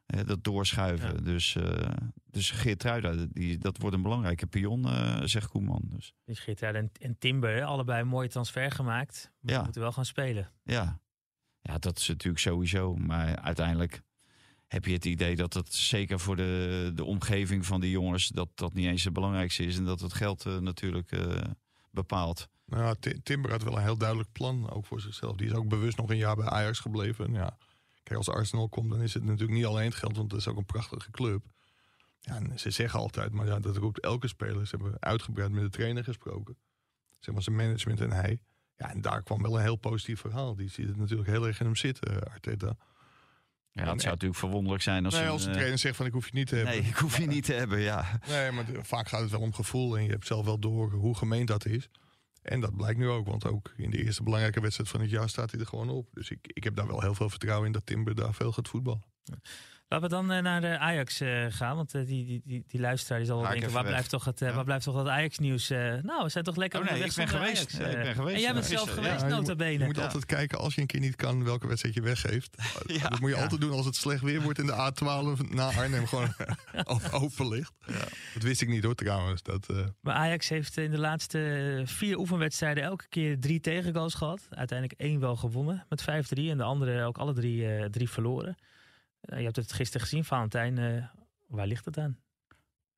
Hè, 0.07 0.25
dat 0.25 0.45
doorschuiven. 0.45 1.15
Ja. 1.15 1.21
Dus, 1.21 1.57
eh 1.57 1.89
dus 2.31 2.51
Geertruida, 2.51 3.27
die, 3.33 3.59
dat 3.59 3.79
wordt 3.79 3.97
een 3.97 4.03
belangrijke 4.03 4.47
pion, 4.47 4.85
eh, 4.89 5.21
zegt 5.25 5.49
Koeman. 5.49 5.83
Dus 5.85 6.15
Die 6.25 6.37
Geertruida 6.37 6.79
en, 6.79 6.91
en 7.01 7.19
Timber, 7.19 7.65
allebei 7.65 8.01
een 8.01 8.09
mooie 8.09 8.29
transfer 8.29 8.71
gemaakt. 8.71 9.31
Maar 9.41 9.51
Ja. 9.51 9.55
die 9.57 9.65
moeten 9.65 9.83
wel 9.83 9.93
gaan 9.93 10.05
spelen. 10.05 10.51
ja. 10.63 10.99
ja, 11.61 11.79
dat 11.79 11.99
is 11.99 12.09
natuurlijk 12.09 12.43
sowieso. 12.43 12.95
Maar 12.97 13.37
uiteindelijk 13.37 14.03
heb 14.67 14.85
je 14.85 14.93
het 14.93 15.05
idee 15.05 15.37
dat 15.37 15.55
het 15.55 15.75
zeker 15.75 16.21
voor 16.21 16.37
de, 16.37 16.93
de 16.95 17.05
omgeving 17.05 17.67
van 17.67 17.81
die 17.81 17.91
jongens... 17.91 18.29
dat 18.29 18.49
dat 18.55 18.75
niet 18.75 18.87
eens 18.87 19.05
het 19.05 19.13
belangrijkste 19.13 19.65
is. 19.65 19.77
En 19.77 19.85
dat 19.85 20.01
het 20.01 20.13
geld 20.15 20.47
eh, 20.47 20.59
natuurlijk 20.59 21.13
eh, 21.13 21.41
bepaalt. 21.91 22.49
Nou, 22.67 22.97
Ti- 23.01 23.23
Timber 23.23 23.51
had 23.51 23.63
wel 23.63 23.77
een 23.77 23.83
heel 23.83 23.97
duidelijk 23.99 24.33
plan, 24.33 24.71
ook 24.71 24.87
voor 24.87 25.01
zichzelf. 25.01 25.37
Die 25.37 25.47
is 25.47 25.53
ook 25.55 25.69
bewust 25.69 25.97
nog 25.97 26.11
een 26.11 26.17
jaar 26.17 26.37
bij 26.37 26.47
Ajax 26.49 26.79
gebleven. 26.79 27.27
En 27.27 27.33
ja, 27.33 27.57
kijk, 28.07 28.19
als 28.19 28.29
Arsenal 28.31 28.69
komt, 28.69 28.91
dan 28.91 29.01
is 29.03 29.15
het 29.15 29.23
natuurlijk 29.25 29.53
niet 29.59 29.67
alleen 29.67 29.85
het 29.85 29.95
geld, 29.95 30.17
want 30.17 30.31
het 30.31 30.41
is 30.41 30.49
ook 30.49 30.57
een 30.57 30.65
prachtige 30.65 31.11
club. 31.11 31.45
Ja, 32.21 32.35
en 32.37 32.59
ze 32.59 32.71
zeggen 32.71 33.01
altijd, 33.01 33.33
maar 33.33 33.47
ja, 33.47 33.59
dat 33.59 33.77
roept 33.77 34.01
elke 34.01 34.29
speler. 34.29 34.67
Ze 34.67 34.77
hebben 34.77 34.97
uitgebreid 35.01 35.51
met 35.51 35.63
de 35.63 35.71
trainer 35.71 36.05
gesproken. 36.05 36.57
Zeg 37.21 37.35
maar 37.35 37.43
zijn 37.43 37.57
management 37.57 38.01
en 38.01 38.13
hij. 38.13 38.41
Ja, 38.77 38.91
en 38.91 39.01
daar 39.01 39.23
kwam 39.23 39.43
wel 39.43 39.57
een 39.57 39.63
heel 39.63 39.77
positief 39.77 40.21
verhaal. 40.21 40.55
Die 40.57 40.69
ziet 40.71 40.87
het 40.89 40.97
natuurlijk 40.97 41.29
heel 41.29 41.47
erg 41.47 41.61
in 41.61 41.67
hem 41.67 41.77
zitten, 41.77 42.31
Arteta. 42.33 42.67
Ja, 43.71 43.83
En- 43.83 43.89
het 43.89 44.01
zou 44.01 44.13
natuurlijk 44.13 44.41
verwonderlijk 44.41 44.83
zijn 44.83 45.05
als, 45.05 45.15
nee, 45.15 45.23
een, 45.25 45.29
als 45.31 45.43
de 45.43 45.49
eh, 45.49 45.55
trainer 45.55 45.79
zegt 45.79 45.97
van 45.97 46.07
ik 46.07 46.13
hoef 46.13 46.27
je 46.27 46.35
niet 46.35 46.47
te 46.49 46.55
hebben. 46.57 46.75
Nee, 46.75 46.89
ik 46.91 46.97
hoef 46.97 47.19
je 47.19 47.27
niet 47.27 47.45
te 47.45 47.53
hebben, 47.53 47.81
ja. 47.81 48.21
Nee, 48.29 48.51
maar 48.51 48.65
vaak 48.83 49.09
gaat 49.09 49.21
het 49.21 49.31
wel 49.31 49.41
om 49.41 49.53
gevoel. 49.53 49.97
En 49.97 50.05
je 50.05 50.11
hebt 50.11 50.27
zelf 50.27 50.45
wel 50.45 50.59
door 50.59 50.93
hoe 50.93 51.17
gemeend 51.17 51.49
dat 51.49 51.67
is. 51.67 51.89
En 52.47 52.61
dat 52.61 52.77
blijkt 52.77 52.99
nu 52.99 53.09
ook. 53.09 53.27
Want 53.27 53.47
ook 53.47 53.73
in 53.77 53.91
de 53.91 54.05
eerste 54.05 54.23
belangrijke 54.23 54.61
wedstrijd 54.61 54.91
van 54.91 55.01
het 55.01 55.11
jaar 55.11 55.29
staat 55.29 55.51
hij 55.51 55.61
er 55.61 55.67
gewoon 55.67 55.91
op. 55.91 56.09
Dus 56.13 56.31
ik, 56.31 56.39
ik 56.43 56.65
heb 56.65 56.77
daar 56.77 56.87
wel 56.87 57.01
heel 57.01 57.15
veel 57.15 57.31
vertrouwen 57.31 57.67
in 57.67 57.73
dat 57.73 57.87
Timber 57.87 58.15
daar 58.15 58.35
veel 58.35 58.53
gaat 58.53 58.69
voetballen. 58.69 59.05
Laten 59.89 60.09
we 60.09 60.15
dan 60.15 60.33
eh, 60.33 60.43
naar 60.43 60.61
de 60.61 60.79
Ajax 60.79 61.21
eh, 61.21 61.47
gaan. 61.49 61.77
Want 61.77 61.95
eh, 61.95 62.07
die, 62.07 62.25
die, 62.27 62.43
die, 62.45 62.65
die 62.69 62.81
luisteraar 62.81 63.19
die 63.19 63.29
zal 63.29 63.41
wel 63.41 63.51
denken, 63.51 63.71
waar 63.73 63.85
blijft, 63.85 64.11
toch 64.11 64.25
het, 64.25 64.43
eh, 64.43 64.49
Ja. 64.49 64.55
waar 64.55 64.65
blijft 64.65 64.85
toch 64.85 64.95
dat 64.95 65.09
Ajax-nieuws? 65.09 65.71
eh, 65.71 65.79
nou, 66.03 66.23
we 66.23 66.29
zijn 66.29 66.45
toch 66.45 66.57
lekker 66.57 66.81
Oh, 66.81 66.91
nee, 66.91 67.05
ik 67.05 67.13
ben 67.17 67.29
geweest. 67.29 67.77
Ja, 67.79 67.87
ik 67.87 67.95
eh. 67.97 68.03
ben 68.03 68.15
geweest, 68.15 68.35
En 68.37 68.41
jij 68.43 68.53
bent 68.53 68.65
zelf 68.65 68.91
geweest, 68.91 69.27
nota 69.27 69.55
bene. 69.55 69.79
je 69.79 69.85
moet 69.85 69.99
altijd 69.99 70.27
kijken 70.27 70.59
als 70.59 70.75
je 70.75 70.81
een 70.81 70.87
keer 70.87 71.01
niet 71.01 71.17
kan 71.17 71.45
welke 71.45 71.67
wedstrijd 71.67 71.95
je 71.95 72.01
weggeeft. 72.03 72.57
Dat 73.11 73.21
moet 73.21 73.31
je 73.31 73.37
altijd 73.37 73.61
doen 73.61 73.71
als 73.71 73.87
het 73.87 73.97
slecht 73.97 74.23
weer 74.23 74.43
wordt 74.43 74.59
in 74.59 74.67
de 74.67 74.93
A12 74.93 75.49
na 75.55 75.67
Arnhem 75.73 76.07
gewoon 76.07 76.35
open 77.23 77.49
ligt. 77.49 77.73
Dat 78.35 78.43
wist 78.43 78.63
ik 78.63 78.69
niet 78.69 78.85
hoor 78.85 78.95
trouwens. 78.95 79.43
Dat, 79.43 79.69
eh, 79.71 79.77
Maar 80.01 80.15
Ajax 80.15 80.49
heeft 80.49 80.77
in 80.77 80.91
de 80.91 80.99
laatste 80.99 81.83
vier 81.85 82.19
oefenwedstrijden 82.19 82.83
elke 82.85 83.09
keer 83.09 83.41
drie 83.41 83.61
tegengoals 83.61 84.15
gehad. 84.15 84.47
Uiteindelijk 84.51 85.01
één 85.01 85.21
wel 85.21 85.37
gewonnen 85.37 85.87
met 85.89 86.03
5-3 86.03 86.51
en 86.51 86.57
de 86.57 86.63
andere 86.65 87.05
ook 87.05 87.19
alle 87.19 87.33
drie, 87.33 87.67
eh, 87.77 87.85
drie 87.85 88.11
verloren. 88.11 88.57
Eh, 89.27 89.39
je 89.39 89.45
hebt 89.45 89.57
het 89.57 89.73
gisteren 89.73 90.07
gezien, 90.07 90.25
Valentijn. 90.25 90.79
eh, 90.79 91.05
waar 91.47 91.67
ligt 91.67 91.85
het 91.85 91.99
aan? 91.99 92.19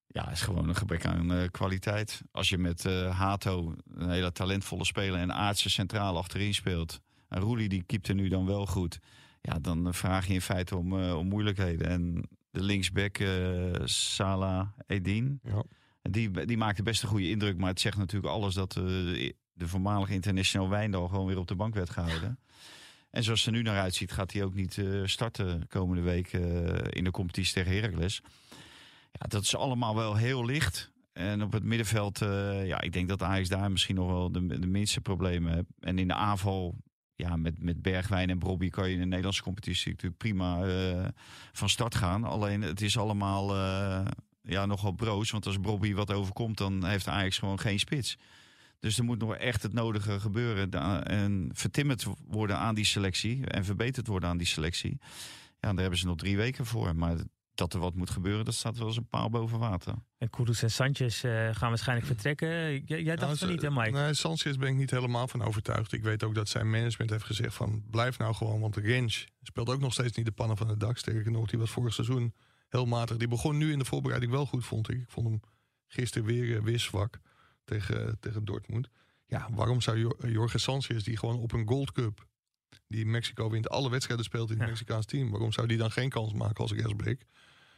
Ja, 0.07 0.25
het 0.25 0.33
is 0.33 0.41
gewoon 0.43 0.69
een 0.69 0.77
gebrek 0.77 1.07
aan 1.07 1.33
eh, 1.33 1.49
kwaliteit. 1.51 2.23
Als 2.33 2.49
je 2.49 2.59
met 2.59 2.85
eh, 2.85 3.19
Hato, 3.19 3.75
een 3.95 4.11
hele 4.11 4.33
talentvolle 4.33 4.85
speler, 4.85 5.21
en 5.21 5.33
Aartse 5.33 5.71
centraal 5.71 6.17
achterin 6.17 6.55
speelt. 6.55 7.01
En 7.29 7.41
Roelie 7.41 7.69
die 7.69 7.83
keept 7.83 8.09
er 8.09 8.15
nu 8.15 8.29
dan 8.29 8.47
wel 8.47 8.67
goed. 8.67 8.99
Ja, 9.41 9.59
dan 9.59 9.95
vraag 9.95 10.27
je 10.27 10.33
in 10.33 10.41
feite 10.41 10.77
om, 10.77 11.01
eh, 11.01 11.17
om 11.17 11.29
moeilijkheden. 11.29 11.89
En 11.89 12.29
de 12.51 12.63
linksback 12.63 13.19
eh 13.19 13.73
Salah 13.85 14.69
Edin, 14.87 15.41
ja. 15.43 15.63
die, 16.03 16.47
die 16.47 16.57
maakte 16.57 16.83
best 16.83 17.03
een 17.03 17.09
goede 17.09 17.31
indruk. 17.31 17.59
Maar 17.59 17.69
het 17.69 17.81
zegt 17.81 17.97
natuurlijk 17.97 18.33
alles 18.33 18.55
dat 18.55 18.77
eh, 18.77 18.83
de 19.53 19.69
voormalige 19.69 20.13
international 20.13 20.69
Wijndal 20.69 21.09
gewoon 21.09 21.27
weer 21.27 21.39
op 21.39 21.47
de 21.47 21.55
bank 21.57 21.75
werd 21.75 21.91
gehouden. 21.91 22.39
En 23.11 23.25
zoals 23.25 23.47
er 23.47 23.53
nu 23.53 23.63
naar 23.63 23.81
uitziet, 23.81 24.13
gaat 24.13 24.33
hij 24.33 24.45
ook 24.45 24.55
niet 24.55 24.79
eh, 24.79 24.87
starten 25.05 25.67
komende 25.69 26.03
week 26.03 26.33
eh, 26.33 26.41
in 26.89 27.05
de 27.05 27.11
competitie 27.11 27.55
tegen 27.55 27.73
Heracles. 27.73 28.21
Ja, 29.13 29.27
dat 29.29 29.43
is 29.43 29.57
allemaal 29.57 29.95
wel 29.95 30.17
heel 30.17 30.45
licht. 30.45 30.93
En 31.13 31.43
op 31.43 31.53
het 31.53 31.63
middenveld, 31.63 32.23
eh, 32.23 32.67
ja, 32.67 32.81
ik 32.81 32.93
denk 32.93 33.09
dat 33.09 33.23
Ajax 33.23 33.49
daar 33.49 33.71
misschien 33.71 33.95
nog 33.95 34.07
wel 34.07 34.33
de, 34.33 34.59
de 34.59 34.67
minste 34.67 35.01
problemen 35.01 35.53
heeft. 35.53 35.67
En 35.81 35.99
in 35.99 36.09
de 36.09 36.15
aanval, 36.15 36.75
ja, 37.15 37.37
met, 37.37 37.63
met 37.63 37.83
Bergwijn 37.83 38.31
en 38.31 38.39
Brobby 38.39 38.69
kan 38.69 38.89
je 38.89 38.95
in 38.95 39.01
de 39.01 39.07
Nederlandse 39.07 39.43
competitie 39.43 39.91
natuurlijk 39.91 40.21
prima 40.21 40.67
van 41.53 41.69
start 41.69 41.95
gaan. 41.95 42.25
Alleen 42.25 42.63
het 42.63 42.81
is 42.81 42.99
allemaal 42.99 43.55
ja, 44.43 44.67
nogal 44.67 44.93
broos. 44.93 45.31
Want 45.31 45.47
als 45.47 45.59
Brobby 45.59 45.95
wat 45.95 46.13
overkomt, 46.13 46.59
dan 46.59 46.85
heeft 46.85 47.09
Ajax 47.09 47.39
gewoon 47.39 47.61
geen 47.61 47.79
spits. 47.79 48.19
Dus 48.81 48.99
er 48.99 49.05
moet 49.05 49.19
nog 49.19 49.35
echt 49.35 49.63
het 49.63 49.73
nodige 49.73 50.21
gebeuren. 50.21 50.71
En 51.05 51.51
vertimmerd 51.53 52.07
worden 52.27 52.59
aan 52.59 52.75
die 52.75 52.85
selectie. 52.85 53.47
En 53.47 53.65
verbeterd 53.65 54.07
worden 54.07 54.29
aan 54.29 54.39
die 54.39 54.47
selectie. 54.47 54.99
Ja, 55.61 55.69
daar 55.69 55.81
hebben 55.81 55.99
ze 55.99 56.07
nog 56.07 56.17
drie 56.17 56.37
weken 56.37 56.67
voor. 56.67 56.97
Maar 56.97 57.17
dat 57.59 57.75
er 57.75 57.81
wat 57.81 57.95
moet 57.95 58.11
gebeuren, 58.11 58.45
dat 58.45 58.55
staat 58.55 58.79
wel 58.79 58.87
als 58.87 58.97
een 58.97 59.09
paal 59.09 59.31
boven 59.31 59.59
water. 59.59 59.95
En 60.19 60.31
Kudus 60.31 60.63
en 60.63 60.71
Sanchez 60.71 61.25
eh, 61.25 61.49
gaan 61.53 61.69
waarschijnlijk 61.69 62.07
vertrekken. 62.07 62.49
Jij, 62.49 63.03
jij 63.03 63.17
dacht 63.17 63.21
Nou, 63.21 63.37
van 63.37 63.49
niet, 63.49 63.63
hè 63.63 63.71
Mike? 63.71 63.91
Nee, 63.91 64.15
Sanchez 64.15 64.57
ben 64.57 64.69
ik 64.69 64.77
niet 64.77 64.91
helemaal 64.91 65.29
van 65.29 65.43
overtuigd. 65.43 65.93
Ik 65.93 66.03
weet 66.03 66.25
ook 66.25 66.35
dat 66.35 66.49
zijn 66.49 66.71
management 66.71 67.11
heeft 67.11 67.25
gezegd 67.25 67.55
van 67.55 67.83
blijf 67.91 68.19
nou 68.19 68.35
gewoon. 68.35 68.61
Want 68.61 68.77
Range 68.77 69.27
speelt 69.43 69.69
ook 69.69 69.81
nog 69.81 69.93
steeds 69.93 70.17
niet 70.17 70.27
de 70.27 70.33
pannen 70.33 70.57
van 70.57 70.69
het 70.69 70.81
dak. 70.81 70.99
Sterker 70.99 71.31
nog, 71.31 71.49
die 71.49 71.59
was 71.59 71.71
vorig 71.71 71.95
seizoen 71.95 72.35
heel 72.69 72.87
matig. 72.87 73.17
Die 73.17 73.29
begon 73.29 73.57
nu 73.57 73.73
in 73.73 73.79
de 73.79 73.85
voorbereiding 73.85 74.33
wel 74.33 74.47
goed, 74.47 74.65
vond 74.65 74.91
ik. 74.91 75.01
Ik 75.01 75.11
vond 75.11 75.27
hem 75.27 75.41
gisteren 75.87 76.27
weer, 76.27 76.57
eh, 76.57 76.63
weer 76.63 76.79
zwak 76.81 77.21
tegen, 77.69 78.17
tegen 78.21 78.45
Dortmund. 78.45 78.89
Ja, 79.27 79.49
waarom 79.53 79.81
zou 79.81 79.99
Jor- 79.99 80.29
Jorge 80.29 80.59
Sanchez, 80.59 81.03
die 81.05 81.17
gewoon 81.17 81.37
op 81.39 81.53
een 81.53 81.69
Gold 81.69 81.93
Cup... 81.93 82.27
die 82.87 83.07
Mexico 83.07 83.51
wint, 83.51 83.69
alle 83.69 83.91
wedstrijden 83.91 84.25
speelt 84.25 84.49
in 84.51 84.55
het 84.55 84.63
Ja. 84.65 84.69
Mexicaans 84.69 85.07
team... 85.07 85.31
waarom 85.31 85.53
zou 85.53 85.67
die 85.67 85.77
dan 85.79 85.91
geen 85.91 86.09
kans 86.09 86.33
maken 86.33 86.57
als 86.63 86.73
rechtsback? 86.73 87.21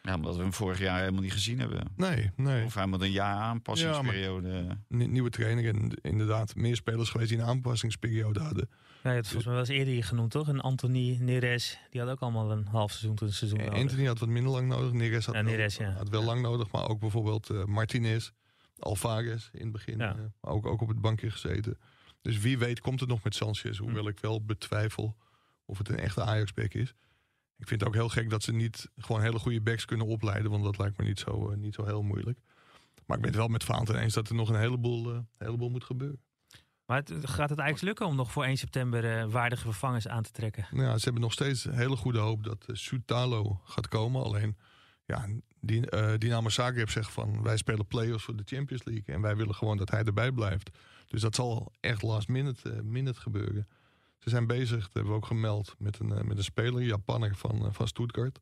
Ja, 0.02 0.14
omdat 0.14 0.36
we 0.36 0.42
hem 0.42 0.52
vorig 0.52 0.78
jaar 0.78 0.98
helemaal 0.98 1.22
niet 1.22 1.32
gezien 1.32 1.58
hebben. 1.58 1.82
Nee, 1.96 2.30
nee. 2.36 2.64
Of 2.64 2.74
hij 2.74 2.86
moet 2.86 3.00
een 3.00 3.10
jaar 3.10 3.36
aanpassingsperiode. 3.36 4.78
Ni- 4.88 5.06
nieuwe 5.06 5.30
trainer 5.30 5.66
en 5.74 5.92
inderdaad 6.02 6.54
meer 6.54 6.76
spelers 6.76 7.10
geweest 7.10 7.30
die 7.30 7.38
een 7.38 7.44
aanpassingsperiode 7.44 8.40
hadden. 8.40 8.68
Ja, 9.02 9.08
je 9.08 9.14
hebt 9.16 9.26
volgens 9.26 9.44
mij 9.44 9.54
wel 9.54 9.62
eens 9.64 9.72
eerder 9.78 9.94
hier 9.94 10.04
genoemd, 10.04 10.30
toch? 10.30 10.48
En 10.48 10.60
Anthony, 10.60 11.16
Neres, 11.20 11.78
die 11.90 12.00
had 12.00 12.10
ook 12.10 12.20
allemaal 12.20 12.50
een 12.50 12.66
half 12.66 12.90
seizoen 12.90 13.14
tot 13.14 13.28
een 13.28 13.34
seizoen 13.34 13.58
En 13.58 13.64
nodig. 13.64 13.80
Anthony 13.80 14.06
had 14.06 14.18
wat 14.18 14.28
minder 14.28 14.52
lang 14.52 14.68
nodig. 14.68 14.92
Neres 14.92 15.26
had, 15.26 15.34
Ja, 15.34 15.42
Neres, 15.42 15.76
wel, 15.76 15.88
ja. 15.88 15.94
had 15.94 16.08
wel 16.08 16.22
lang 16.22 16.42
nodig, 16.42 16.70
maar 16.70 16.88
ook 16.88 17.00
bijvoorbeeld 17.00 17.50
eh, 17.50 17.64
Martinez, 17.64 18.30
Alvarez 18.80 19.48
in 19.52 19.62
het 19.62 19.72
begin. 19.72 19.98
Ja. 19.98 20.16
eh, 20.16 20.50
ook, 20.50 20.66
ook 20.66 20.80
op 20.80 20.88
het 20.88 21.00
bankje 21.00 21.30
gezeten. 21.30 21.78
Dus 22.22 22.38
wie 22.38 22.58
weet 22.58 22.80
komt 22.80 23.00
het 23.00 23.08
nog 23.08 23.22
met 23.22 23.34
Sanchez. 23.34 23.78
Hoewel 23.78 24.08
ik 24.08 24.20
wel 24.20 24.44
betwijfel 24.44 25.16
of 25.64 25.78
het 25.78 25.88
een 25.88 25.98
echte 25.98 26.22
Ajax-back 26.22 26.74
is. 26.74 26.94
Ik 27.56 27.68
vind 27.68 27.80
het 27.80 27.88
ook 27.88 27.94
heel 27.94 28.08
gek 28.08 28.30
dat 28.30 28.42
ze 28.42 28.52
niet 28.52 28.90
gewoon 28.96 29.22
hele 29.22 29.38
goede 29.38 29.60
backs 29.60 29.84
kunnen 29.84 30.06
opleiden. 30.06 30.50
Want 30.50 30.64
dat 30.64 30.78
lijkt 30.78 30.98
me 30.98 31.04
niet 31.04 31.18
zo, 31.18 31.50
eh, 31.50 31.56
niet 31.56 31.74
zo 31.74 31.84
heel 31.84 32.02
moeilijk. 32.02 32.38
Maar 33.06 33.16
ik 33.16 33.22
ben 33.22 33.32
het 33.32 33.40
wel 33.40 33.48
met 33.48 33.64
Vaanten 33.64 33.98
eens 33.98 34.14
dat 34.14 34.28
er 34.28 34.34
nog 34.34 34.48
een 34.48 34.60
heleboel, 34.60 35.12
eh, 35.12 35.18
heleboel 35.38 35.70
moet 35.70 35.84
gebeuren. 35.84 36.20
Maar 36.86 36.98
het, 36.98 37.10
gaat 37.10 37.50
het 37.50 37.58
eigenlijk 37.58 37.82
lukken 37.82 38.06
om 38.06 38.16
nog 38.16 38.32
voor 38.32 38.44
1 38.44 38.56
september 38.56 39.30
waardige 39.30 39.62
vervangers 39.62 40.08
aan 40.08 40.22
te 40.22 40.30
trekken? 40.30 40.66
Nou 40.70 40.84
ja, 40.84 40.96
ze 40.96 41.04
hebben 41.04 41.22
nog 41.22 41.32
steeds 41.32 41.64
hele 41.64 41.96
goede 41.96 42.18
hoop 42.18 42.44
dat 42.44 42.64
uh, 42.70 42.76
Soutalo 42.76 43.60
gaat 43.64 43.88
komen. 43.88 44.22
Alleen, 44.22 44.56
ja, 45.10 45.26
die, 45.60 45.94
uh, 45.94 46.14
Dynamo 46.18 46.48
Zagreb 46.48 46.90
zegt 46.90 47.10
van... 47.10 47.42
wij 47.42 47.56
spelen 47.56 47.86
play-offs 47.86 48.24
voor 48.24 48.36
de 48.36 48.42
Champions 48.46 48.84
League... 48.84 49.14
en 49.14 49.20
wij 49.20 49.36
willen 49.36 49.54
gewoon 49.54 49.76
dat 49.76 49.90
hij 49.90 50.04
erbij 50.04 50.32
blijft. 50.32 50.70
Dus 51.06 51.20
dat 51.20 51.34
zal 51.34 51.72
echt 51.80 52.02
last 52.02 52.28
minute, 52.28 52.72
uh, 52.72 52.80
minute 52.80 53.20
gebeuren. 53.20 53.68
Ze 54.18 54.30
zijn 54.30 54.46
bezig, 54.46 54.82
dat 54.82 54.92
hebben 54.92 55.12
we 55.12 55.18
ook 55.18 55.26
gemeld... 55.26 55.74
met 55.78 55.98
een, 55.98 56.10
uh, 56.10 56.20
met 56.20 56.36
een 56.36 56.44
speler, 56.44 56.82
Japanner 56.82 57.36
van, 57.36 57.74
van 57.74 57.88
Stuttgart. 57.88 58.40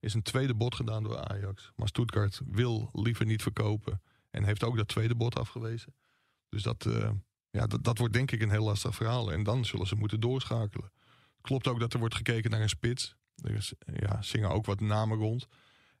Is 0.00 0.14
een 0.14 0.22
tweede 0.22 0.54
bod 0.54 0.74
gedaan 0.74 1.02
door 1.02 1.18
Ajax. 1.18 1.72
Maar 1.76 1.88
Stuttgart 1.88 2.40
wil 2.46 2.90
liever 2.92 3.26
niet 3.26 3.42
verkopen... 3.42 4.02
en 4.30 4.44
heeft 4.44 4.64
ook 4.64 4.76
dat 4.76 4.88
tweede 4.88 5.14
bod 5.14 5.38
afgewezen. 5.38 5.94
Dus 6.48 6.62
dat... 6.62 6.88
ja, 7.50 7.66
dat, 7.66 7.84
dat 7.84 7.98
wordt 7.98 8.12
denk 8.14 8.30
ik 8.30 8.42
een 8.42 8.50
heel 8.50 8.64
lastig 8.64 8.94
verhaal. 8.94 9.32
En 9.32 9.42
dan 9.42 9.64
zullen 9.64 9.86
ze 9.86 9.94
moeten 9.94 10.20
doorschakelen. 10.20 10.90
Klopt 11.40 11.66
ook 11.66 11.80
dat 11.80 11.92
er 11.92 11.98
wordt 11.98 12.14
gekeken 12.14 12.50
naar 12.50 12.60
een 12.60 12.68
spits. 12.68 13.16
Er 13.42 13.54
is, 13.54 13.72
ja, 13.94 14.22
zingen 14.22 14.50
ook 14.50 14.66
wat 14.66 14.80
namen 14.80 15.18
rond. 15.18 15.48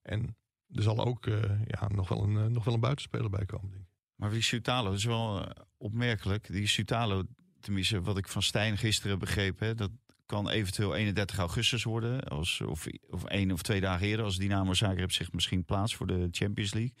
En 0.08 0.36
er 0.74 0.82
zal 0.82 1.04
ook 1.04 1.26
uh, 1.26 1.42
ja, 1.66 1.88
nog, 1.88 2.08
wel 2.08 2.22
een, 2.22 2.34
uh, 2.34 2.44
nog 2.44 2.64
wel 2.64 2.74
een 2.74 2.80
buitenspeler 2.80 3.30
bij 3.30 3.44
komen, 3.44 3.70
denk 3.70 3.82
ik. 3.82 3.88
Maar 4.14 4.30
wie 4.30 4.42
Sutalo, 4.42 4.92
is 4.92 5.04
wel 5.04 5.40
uh, 5.40 5.46
opmerkelijk. 5.76 6.52
Die 6.52 6.66
Sutalo, 6.66 7.22
tenminste 7.60 8.00
wat 8.00 8.18
ik 8.18 8.28
van 8.28 8.42
Stijn 8.42 8.78
gisteren 8.78 9.18
begreep... 9.18 9.58
Hè, 9.58 9.74
dat 9.74 9.90
kan 10.26 10.48
eventueel 10.48 10.94
31 10.94 11.38
augustus 11.38 11.84
worden. 11.84 12.24
Als, 12.24 12.60
of, 12.60 12.86
of 13.10 13.24
één 13.24 13.52
of 13.52 13.62
twee 13.62 13.80
dagen 13.80 14.06
eerder 14.06 14.24
als 14.24 14.36
Dynamo 14.36 14.74
Zagreb 14.74 15.12
zich 15.12 15.32
misschien 15.32 15.64
plaatst 15.64 15.96
voor 15.96 16.06
de 16.06 16.28
Champions 16.30 16.74
League... 16.74 16.94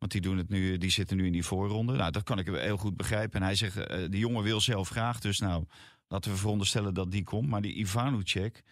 Want 0.00 0.12
die, 0.12 0.20
doen 0.20 0.36
het 0.36 0.48
nu, 0.48 0.78
die 0.78 0.90
zitten 0.90 1.16
nu 1.16 1.26
in 1.26 1.32
die 1.32 1.44
voorronde. 1.44 1.92
Nou, 1.92 2.10
dat 2.10 2.22
kan 2.22 2.38
ik 2.38 2.46
heel 2.46 2.76
goed 2.76 2.96
begrijpen. 2.96 3.40
En 3.40 3.46
hij 3.46 3.54
zegt, 3.54 3.76
uh, 3.76 3.84
de 3.86 4.18
jongen 4.18 4.42
wil 4.42 4.60
zelf 4.60 4.88
graag. 4.88 5.20
Dus 5.20 5.38
nou, 5.38 5.64
laten 6.08 6.30
we 6.30 6.36
veronderstellen 6.36 6.94
dat 6.94 7.10
die 7.10 7.22
komt. 7.22 7.48
Maar 7.48 7.62
die 7.62 7.74
Ivanucek 7.74 8.62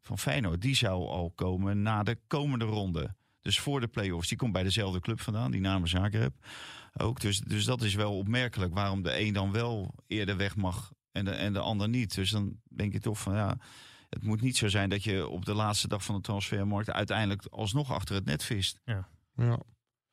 van 0.00 0.18
Feyenoord, 0.18 0.60
die 0.60 0.74
zou 0.74 1.06
al 1.06 1.30
komen 1.30 1.82
na 1.82 2.02
de 2.02 2.18
komende 2.26 2.64
ronde. 2.64 3.14
Dus 3.42 3.60
voor 3.60 3.80
de 3.80 3.88
play-offs. 3.88 4.28
Die 4.28 4.38
komt 4.38 4.52
bij 4.52 4.62
dezelfde 4.62 5.00
club 5.00 5.20
vandaan, 5.20 5.50
die 5.50 5.60
namen 5.60 5.88
Zagreb 5.88 6.34
ook. 6.92 7.20
Dus, 7.20 7.40
dus 7.40 7.64
dat 7.64 7.82
is 7.82 7.94
wel 7.94 8.16
opmerkelijk 8.18 8.74
waarom 8.74 9.02
de 9.02 9.20
een 9.20 9.32
dan 9.32 9.52
wel 9.52 9.94
eerder 10.06 10.36
weg 10.36 10.56
mag 10.56 10.92
en 11.12 11.24
de, 11.24 11.30
en 11.30 11.52
de 11.52 11.58
ander 11.58 11.88
niet. 11.88 12.14
Dus 12.14 12.30
dan 12.30 12.60
denk 12.68 12.92
je 12.92 13.00
toch 13.00 13.20
van 13.20 13.34
ja... 13.34 13.56
Het 14.08 14.22
moet 14.22 14.40
niet 14.40 14.56
zo 14.56 14.68
zijn 14.68 14.88
dat 14.88 15.04
je 15.04 15.28
op 15.28 15.44
de 15.44 15.54
laatste 15.54 15.88
dag 15.88 16.04
van 16.04 16.14
de 16.14 16.20
transfermarkt 16.20 16.90
uiteindelijk 16.90 17.46
alsnog 17.46 17.92
achter 17.92 18.14
het 18.14 18.24
net 18.24 18.44
vist. 18.44 18.80
Ja. 18.84 19.08
ja. 19.36 19.58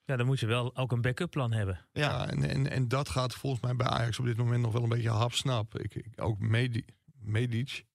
Ja, 0.05 0.15
dan 0.15 0.25
moet 0.25 0.39
je 0.39 0.45
wel 0.45 0.75
ook 0.75 0.91
een 0.91 1.01
backup 1.01 1.31
plan 1.31 1.51
hebben. 1.51 1.85
Ja, 1.91 2.27
en, 2.27 2.43
en, 2.43 2.69
en 2.69 2.87
dat 2.87 3.09
gaat 3.09 3.35
volgens 3.35 3.61
mij 3.61 3.75
bij 3.75 3.87
Ajax 3.87 4.19
op 4.19 4.25
dit 4.25 4.37
moment 4.37 4.61
nog 4.61 4.71
wel 4.71 4.83
een 4.83 4.89
beetje 4.89 5.09
hapsnap. 5.09 5.79
Ik, 5.79 5.95
ik, 5.95 6.07
ook 6.15 6.39
Medic, 6.39 6.89
Medic 7.19 7.85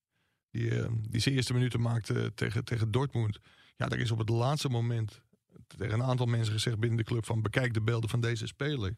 die, 0.51 0.71
uh, 0.71 0.87
die 1.09 1.21
zijn 1.21 1.35
eerste 1.35 1.53
minuten 1.53 1.81
maakte 1.81 2.31
tegen, 2.35 2.65
tegen 2.65 2.91
Dortmund. 2.91 3.39
Ja, 3.75 3.87
daar 3.87 3.99
is 3.99 4.11
op 4.11 4.17
het 4.17 4.29
laatste 4.29 4.69
moment 4.69 5.21
tegen 5.67 5.93
een 5.93 6.03
aantal 6.03 6.25
mensen 6.25 6.53
gezegd 6.53 6.79
binnen 6.79 6.97
de 6.97 7.03
club 7.03 7.25
van 7.25 7.41
bekijk 7.41 7.73
de 7.73 7.81
beelden 7.81 8.09
van 8.09 8.21
deze 8.21 8.47
speler. 8.47 8.95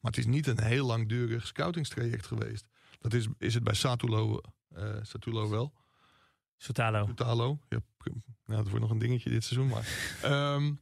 Maar 0.00 0.12
het 0.12 0.18
is 0.18 0.26
niet 0.26 0.46
een 0.46 0.62
heel 0.62 0.86
langdurig 0.86 1.46
scoutingstraject 1.46 2.26
geweest. 2.26 2.66
Dat 3.00 3.12
is, 3.12 3.28
is 3.38 3.54
het 3.54 3.64
bij 3.64 3.74
Satulo, 3.74 4.40
uh, 4.76 4.94
Satulo 5.02 5.48
wel. 5.48 5.72
Sutalo. 6.56 7.06
Sutalo. 7.06 7.58
Ja, 7.68 7.78
nou, 8.46 8.62
dat 8.62 8.68
wordt 8.68 8.80
nog 8.80 8.90
een 8.90 8.98
dingetje 8.98 9.30
dit 9.30 9.44
seizoen. 9.44 9.68
Maar, 9.68 9.86
um, 10.54 10.80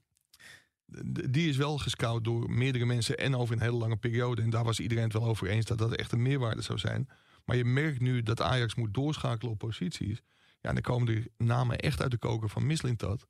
die 1.30 1.48
is 1.48 1.56
wel 1.56 1.78
gescout 1.78 2.24
door 2.24 2.50
meerdere 2.50 2.84
mensen 2.84 3.18
en 3.18 3.36
over 3.36 3.54
een 3.54 3.60
hele 3.60 3.76
lange 3.76 3.96
periode. 3.96 4.42
En 4.42 4.50
daar 4.50 4.64
was 4.64 4.80
iedereen 4.80 5.04
het 5.04 5.12
wel 5.12 5.24
over 5.24 5.46
eens 5.46 5.64
dat 5.64 5.78
dat 5.78 5.94
echt 5.94 6.12
een 6.12 6.22
meerwaarde 6.22 6.62
zou 6.62 6.78
zijn. 6.78 7.08
Maar 7.44 7.56
je 7.56 7.64
merkt 7.64 8.00
nu 8.00 8.22
dat 8.22 8.40
Ajax 8.40 8.74
moet 8.74 8.94
doorschakelen 8.94 9.52
op 9.52 9.58
posities. 9.58 10.22
Ja, 10.60 10.68
en 10.68 10.74
dan 10.74 10.82
komen 10.82 11.06
de 11.06 11.30
namen 11.36 11.78
echt 11.78 12.02
uit 12.02 12.10
de 12.10 12.18
koker 12.18 12.48
van 12.48 12.66
Mislintat. 12.66 13.26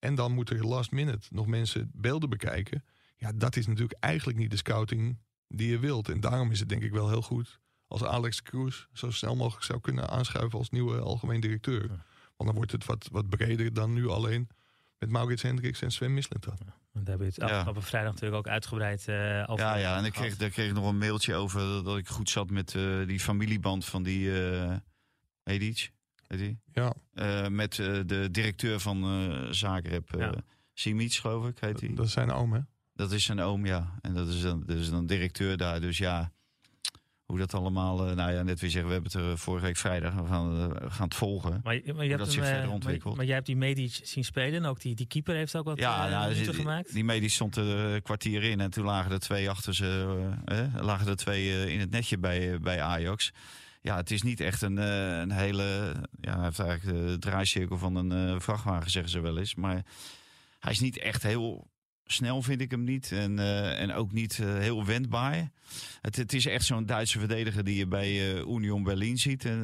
En 0.00 0.14
dan 0.14 0.32
moeten 0.32 0.56
er 0.56 0.66
last 0.66 0.90
minute 0.90 1.26
nog 1.30 1.46
mensen 1.46 1.90
beelden 1.94 2.28
bekijken. 2.28 2.84
Ja, 3.16 3.32
dat 3.34 3.56
is 3.56 3.66
natuurlijk 3.66 3.98
eigenlijk 4.00 4.38
niet 4.38 4.50
de 4.50 4.56
scouting 4.56 5.18
die 5.48 5.70
je 5.70 5.78
wilt. 5.78 6.08
En 6.08 6.20
daarom 6.20 6.50
is 6.50 6.60
het 6.60 6.68
denk 6.68 6.82
ik 6.82 6.92
wel 6.92 7.08
heel 7.08 7.22
goed 7.22 7.60
als 7.86 8.04
Alex 8.04 8.42
Cruz 8.42 8.86
zo 8.92 9.10
snel 9.10 9.36
mogelijk 9.36 9.64
zou 9.64 9.80
kunnen 9.80 10.08
aanschuiven 10.08 10.58
als 10.58 10.70
nieuwe 10.70 11.00
algemeen 11.00 11.40
directeur. 11.40 11.82
Ja. 11.82 12.04
Want 12.36 12.50
dan 12.50 12.54
wordt 12.54 12.72
het 12.72 12.84
wat, 12.84 13.08
wat 13.12 13.28
breder 13.28 13.72
dan 13.72 13.92
nu 13.92 14.08
alleen 14.08 14.48
met 14.98 15.10
Maurits 15.10 15.42
Hendricks 15.42 15.82
en 15.82 15.90
Sven 15.90 16.14
Mislintat. 16.14 16.58
Ja. 16.58 16.74
Want 16.92 17.06
daar 17.06 17.18
hebben 17.18 17.34
we 17.34 17.42
het 17.42 17.52
afgelopen 17.52 17.82
ja. 17.82 17.88
vrijdag 17.88 18.12
natuurlijk 18.12 18.38
ook 18.46 18.52
uitgebreid 18.52 19.06
uh, 19.08 19.44
over. 19.46 19.64
Ja, 19.64 19.74
ja, 19.74 19.96
en 19.96 20.04
ik 20.04 20.12
kreeg, 20.12 20.36
daar 20.36 20.50
kreeg 20.50 20.68
ik 20.68 20.74
nog 20.74 20.88
een 20.88 20.98
mailtje 20.98 21.34
over 21.34 21.84
dat 21.84 21.98
ik 21.98 22.08
goed 22.08 22.30
zat 22.30 22.50
met 22.50 22.74
uh, 22.74 23.06
die 23.06 23.20
familieband 23.20 23.84
van 23.84 24.02
die 24.02 24.28
uh. 24.28 24.76
Ja. 26.72 26.94
Uh, 27.14 27.46
met 27.48 27.74
de 27.74 28.28
directeur 28.30 28.80
van 28.80 29.54
Zagreb, 29.54 30.08
ja. 30.18 30.34
Simic, 30.72 31.12
geloof 31.12 31.46
ik, 31.46 31.58
heet 31.58 31.80
hij. 31.80 31.94
Dat 31.94 32.06
is 32.06 32.12
zijn 32.12 32.30
oom, 32.30 32.52
hè? 32.52 32.60
Dat 32.94 33.12
is 33.12 33.24
zijn 33.24 33.40
oom, 33.40 33.66
ja. 33.66 33.98
En 34.00 34.14
dat 34.14 34.28
is 34.28 34.42
dan, 34.42 34.62
dus 34.66 34.90
dan 34.90 35.06
directeur 35.06 35.56
daar. 35.56 35.80
Dus 35.80 35.98
ja, 35.98 36.32
hoe 37.30 37.38
dat 37.38 37.54
allemaal, 37.54 38.08
uh, 38.08 38.14
nou 38.14 38.32
ja, 38.32 38.42
net 38.42 38.60
weer 38.60 38.70
zeggen, 38.70 38.88
we 38.88 38.94
hebben 38.94 39.12
het 39.12 39.30
er 39.30 39.38
vorige 39.38 39.64
week 39.64 39.76
vrijdag, 39.76 40.14
we 40.14 40.26
gaan, 40.26 40.56
uh, 40.56 40.66
we 40.66 40.90
gaan 40.90 41.04
het 41.04 41.14
volgen. 41.14 41.60
Maar, 41.62 41.80
maar 41.94 42.04
je 42.04 42.10
hebt 42.10 42.18
dat 42.18 42.32
zich 42.32 42.46
verder 42.46 42.70
ontwikkelt. 42.70 43.04
Maar, 43.04 43.16
maar, 43.16 43.24
jij 43.24 43.34
hebt 43.34 43.46
die 43.46 43.56
Medic 43.56 44.00
zien 44.02 44.24
spelen 44.24 44.54
en 44.54 44.64
ook 44.64 44.80
die, 44.80 44.94
die 44.94 45.06
keeper 45.06 45.34
heeft 45.34 45.56
ook 45.56 45.64
wat 45.64 45.78
ja, 45.78 46.06
uh, 46.06 46.12
nou, 46.12 46.34
die, 46.34 46.54
gemaakt. 46.54 46.92
Die 46.92 47.04
Medic 47.04 47.30
stond 47.30 47.56
er 47.56 47.66
een 47.66 48.02
kwartier 48.02 48.42
in 48.42 48.60
en 48.60 48.70
toen 48.70 48.84
lagen 48.84 49.12
er 49.12 49.18
twee 49.18 49.50
achter 49.50 49.74
ze, 49.74 50.30
eh, 50.44 50.66
lagen 50.80 51.06
er 51.06 51.16
twee 51.16 51.72
in 51.72 51.80
het 51.80 51.90
netje 51.90 52.18
bij, 52.18 52.60
bij 52.60 52.82
Ajax. 52.82 53.32
Ja, 53.80 53.96
het 53.96 54.10
is 54.10 54.22
niet 54.22 54.40
echt 54.40 54.62
een, 54.62 54.76
een 54.76 55.30
hele, 55.30 55.94
ja, 56.20 56.34
hij 56.34 56.44
heeft 56.44 56.58
eigenlijk 56.58 56.98
de 56.98 57.18
draaicirkel 57.18 57.78
van 57.78 57.94
een 57.94 58.40
vrachtwagen, 58.40 58.90
zeggen 58.90 59.10
ze 59.10 59.20
wel 59.20 59.38
eens. 59.38 59.54
Maar 59.54 59.84
hij 60.58 60.72
is 60.72 60.80
niet 60.80 60.98
echt 60.98 61.22
heel 61.22 61.70
snel 62.12 62.42
vind 62.42 62.60
ik 62.60 62.70
hem 62.70 62.84
niet. 62.84 63.12
En, 63.12 63.38
uh, 63.38 63.80
en 63.80 63.92
ook 63.92 64.12
niet 64.12 64.36
heel 64.36 64.84
wendbaar. 64.84 65.50
Het, 66.00 66.16
het 66.16 66.32
is 66.32 66.46
echt 66.46 66.64
zo'n 66.64 66.86
Duitse 66.86 67.18
verdediger 67.18 67.64
die 67.64 67.76
je 67.76 67.86
bij 67.86 68.38
Union 68.40 68.82
Berlin 68.82 69.18
ziet. 69.18 69.44
En, 69.44 69.62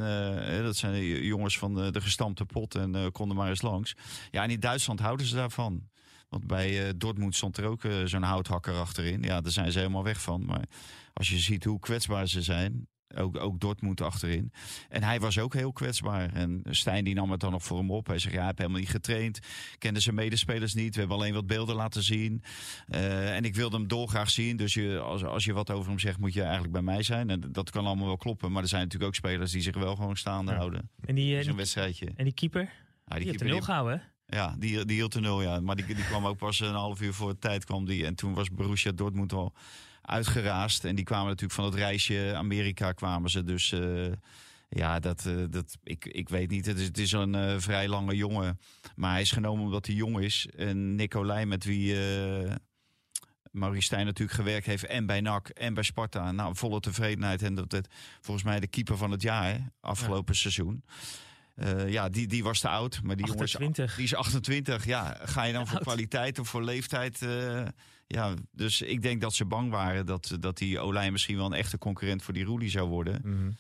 dat 0.63 0.77
zijn 0.77 1.05
jongens 1.25 1.59
van 1.59 1.75
de, 1.75 1.91
de 1.91 2.01
gestampte 2.01 2.45
pot 2.45 2.75
en 2.75 3.13
konden 3.13 3.37
maar 3.37 3.49
eens 3.49 3.63
langs. 3.63 3.95
Ja, 4.31 4.43
en 4.43 4.51
in 4.51 4.61
Duitsland 4.61 5.01
houden 5.01 5.27
ze 5.27 5.35
daarvan. 5.35 5.89
Want 6.29 6.47
bij 6.47 6.97
Dortmund 6.97 7.35
stond 7.35 7.57
er 7.57 7.65
ook 7.65 7.83
zo'n 8.05 8.23
houthakker 8.23 8.75
achterin. 8.75 9.23
Ja, 9.23 9.41
daar 9.41 9.53
zijn 9.53 9.73
ze 9.73 9.79
helemaal 9.79 10.05
weg 10.05 10.21
van. 10.21 10.45
Maar 10.45 10.65
als 11.13 11.29
je 11.29 11.39
ziet 11.39 11.65
hoe 11.65 11.81
kwetsbaar 11.81 12.29
ze 12.29 12.43
zijn. 12.43 12.89
Ook, 13.15 13.41
ook 13.41 13.61
Dortmund 13.61 14.01
achterin. 14.01 14.53
En 14.89 15.03
hij 15.03 15.21
was 15.21 15.39
ook 15.39 15.55
heel 15.55 15.73
kwetsbaar. 15.73 16.33
En 16.33 16.63
Stijn 16.71 17.05
die 17.05 17.15
nam 17.15 17.31
het 17.31 17.41
dan 17.41 17.51
nog 17.51 17.65
voor 17.65 17.79
hem 17.79 17.91
op. 17.91 18.07
Hij 18.07 18.19
zegt, 18.19 18.33
ja, 18.33 18.39
hij 18.39 18.47
heeft 18.47 18.59
helemaal 18.59 18.81
niet 18.81 18.91
getraind. 18.91 19.39
Kende 19.79 20.01
zijn 20.01 20.15
medespelers 20.15 20.75
niet. 20.75 20.95
We 20.95 20.99
hebben 21.01 21.17
alleen 21.17 21.35
wat 21.35 21.47
beelden 21.47 21.77
laten 21.77 22.03
zien. 22.03 22.43
Uh, 22.89 23.37
en 23.37 23.45
ik 23.45 23.55
wilde 23.55 23.77
hem 23.77 23.89
dolgraag 23.89 24.31
zien. 24.31 24.57
Dus 24.57 24.75
je, 24.75 24.99
als, 24.99 25.25
als 25.25 25.45
je 25.45 25.53
wat 25.53 25.71
over 25.71 25.89
hem 25.89 25.99
zegt, 25.99 26.19
moet 26.19 26.33
je 26.33 26.43
eigenlijk 26.43 26.73
bij 26.73 26.83
mij 26.83 27.03
zijn. 27.03 27.31
En 27.31 27.53
dat 27.53 27.71
kan 27.71 27.87
allemaal 27.87 28.07
wel 28.07 28.17
kloppen. 28.17 28.53
Maar 28.53 28.63
er 28.63 28.69
zijn 28.69 28.83
natuurlijk 28.83 29.11
ook 29.11 29.17
spelers 29.17 29.53
die 29.53 29.63
zich 29.63 29.77
wel 29.77 29.97
gewoon 29.97 30.17
staande 30.17 30.51
ja. 30.51 30.57
houden. 30.57 30.91
En 31.05 31.15
die, 31.15 31.43
Zo'n 31.43 31.57
wedstrijdje. 31.57 32.13
En 32.17 32.25
die 32.25 32.35
keeper? 32.35 32.61
Ja, 32.61 32.69
die, 33.15 33.19
die 33.19 33.29
heeft 33.29 33.45
nul 33.45 33.61
gehouden, 33.61 33.99
hè? 33.99 34.05
Ja, 34.37 34.57
die, 34.59 34.85
die 34.85 34.97
hield 34.97 35.15
er 35.15 35.21
nul, 35.21 35.43
ja. 35.43 35.61
Maar 35.61 35.77
die, 35.77 35.87
die 35.87 36.05
kwam 36.05 36.27
ook 36.27 36.37
pas 36.37 36.61
een 36.61 36.75
half 36.75 37.01
uur 37.01 37.15
voor 37.15 37.31
de 37.31 37.39
tijd. 37.39 37.65
Kwam 37.65 37.85
die, 37.85 38.07
en 38.07 38.15
toen 38.15 38.35
was 38.35 38.51
Borussia 38.51 38.93
Dortmund 38.93 39.33
al 39.33 39.53
uitgeraasd. 40.07 40.85
En 40.85 40.95
die 40.95 41.05
kwamen 41.05 41.27
natuurlijk 41.27 41.53
van 41.53 41.65
het 41.65 41.75
reisje 41.75 42.33
Amerika 42.37 42.93
kwamen 42.93 43.31
ze. 43.31 43.45
Dus 43.45 43.73
uh, 43.73 44.13
ja, 44.69 44.99
dat, 44.99 45.25
uh, 45.27 45.45
dat, 45.51 45.77
ik, 45.83 46.05
ik 46.05 46.29
weet 46.29 46.51
niet. 46.51 46.67
Het 46.67 46.79
is, 46.79 46.87
het 46.87 46.99
is 46.99 47.13
een 47.13 47.35
uh, 47.35 47.55
vrij 47.59 47.89
lange 47.89 48.17
jongen. 48.17 48.59
Maar 48.95 49.11
hij 49.13 49.21
is 49.21 49.33
genomen 49.33 49.65
omdat 49.65 49.87
hij 49.87 49.95
jong 49.95 50.21
is. 50.21 50.47
En 50.57 50.95
Nicolai, 50.95 51.47
met 51.47 51.65
wie 51.65 51.95
Maurice 53.51 53.87
Stijn 53.87 54.07
natuurlijk 54.07 54.39
gewerkt 54.39 54.67
heeft. 54.67 54.87
En 54.87 55.07
bij 55.07 55.21
NAC 55.21 55.49
en 55.49 55.75
bij 55.75 55.83
Sparta. 55.83 56.33
Nou, 56.33 56.57
volle 56.57 56.81
tevredenheid. 56.81 57.43
En 57.43 57.55
dat 57.55 57.73
het 57.73 57.89
volgens 58.21 58.47
mij 58.47 58.61
de 58.61 58.67
keeper 58.67 58.97
van 58.97 59.11
het 59.11 59.23
jaar, 59.23 59.53
hè, 59.53 59.59
afgelopen 59.81 60.35
ja. 60.35 60.41
seizoen. 60.41 60.85
Uh, 61.57 61.89
ja, 61.89 62.09
die, 62.09 62.27
die 62.27 62.45
was 62.45 62.61
te 62.61 62.69
oud. 62.69 63.01
Maar 63.03 63.17
die 63.17 63.25
28. 63.25 63.77
jongen 63.77 63.89
is, 63.89 63.95
die 63.95 64.05
is 64.05 64.15
28. 64.15 64.85
Ja, 64.85 65.17
ga 65.23 65.43
je 65.43 65.53
dan 65.53 65.67
voor 65.67 65.81
kwaliteit 65.81 66.39
of 66.39 66.49
voor 66.49 66.63
leeftijd? 66.63 67.21
Uh, 67.23 67.63
ja, 68.07 68.35
dus 68.53 68.83
ik 68.83 69.03
denk 69.03 69.21
dat 69.21 69.35
ze 69.35 69.45
bang 69.45 69.71
waren 69.71 70.07
dat, 70.07 70.37
dat 70.41 70.59
die 70.59 70.79
Olij 70.79 71.11
misschien 71.11 71.37
wel 71.37 71.47
een 71.47 71.53
echte 71.53 71.79
concurrent 71.79 72.23
voor 72.23 72.35
die 72.35 72.45
Roelie 72.45 72.71
zou 72.71 72.89
worden. 72.89 73.21
Mm 73.25 73.33
-hmm. 73.33 73.57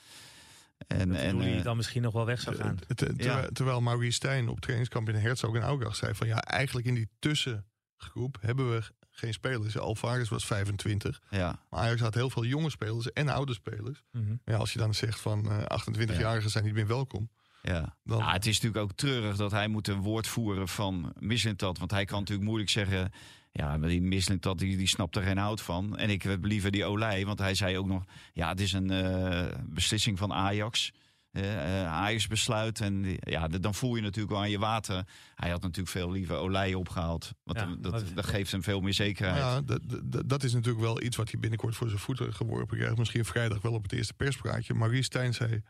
En, 0.86 1.09
dat 1.09 1.18
en 1.18 1.30
Roelie 1.30 1.62
dan 1.62 1.76
misschien 1.76 2.03
nog 2.03 2.12
wel 2.12 2.26
weg 2.26 2.40
zou 2.40 2.57
gaan. 2.57 2.78
Ja. 3.16 3.49
Terwijl 3.53 3.80
Maurice 3.80 4.12
Stijn 4.12 4.49
op 4.49 4.61
trainingskamp 4.61 5.09
in 5.09 5.14
Herzog 5.14 5.55
en 5.55 5.62
Augach 5.62 5.97
zei 5.97 6.14
van 6.14 6.26
ja, 6.26 6.40
eigenlijk 6.42 6.86
in 6.86 6.94
die 6.94 7.09
tussengroep 7.18 8.38
hebben 8.40 8.70
we 8.70 8.82
geen 9.11 9.32
spelers. 9.32 9.78
Alvarez 9.78 10.28
was 10.28 10.47
25. 10.47 11.22
Ja. 11.30 11.64
Maar 11.70 11.80
Ajax 11.80 12.01
had 12.01 12.14
heel 12.14 12.30
veel 12.30 12.44
jonge 12.44 12.70
spelers 12.70 13.12
en 13.12 13.28
oude 13.28 13.55
spelers. 13.55 14.03
Mm 14.12 14.26
-hmm. 14.26 14.40
ja, 14.44 14.57
als 14.57 14.72
je 14.72 14.78
dan 14.78 14.94
zegt 14.94 15.20
van 15.20 15.47
uh, 15.47 15.62
28-jarigen 15.62 16.42
ja. 16.42 16.49
zijn 16.49 16.64
niet 16.64 16.74
meer 16.74 16.86
welkom. 16.86 17.30
Ja. 17.72 17.96
Dan- 18.04 18.18
ja, 18.18 18.32
het 18.32 18.46
is 18.46 18.60
natuurlijk 18.60 18.82
ook 18.84 18.96
treurig 18.96 19.36
dat 19.36 19.50
hij 19.50 19.68
moet 19.68 19.88
een 19.88 20.00
woord 20.00 20.26
voeren 20.26 20.68
van 20.68 21.12
Mislintat. 21.18 21.78
Want 21.78 21.90
hij 21.90 22.04
kan 22.04 22.18
natuurlijk 22.18 22.46
moeilijk 22.46 22.70
zeggen... 22.70 23.12
Ja, 23.52 23.76
maar 23.76 23.88
die 23.88 24.02
Mislintat 24.02 24.58
die, 24.58 24.76
die 24.76 24.88
snapt 24.88 25.16
er 25.16 25.22
geen 25.22 25.38
hout 25.38 25.60
van. 25.60 25.96
En 25.96 26.10
ik 26.10 26.22
heb 26.22 26.44
liever 26.44 26.70
die 26.70 26.84
Olij. 26.84 27.26
Want 27.26 27.38
hij 27.38 27.54
zei 27.54 27.78
ook 27.78 27.86
nog... 27.86 28.04
Ja, 28.32 28.48
het 28.48 28.60
is 28.60 28.72
een 28.72 28.90
eh, 28.90 29.44
beslissing 29.64 30.18
van 30.18 30.32
Ajax. 30.32 30.92
Eh, 31.32 31.80
eh, 31.82 31.86
Ajax 31.92 32.26
besluit. 32.26 32.80
En 32.80 33.16
ja, 33.20 33.48
dan 33.48 33.74
voel 33.74 33.96
je 33.96 34.02
natuurlijk 34.02 34.34
wel 34.34 34.42
aan 34.42 34.50
je 34.50 34.58
water. 34.58 35.04
Hij 35.34 35.50
had 35.50 35.62
natuurlijk 35.62 35.88
veel 35.88 36.10
liever 36.10 36.36
Olij 36.36 36.74
opgehaald. 36.74 37.32
Want 37.42 37.58
Ja, 37.58 37.76
dat, 37.78 38.04
dat, 38.14 38.26
geeft 38.26 38.52
hem 38.52 38.62
veel 38.62 38.80
meer 38.80 38.94
zekerheid. 38.94 39.38
Ja, 39.38 39.60
dat, 39.60 39.80
dat, 40.04 40.28
dat 40.28 40.42
is 40.42 40.52
natuurlijk 40.52 40.84
wel 40.84 41.02
iets 41.02 41.16
wat 41.16 41.30
hij 41.30 41.40
binnenkort 41.40 41.76
voor 41.76 41.88
zijn 41.88 42.00
voeten 42.00 42.34
geworpen 42.34 42.76
krijgt. 42.78 42.96
Misschien 42.96 43.24
vrijdag 43.24 43.62
wel 43.62 43.72
op 43.72 43.82
het 43.82 43.92
eerste 43.92 44.14
perspraatje. 44.14 44.74
Marie 44.74 45.02
Stijn 45.02 45.34
zei, 45.34 45.62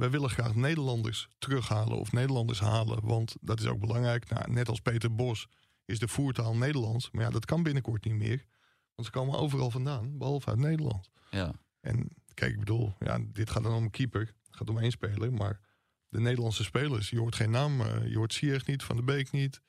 wij 0.00 0.10
willen 0.10 0.30
graag 0.30 0.54
Nederlanders 0.54 1.28
terughalen 1.38 1.98
of 1.98 2.12
Nederlanders 2.12 2.60
halen. 2.60 2.98
Want 3.06 3.36
dat 3.40 3.60
is 3.60 3.66
ook 3.66 3.80
belangrijk. 3.80 4.28
Nou, 4.30 4.52
net 4.52 4.68
als 4.68 4.80
Peter 4.80 5.14
Bos 5.14 5.46
is 5.84 5.98
de 5.98 6.08
voertaal 6.08 6.56
Nederlands. 6.56 7.10
Maar 7.10 7.24
ja, 7.24 7.30
dat 7.30 7.44
kan 7.44 7.62
binnenkort 7.62 8.04
niet 8.04 8.14
meer. 8.14 8.44
Want 8.94 9.08
ze 9.08 9.10
komen 9.20 9.38
overal 9.38 9.70
vandaan, 9.70 10.18
behalve 10.18 10.48
uit 10.48 10.58
Nederland. 10.58 11.10
Ja. 11.30 11.52
En 11.80 12.08
kijk, 12.34 12.52
ik 12.52 12.58
bedoel, 12.58 12.94
ja, 12.98 13.18
dit 13.32 13.50
gaat 13.50 13.62
dan 13.62 13.74
om 13.74 13.82
een 13.82 13.90
keeper. 13.90 14.20
Het 14.20 14.56
gaat 14.56 14.70
om 14.70 14.78
één 14.78 14.90
speler. 14.90 15.32
Maar 15.32 15.60
de 16.08 16.20
Nederlandse 16.20 16.64
spelers, 16.64 17.10
je 17.10 17.18
hoort 17.18 17.34
geen 17.34 17.50
naam. 17.50 17.80
eh, 17.80 18.06
je 18.10 18.16
hoort 18.16 18.32
Sierg 18.32 18.66
niet, 18.66 18.82
Van 18.82 18.96
de 18.96 19.02
Beek 19.02 19.30
niet. 19.30 19.60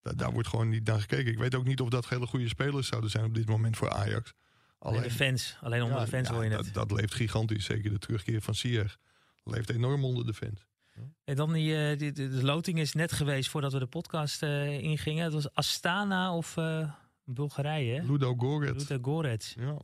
Da- 0.00 0.12
daar 0.12 0.32
wordt 0.32 0.48
gewoon 0.48 0.68
niet 0.68 0.86
naar 0.86 1.00
gekeken. 1.00 1.32
Ik 1.32 1.38
weet 1.38 1.54
ook 1.54 1.64
niet 1.64 1.80
of 1.80 1.88
dat 1.88 2.08
hele 2.08 2.26
goede 2.26 2.48
spelers 2.48 2.88
zouden 2.88 3.10
zijn 3.10 3.24
op 3.24 3.34
dit 3.34 3.48
moment 3.48 3.76
voor 3.76 3.90
Ajax. 3.90 4.32
Alleen 4.78 5.02
de 5.02 5.10
fans. 5.10 5.56
Alleen 5.60 5.82
onder 5.82 5.98
Ja, 5.98 6.04
de 6.04 6.10
fans 6.10 6.28
ja, 6.28 6.34
hoor 6.34 6.44
je 6.44 6.50
dat, 6.50 6.64
het. 6.64 6.74
dat 6.74 6.90
leeft 6.90 7.14
gigantisch. 7.14 7.64
Zeker 7.64 7.90
de 7.90 7.98
terugkeer 7.98 8.40
van 8.42 8.54
Sierg. 8.54 8.98
Leeft 9.50 9.70
enorm 9.70 10.04
onder 10.04 10.26
de 10.26 10.34
fans. 10.34 10.68
En 11.24 11.36
dan 11.36 11.52
die, 11.52 11.88
eh, 11.90 11.98
die, 11.98 12.12
de, 12.12 12.44
loting 12.44 12.78
is 12.78 12.92
net 12.92 13.12
geweest 13.12 13.50
voordat 13.50 13.72
we 13.72 13.78
de 13.78 13.86
podcast 13.86 14.42
eh, 14.42 14.78
ingingen. 14.80 15.24
Het 15.24 15.32
was 15.32 15.54
Astana 15.54 16.36
of 16.36 16.56
eh, 16.56 16.92
Bulgarije. 17.24 18.02
Ludo 18.02 18.34
Goretz. 18.34 18.88
Ludo 18.88 19.02
Gorets. 19.12 19.54
Ja, 19.58 19.78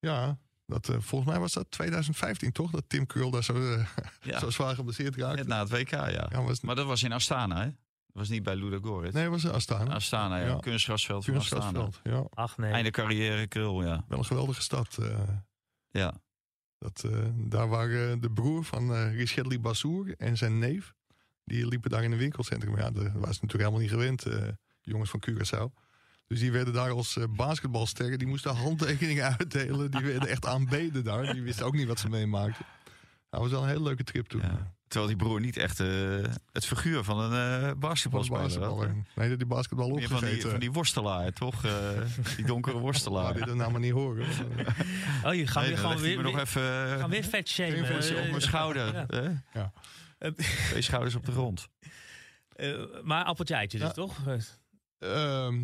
ja 0.00 0.38
dat, 0.66 0.88
eh, 0.88 0.96
volgens 1.00 1.30
mij 1.30 1.40
was 1.40 1.52
dat 1.52 1.70
2015 1.70 2.52
toch? 2.52 2.70
Dat 2.70 2.84
Tim 2.86 3.06
Krul 3.06 3.30
daar 3.30 3.44
zo, 3.44 3.54
Ja. 4.22 4.38
zo 4.38 4.50
zwaar 4.50 4.74
geblesseerd 4.74 5.16
raakte. 5.16 5.36
Net 5.36 5.46
na 5.46 5.58
het 5.60 5.70
WK, 5.70 5.90
ja. 5.90 6.28
Ja, 6.30 6.42
was, 6.42 6.60
Maar 6.60 6.74
dat 6.74 6.86
was 6.86 7.02
in 7.02 7.12
Astana, 7.12 7.56
hè? 7.60 7.64
Dat 7.64 8.22
was 8.22 8.28
niet 8.28 8.42
bij 8.42 8.56
Ludogorets. 8.56 9.14
nee, 9.14 9.28
was 9.28 9.46
Astana. 9.46 9.94
Astana, 9.94 10.36
ja. 10.38 10.46
Ja. 10.46 10.56
Kunstgrasveld 10.56 11.24
van 11.24 11.36
Astana. 11.36 11.62
Kunstgrasveld, 11.72 12.00
Ja, 12.02 12.26
Ach 12.30 12.56
nee. 12.56 12.72
Einde 12.72 12.90
carrière, 12.90 13.46
krul, 13.46 13.82
ja. 13.82 14.04
wel 14.08 14.18
een 14.18 14.24
geweldige 14.24 14.62
stad. 14.62 14.98
eh. 14.98 15.18
Ja. 15.90 16.14
Dat, 16.78 17.04
eh, 17.04 17.18
daar 17.34 17.68
waren 17.68 18.20
de 18.20 18.30
broer 18.30 18.64
van 18.64 18.94
eh 18.94 19.14
Richelli 19.16 19.60
Bassour 19.60 20.14
en 20.18 20.36
zijn 20.36 20.58
neef. 20.58 20.94
Die 21.44 21.66
liepen 21.66 21.90
daar 21.90 22.04
in 22.04 22.12
een 22.12 22.18
winkelcentrum. 22.18 22.76
Ja, 22.76 22.92
waren 22.92 23.12
ze 23.12 23.18
natuurlijk 23.18 23.52
helemaal 23.52 23.78
niet 23.80 23.90
gewend, 23.90 24.26
eh, 24.26 24.48
jongens 24.80 25.10
van 25.10 25.22
Curaçao. 25.30 25.82
Dus 26.26 26.40
die 26.40 26.52
werden 26.52 26.74
daar 26.74 26.90
als 26.90 27.18
basketbalsterren. 27.30 28.18
Die 28.18 28.28
moesten 28.28 28.54
handtekeningen 28.56 29.24
uitdelen. 29.38 29.90
Die 29.90 30.00
werden 30.00 30.28
echt 30.28 30.46
aanbeden 30.46 31.04
daar. 31.04 31.32
Die 31.32 31.42
wisten 31.42 31.66
ook 31.66 31.74
niet 31.74 31.86
wat 31.86 31.98
ze 31.98 32.08
meemaakten. 32.08 32.66
Dat 33.30 33.40
was 33.40 33.50
wel 33.50 33.62
een 33.62 33.68
hele 33.68 33.82
leuke 33.82 34.04
trip 34.04 34.26
toen. 34.26 34.40
Ja. 34.40 34.74
Terwijl 34.94 35.16
die 35.16 35.26
broer 35.26 35.40
niet 35.40 35.56
echt 35.56 35.80
eh, 35.80 35.88
het 36.52 36.66
figuur 36.66 37.04
van 37.04 37.18
een 37.18 37.32
eh 37.32 37.60
Van 37.60 37.68
de 37.68 37.74
basketbalspeler 37.78 38.42
basketballer. 38.42 38.94
Nee, 39.14 39.28
dat 39.28 39.38
die 39.38 39.46
basketbal 39.46 39.88
Meer 39.88 40.08
van 40.08 40.20
die, 40.20 40.40
van 40.40 40.60
die 40.60 40.72
worstelaar, 40.72 41.32
toch? 41.32 41.64
Eh, 41.64 41.72
die 42.36 42.44
donkere 42.44 42.74
Laat 42.74 42.82
worstelaar. 42.84 43.34
die 43.34 43.44
dat 43.46 43.54
nou 43.54 43.70
maar 43.70 43.80
niet 43.80 43.92
horen. 43.92 44.26
Oh, 45.24 45.34
je 45.34 45.46
gaat 45.46 45.62
Nee, 45.62 45.72
weer 45.72 45.78
gewoon 45.78 46.00
weer, 46.00 46.22
nog 46.22 46.38
even 46.38 46.62
eh, 46.62 46.98
gaan 46.98 47.10
weer 47.10 47.24
vet 47.24 47.48
shamen. 47.48 47.84
Eh, 47.84 48.22
op 48.22 48.28
mijn 48.30 48.40
schouder. 48.40 48.94
Ja. 48.94 49.04
hè? 49.08 49.58
Ja. 49.60 49.72
Eh, 50.18 50.30
Twee 50.68 50.82
schouders 50.82 51.14
op 51.14 51.26
de 51.26 51.32
grond. 51.32 51.68
eh, 52.52 52.78
maar 53.02 53.24
appeltje 53.24 53.54
eitje 53.54 53.78
dus, 53.78 53.92
toch? 53.92 54.16
Ehm 54.98 55.62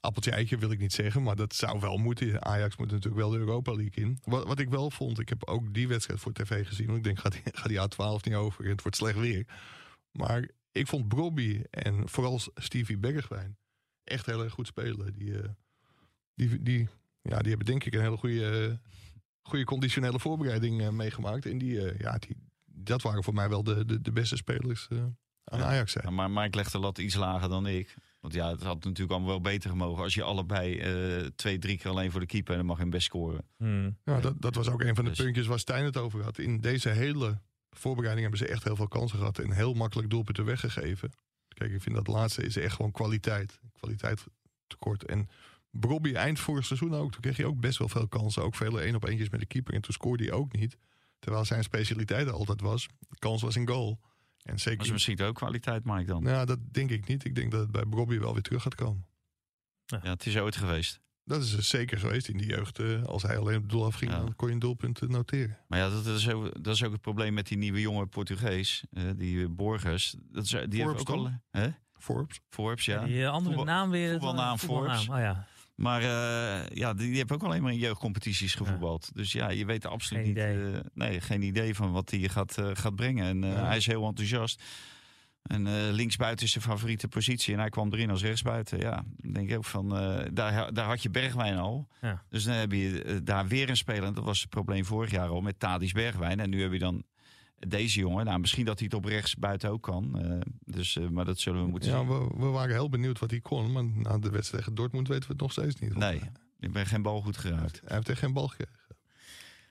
appeltje 0.00 0.30
eitje 0.30 0.58
wil 0.58 0.70
ik 0.70 0.78
niet 0.78 0.92
zeggen, 0.92 1.22
maar 1.22 1.36
dat 1.36 1.54
zou 1.54 1.80
wel 1.80 1.96
moeten. 1.96 2.44
Ajax 2.44 2.76
moet 2.76 2.90
natuurlijk 2.90 3.20
wel 3.20 3.30
de 3.30 3.38
Europa 3.38 3.72
League 3.74 4.04
in. 4.04 4.18
Wat, 4.24 4.46
wat 4.46 4.58
ik 4.58 4.68
wel 4.68 4.90
vond, 4.90 5.18
ik 5.18 5.28
heb 5.28 5.44
ook 5.44 5.74
die 5.74 5.88
wedstrijd 5.88 6.20
voor 6.20 6.32
tv 6.32 6.66
gezien. 6.66 6.86
Want 6.86 6.98
ik 6.98 7.04
denk, 7.04 7.18
gaat 7.18 7.32
die, 7.32 7.42
gaat 7.60 7.68
die 7.68 7.78
A12 7.78 8.24
niet 8.24 8.34
over? 8.34 8.64
Het 8.64 8.82
wordt 8.82 8.96
slecht 8.96 9.18
weer. 9.18 9.46
Maar 10.12 10.48
ik 10.72 10.86
vond 10.86 11.08
Brobby 11.08 11.62
en 11.70 12.08
vooral 12.08 12.40
Stevie 12.54 12.98
Bergwijn 12.98 13.58
echt 14.04 14.26
heel 14.26 14.42
erg 14.42 14.52
goed 14.52 14.66
spelen. 14.66 15.12
Die, 15.12 15.42
eh, 15.42 15.48
die, 16.34 16.62
die, 16.62 16.88
ja, 17.22 17.38
die 17.38 17.48
hebben 17.48 17.66
denk 17.66 17.84
ik 17.84 17.94
een 17.94 18.00
hele 18.00 18.16
goede, 18.16 18.80
goede 19.42 19.64
conditionele 19.64 20.18
voorbereiding 20.18 20.80
eh, 20.80 20.88
meegemaakt. 20.88 21.46
En 21.46 21.58
die, 21.58 21.90
eh, 21.90 21.98
ja, 21.98 22.18
die, 22.18 22.36
dat 22.64 23.02
waren 23.02 23.24
voor 23.24 23.34
mij 23.34 23.48
wel 23.48 23.62
de, 23.62 23.84
de, 23.84 24.00
de 24.00 24.12
beste 24.12 24.36
spelers 24.36 24.88
aan 25.44 25.58
Ja. 25.58 25.64
Ajax. 25.64 25.92
zijn. 25.92 26.04
Ja, 26.04 26.10
maar 26.10 26.30
Mike 26.30 26.56
legt 26.56 26.72
de 26.72 26.78
lat 26.78 26.98
iets 26.98 27.14
lager 27.14 27.48
dan 27.48 27.66
ik. 27.66 27.94
Want 28.20 28.34
ja, 28.34 28.50
het 28.50 28.62
had 28.62 28.84
natuurlijk 28.84 29.10
allemaal 29.10 29.28
wel 29.30 29.40
beter 29.40 29.70
gemogen. 29.70 30.02
Als 30.02 30.14
je 30.14 30.22
allebei 30.22 30.78
eh, 30.78 31.26
twee, 31.26 31.58
drie 31.58 31.78
keer 31.78 31.90
alleen 31.90 32.10
voor 32.10 32.20
de 32.20 32.26
keeper... 32.26 32.56
dan 32.56 32.66
mag 32.66 32.76
je 32.76 32.82
hem 32.82 32.90
best 32.90 33.04
scoren. 33.04 33.46
Hmm. 33.56 33.96
Ja, 34.04 34.20
dat, 34.20 34.42
dat 34.42 34.54
was 34.54 34.68
ook 34.68 34.82
een 34.82 34.94
van 34.94 35.04
de 35.04 35.10
Dus- 35.10 35.18
puntjes 35.18 35.46
waar 35.46 35.58
Stijn 35.58 35.84
het 35.84 35.96
over 35.96 36.22
had. 36.22 36.38
In 36.38 36.60
deze 36.60 36.88
hele 36.88 37.40
voorbereiding 37.70 38.28
hebben 38.28 38.46
ze 38.46 38.52
echt 38.52 38.64
heel 38.64 38.76
veel 38.76 38.88
kansen 38.88 39.18
gehad 39.18 39.38
en 39.38 39.52
heel 39.52 39.74
makkelijk 39.74 40.10
doelpunten 40.10 40.44
weggegeven. 40.44 41.10
Kijk, 41.48 41.72
ik 41.72 41.82
vind 41.82 41.94
dat 41.94 42.06
laatste 42.06 42.42
is 42.42 42.56
echt 42.56 42.74
gewoon 42.74 42.90
kwaliteit. 42.92 43.60
Kwaliteit 43.78 44.24
tekort. 44.66 45.04
En 45.04 45.28
Bobby 45.70 46.12
eind 46.14 46.40
vorig 46.40 46.64
seizoen 46.66 46.94
ook. 46.94 47.12
Toen 47.12 47.20
kreeg 47.20 47.36
hij 47.36 47.46
ook 47.46 47.60
best 47.60 47.78
wel 47.78 47.88
veel 47.88 48.08
kansen. 48.08 48.42
Ook 48.42 48.54
vele 48.54 48.80
één 48.80 48.94
op 48.94 49.04
eentjes 49.04 49.28
met 49.30 49.40
de 49.40 49.46
keeper. 49.46 49.74
En 49.74 49.80
toen 49.80 49.92
scoorde 49.92 50.24
hij 50.24 50.32
ook 50.32 50.52
niet. 50.52 50.76
Terwijl 51.18 51.44
zijn 51.44 51.62
specialiteit 51.62 52.30
altijd 52.30 52.60
was. 52.60 52.88
De 53.08 53.18
kans 53.18 53.42
was 53.42 53.56
in 53.56 53.68
goal. 53.68 54.00
En 54.42 54.50
Maar 54.50 54.58
zeker. 54.60 54.86
ze 54.86 54.92
misschien 54.92 55.20
ook 55.20 55.34
kwaliteit, 55.34 55.84
Mike, 55.84 56.04
dan. 56.04 56.22
Nou, 56.22 56.46
dat 56.46 56.58
denk 56.72 56.90
ik 56.90 57.06
niet. 57.08 57.24
Ik 57.24 57.34
denk 57.34 57.50
dat 57.50 57.60
het 57.60 57.70
bij 57.70 57.86
Bobby 57.86 58.18
wel 58.18 58.32
weer 58.32 58.42
terug 58.42 58.62
gaat 58.62 58.74
komen. 58.74 59.06
Ja, 59.86 59.98
het 60.02 60.26
is 60.26 60.36
ooit 60.36 60.56
geweest. 60.56 61.00
Dat 61.24 61.42
is 61.42 61.56
dus 61.56 61.68
zeker 61.68 61.98
geweest 61.98 62.28
in 62.28 62.36
die 62.36 62.46
jeugd. 62.46 62.78
eh, 62.78 63.02
als 63.04 63.22
hij 63.22 63.38
alleen 63.38 63.56
op 63.56 63.62
het 63.62 63.70
doel 63.70 63.84
afging, 63.84 64.10
Ja. 64.10 64.18
dan 64.18 64.36
kon 64.36 64.48
je 64.48 64.54
een 64.54 64.60
doelpunt 64.60 65.00
eh, 65.02 65.08
noteren. 65.08 65.58
Maar 65.68 65.78
ja, 65.78 65.88
dat, 65.90 66.06
is 66.06 66.28
ook, 66.28 66.64
dat 66.64 66.74
is 66.74 66.84
ook 66.84 66.92
het 66.92 67.00
probleem 67.00 67.34
met 67.34 67.46
die 67.48 67.58
nieuwe 67.58 67.80
jonge 67.80 68.06
Portugees. 68.06 68.84
eh, 68.92 69.04
die 69.16 69.48
Borges. 69.48 70.14
Dat 70.20 70.44
is, 70.44 70.50
die 70.50 70.58
heeft 70.60 70.74
Forbes 70.82 71.00
ook 71.00 71.06
toch? 71.06 71.16
al... 71.16 71.32
Hè? 71.50 71.68
Forbes. 71.98 72.40
Forbes, 72.48 72.84
ja. 72.84 73.04
Die 73.04 73.28
andere 73.28 73.54
Voetbal- 73.54 73.74
naam 73.74 73.90
weer. 73.90 74.10
voetbalnaam 74.10 74.58
voetbalnaam. 74.58 74.96
Forbes. 74.96 75.08
Oh 75.08 75.18
ja. 75.24 75.46
Maar 75.80 76.02
eh, 76.02 76.76
ja, 76.76 76.94
die, 76.94 77.12
die 77.12 77.30
ook 77.32 77.42
alleen 77.42 77.62
maar 77.62 77.72
in 77.72 77.78
jeugdcompetities 77.78 78.54
gevoetbald. 78.54 79.10
Dus 79.14 79.32
ja, 79.32 79.50
je 79.50 79.64
weet 79.64 79.86
absoluut 79.86 80.24
Geen 80.36 80.62
niet... 80.62 80.74
eh, 80.74 80.80
nee, 80.94 81.20
geen 81.20 81.42
idee 81.42 81.74
van 81.74 81.92
wat 81.92 82.10
hij 82.10 82.28
gaat, 82.28 82.58
eh, 82.58 82.70
gaat 82.72 82.94
brengen. 82.94 83.24
En 83.26 83.50
Ja. 83.50 83.64
hij 83.66 83.76
is 83.76 83.86
heel 83.86 84.06
enthousiast. 84.06 84.62
En 85.42 85.90
linksbuiten 85.90 86.46
is 86.46 86.52
zijn 86.52 86.64
favoriete 86.64 87.08
positie. 87.08 87.54
En 87.54 87.60
hij 87.60 87.68
kwam 87.68 87.92
erin 87.92 88.10
als 88.10 88.22
rechtsbuiten. 88.22 88.78
Ja, 88.78 89.04
dan 89.16 89.32
denk 89.32 89.50
ik 89.50 89.56
ook 89.56 89.64
van... 89.64 89.88
daar, 90.32 90.72
daar 90.72 90.86
had 90.86 91.02
je 91.02 91.10
Bergwijn 91.10 91.56
al. 91.58 91.88
Ja. 92.00 92.22
Dus 92.28 92.44
dan 92.44 92.54
heb 92.54 92.72
je 92.72 93.20
daar 93.24 93.46
weer 93.48 93.68
een 93.68 93.76
speler. 93.76 94.04
En 94.04 94.14
dat 94.14 94.24
was 94.24 94.40
het 94.40 94.50
probleem 94.50 94.84
vorig 94.84 95.10
jaar 95.10 95.28
al 95.28 95.40
met 95.40 95.58
Tadis 95.58 95.92
Bergwijn. 95.92 96.40
En 96.40 96.50
nu 96.50 96.62
heb 96.62 96.72
je 96.72 96.78
dan 96.78 97.02
deze 97.68 97.98
jongen. 98.00 98.24
Nou, 98.24 98.38
misschien 98.38 98.64
dat 98.64 98.78
hij 98.78 98.88
het 98.90 98.96
op 98.96 99.04
rechts 99.04 99.36
buiten 99.36 99.70
ook 99.70 99.82
kan. 99.82 100.20
Eh, 100.20 100.40
dus, 100.64 100.96
eh, 100.96 101.08
maar 101.08 101.24
dat 101.24 101.38
zullen 101.38 101.62
we 101.64 101.68
moeten 101.68 101.90
Ja, 101.90 101.98
zien. 101.98 102.08
we, 102.08 102.30
we 102.36 102.46
waren 102.46 102.74
heel 102.74 102.88
benieuwd 102.88 103.18
wat 103.18 103.30
hij 103.30 103.40
kon. 103.40 103.72
Maar 103.72 103.84
na 103.84 104.18
de 104.18 104.30
wedstrijd 104.30 104.64
tegen 104.64 104.74
Dortmund 104.74 105.08
weten 105.08 105.26
we 105.26 105.32
het 105.32 105.42
nog 105.42 105.52
steeds 105.52 105.74
niet. 105.80 105.96
Nee, 105.96 106.20
ik 106.58 106.72
ben 106.72 106.86
geen 106.86 107.02
bal 107.02 107.20
goed 107.20 107.36
geraakt. 107.36 107.80
hij 107.84 107.96
heeft 107.96 108.08
echt 108.08 108.18
geen 108.18 108.32
bal 108.32 108.48
gekregen. 108.48 108.78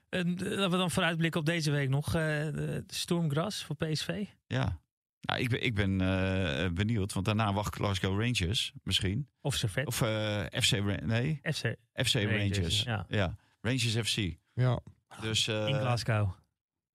En 0.10 0.38
eh, 0.38 0.50
laten 0.50 0.72
we 0.72 0.78
dan 0.78 0.92
vooruitblikken 0.92 1.40
op 1.40 1.46
deze 1.46 1.72
week 1.72 1.90
nog. 1.90 2.06
eh, 2.08 2.14
de, 2.14 2.84
Stormgras 2.88 3.64
voor 3.64 3.76
PSV. 3.76 4.26
Ja. 4.48 4.80
Nou, 5.22 5.40
ik 5.42 5.50
ben, 5.50 5.64
ik 5.64 5.76
ben 5.76 6.02
eh, 6.02 6.70
benieuwd, 6.72 7.14
want 7.14 7.26
daarna 7.26 7.54
wacht 7.54 7.76
Glasgow 7.76 8.22
Rangers 8.22 8.74
misschien. 8.84 9.28
Of 9.42 9.56
Servet. 9.56 9.86
Of 9.88 10.02
eh, 10.02 10.44
FC, 10.62 10.72
nee, 11.06 11.40
FC 11.44 11.76
FC 11.94 12.14
Rangers. 12.14 12.58
Rangers, 12.58 12.84
ja. 12.84 13.06
ja. 13.10 13.36
Rangers 13.62 13.96
FC. 14.10 14.38
Ja, 14.54 14.80
Dus, 15.22 15.48
eh, 15.48 15.68
in 15.68 15.74
Glasgow. 15.76 16.30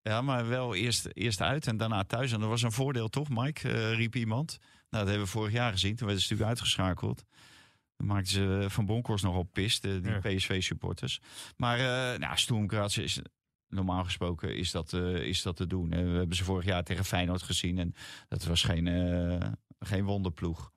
Ja, 0.05 0.20
maar 0.20 0.48
wel 0.48 0.74
eerst, 0.74 1.09
eerst 1.12 1.40
uit 1.40 1.66
en 1.66 1.76
daarna 1.76 2.05
thuis. 2.05 2.32
En 2.32 2.40
dat 2.40 2.48
was 2.48 2.62
een 2.62 2.72
voordeel 2.72 3.09
toch, 3.09 3.28
Mike? 3.28 3.68
eh, 3.68 3.94
riep 3.96 4.16
iemand. 4.16 4.59
Nou, 4.61 5.05
dat 5.05 5.07
hebben 5.07 5.24
we 5.24 5.32
vorig 5.32 5.52
jaar 5.52 5.72
gezien. 5.72 5.96
Toen 5.96 6.07
werden 6.07 6.24
ze 6.24 6.28
natuurlijk 6.30 6.59
uitgeschakeld. 6.59 7.24
Dan 7.96 8.07
maakten 8.07 8.32
ze 8.32 8.66
Van 8.68 8.86
Bronckhorst 8.86 9.24
nogal 9.24 9.42
pist, 9.42 9.82
die 9.82 10.02
Ja. 10.02 10.18
PSV-supporters. 10.18 11.20
Maar 11.57 11.78
uh, 11.78 12.18
nou, 12.18 13.02
is... 13.02 13.20
Normaal 13.74 14.05
gesproken 14.05 14.57
is 14.57 14.70
dat, 14.70 14.92
eh, 14.92 15.14
is 15.14 15.42
dat 15.42 15.57
te 15.57 15.66
doen. 15.66 15.92
Eh, 15.92 16.02
we 16.02 16.16
hebben 16.16 16.36
ze 16.36 16.44
vorig 16.44 16.64
jaar 16.64 16.84
tegen 16.84 17.05
Feyenoord 17.05 17.42
gezien. 17.42 17.78
En 17.78 17.94
dat 18.28 18.44
was 18.44 18.62
geen, 18.62 18.86
eh, 18.86 19.48
geen 19.78 20.05
wonderploeg. 20.05 20.72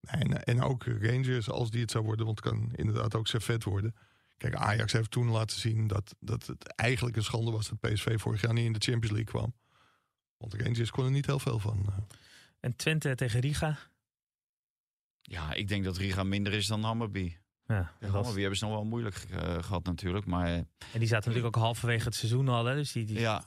en, 0.00 0.44
en 0.44 0.62
ook 0.62 0.84
Rangers, 0.84 1.50
als 1.50 1.70
die 1.70 1.80
het 1.80 1.90
zou 1.90 2.04
worden, 2.04 2.26
want 2.26 2.44
het 2.44 2.52
kan 2.52 2.70
inderdaad 2.74 3.14
ook 3.14 3.26
Servet 3.26 3.64
worden. 3.64 3.94
Kijk, 4.42 4.54
Ajax 4.54 4.92
heeft 4.92 5.10
toen 5.10 5.28
laten 5.28 5.60
zien 5.60 5.86
dat, 5.86 6.14
dat 6.20 6.46
het 6.46 6.66
eigenlijk 6.74 7.16
een 7.16 7.24
schande 7.24 7.50
was 7.50 7.68
dat 7.68 7.80
PSV 7.92 8.20
vorig 8.20 8.40
jaar 8.42 8.52
niet 8.52 8.64
in 8.64 8.72
de 8.72 8.78
Champions 8.80 9.10
League 9.16 9.24
kwam. 9.34 9.54
Want 10.36 10.54
Rangers 10.54 10.90
kon 10.90 11.04
er 11.04 11.10
niet 11.10 11.26
heel 11.26 11.38
veel 11.38 11.58
van. 11.58 11.84
eh. 11.88 11.96
En 12.60 12.76
Twente 12.76 13.14
tegen 13.14 13.40
Riga. 13.40 13.78
Ja, 15.22 15.52
ik 15.52 15.68
denk 15.68 15.84
dat 15.84 15.96
Riga 15.96 16.22
minder 16.22 16.52
is 16.52 16.66
dan 16.66 16.82
Hammerby. 16.82 17.36
Ja, 17.66 17.92
Wie 18.32 18.40
hebben 18.40 18.58
ze 18.58 18.64
nog 18.64 18.74
wel 18.74 18.84
moeilijk 18.84 19.14
eh, 19.16 19.62
gehad 19.62 19.84
natuurlijk. 19.84 20.26
Maar 20.26 20.46
eh, 20.46 20.54
en 20.54 20.66
die 20.98 21.08
zaten 21.08 21.28
natuurlijk 21.28 21.56
ook 21.56 21.62
halverwege 21.62 22.04
het 22.04 22.14
seizoen 22.14 22.48
al. 22.48 22.64
Hè, 22.64 22.74
dus 22.74 22.92
die, 22.92 23.04
die, 23.04 23.18
ja, 23.20 23.44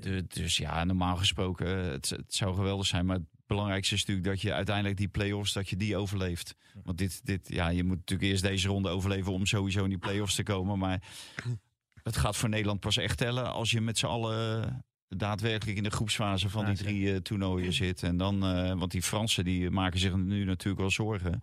de- 0.00 0.24
dus 0.26 0.56
ja, 0.56 0.84
normaal 0.84 1.16
gesproken, 1.16 1.66
het, 1.68 2.08
het 2.10 2.34
zou 2.34 2.54
geweldig 2.54 2.86
zijn. 2.86 3.06
Maar 3.06 3.16
het 3.16 3.26
belangrijkste 3.46 3.94
is 3.94 4.00
natuurlijk 4.00 4.26
dat 4.26 4.40
je 4.40 4.52
uiteindelijk 4.52 4.96
die 4.96 5.08
play-offs, 5.08 5.52
dat 5.52 5.68
je 5.68 5.76
die 5.76 5.96
overleeft. 5.96 6.54
Want 6.82 6.98
dit, 6.98 7.26
dit, 7.26 7.48
ja, 7.48 7.68
je 7.68 7.84
moet 7.84 7.96
natuurlijk 7.96 8.30
eerst 8.30 8.42
deze 8.42 8.68
ronde 8.68 8.88
overleven 8.88 9.32
om 9.32 9.46
sowieso 9.46 9.82
in 9.82 9.88
die 9.88 9.98
play-offs 9.98 10.34
te 10.34 10.42
komen. 10.42 10.78
Maar 10.78 11.02
het 12.02 12.16
gaat 12.16 12.36
voor 12.36 12.48
Nederland 12.48 12.80
pas 12.80 12.96
echt 12.96 13.18
tellen 13.18 13.52
als 13.52 13.70
je 13.70 13.80
met 13.80 13.98
z'n 13.98 14.06
allen 14.06 14.84
daadwerkelijk 15.08 15.76
in 15.76 15.82
de 15.82 15.90
groepsfase 15.90 16.48
van 16.50 16.64
die 16.64 16.76
drie 16.76 17.12
eh, 17.12 17.16
toernooien 17.16 17.72
zit. 17.72 18.02
En 18.02 18.16
dan, 18.16 18.44
eh, 18.44 18.78
want 18.78 18.90
die 18.90 19.02
Fransen 19.02 19.44
die 19.44 19.70
maken 19.70 20.00
zich 20.00 20.16
nu 20.16 20.44
natuurlijk 20.44 20.80
wel 20.80 20.90
zorgen. 20.90 21.42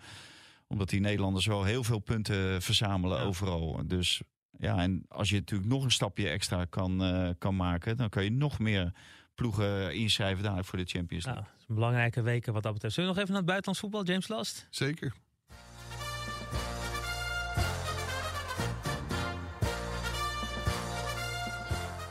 Omdat 0.68 0.90
die 0.90 1.00
Nederlanders 1.00 1.46
wel 1.46 1.64
heel 1.64 1.84
veel 1.84 2.00
punten 2.00 2.62
verzamelen 2.62 3.18
Ja. 3.18 3.24
overal. 3.24 3.82
Dus 3.86 4.22
ja, 4.58 4.78
en 4.78 5.06
als 5.08 5.30
je 5.30 5.36
natuurlijk 5.36 5.70
nog 5.70 5.84
een 5.84 5.92
stapje 5.92 6.30
extra 6.30 6.66
kan, 6.66 7.04
eh, 7.04 7.30
kan 7.38 7.56
maken, 7.56 7.98
dan 7.98 8.10
kan 8.10 8.24
je 8.24 8.32
nog 8.32 8.60
meer 8.60 8.94
ploegen 9.42 9.94
inschrijven 9.96 10.44
daar 10.44 10.66
voor 10.66 10.78
de 10.78 10.86
Champions 10.86 11.26
Nou, 11.26 11.36
League. 11.38 11.54
dat 11.54 11.62
is 11.64 11.70
een 11.70 11.76
belangrijke 11.76 12.22
weken 12.22 12.54
wat 12.54 12.64
dat 12.64 12.74
betreft. 12.74 12.94
Zullen 12.94 13.10
we 13.10 13.16
nog 13.16 13.24
even 13.26 13.34
naar 13.36 13.44
het 13.44 13.52
buitenlands 13.64 13.80
voetbal, 13.82 14.06
James 14.06 14.28
Last? 14.28 14.68
Zeker. 14.70 15.14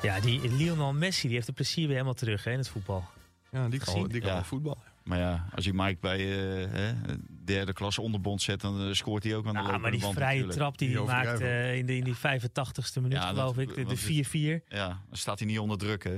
Ja, 0.02 0.20
die 0.20 0.52
Lionel 0.56 0.92
Messi 0.92 1.26
die 1.26 1.34
heeft 1.34 1.46
het 1.46 1.56
plezier 1.56 1.82
weer 1.84 1.92
helemaal 1.92 2.14
terug 2.14 2.44
hè, 2.44 2.50
in 2.52 2.58
het 2.58 2.68
voetbal. 2.68 3.04
Ja, 3.50 3.68
die 3.68 3.80
kan, 3.80 4.08
die 4.08 4.20
kan 4.20 4.28
Ja. 4.28 4.34
wel 4.34 4.44
voetbal. 4.44 4.78
Maar 5.04 5.18
ja, 5.18 5.46
als 5.54 5.64
je 5.64 5.72
Mike 5.74 5.96
bij 6.00 6.18
eh, 6.18 6.70
hè, 6.70 6.92
derde 7.44 7.72
klas 7.72 7.98
onderbond 7.98 8.42
zet, 8.42 8.60
dan 8.60 8.80
eh, 8.86 8.92
scoort 8.92 9.24
hij 9.24 9.34
ook 9.36 9.46
aan 9.46 9.54
de 9.54 9.60
Ja, 9.60 9.78
maar 9.78 9.90
die 9.90 10.00
band 10.00 10.14
vrije 10.14 10.28
natuurlijk. 10.30 10.58
trap 10.58 10.78
die 10.78 10.88
Die 10.88 10.96
hij 10.96 11.06
maakt 11.24 11.40
eh, 11.40 11.76
in, 11.76 11.86
de, 11.86 11.96
in 11.96 12.04
die 12.04 12.16
85ste 12.16 12.94
minuut, 12.94 13.12
Ja, 13.12 13.32
dat- 13.32 13.38
geloof 13.38 13.58
ik, 13.58 13.74
de- 13.74 13.84
de 13.84 14.60
4-4. 14.62 14.64
Ja, 14.68 14.86
dan 14.88 15.16
staat 15.16 15.38
hij 15.38 15.48
niet 15.48 15.58
onder 15.58 15.78
druk, 15.78 16.04
hè? 16.04 16.16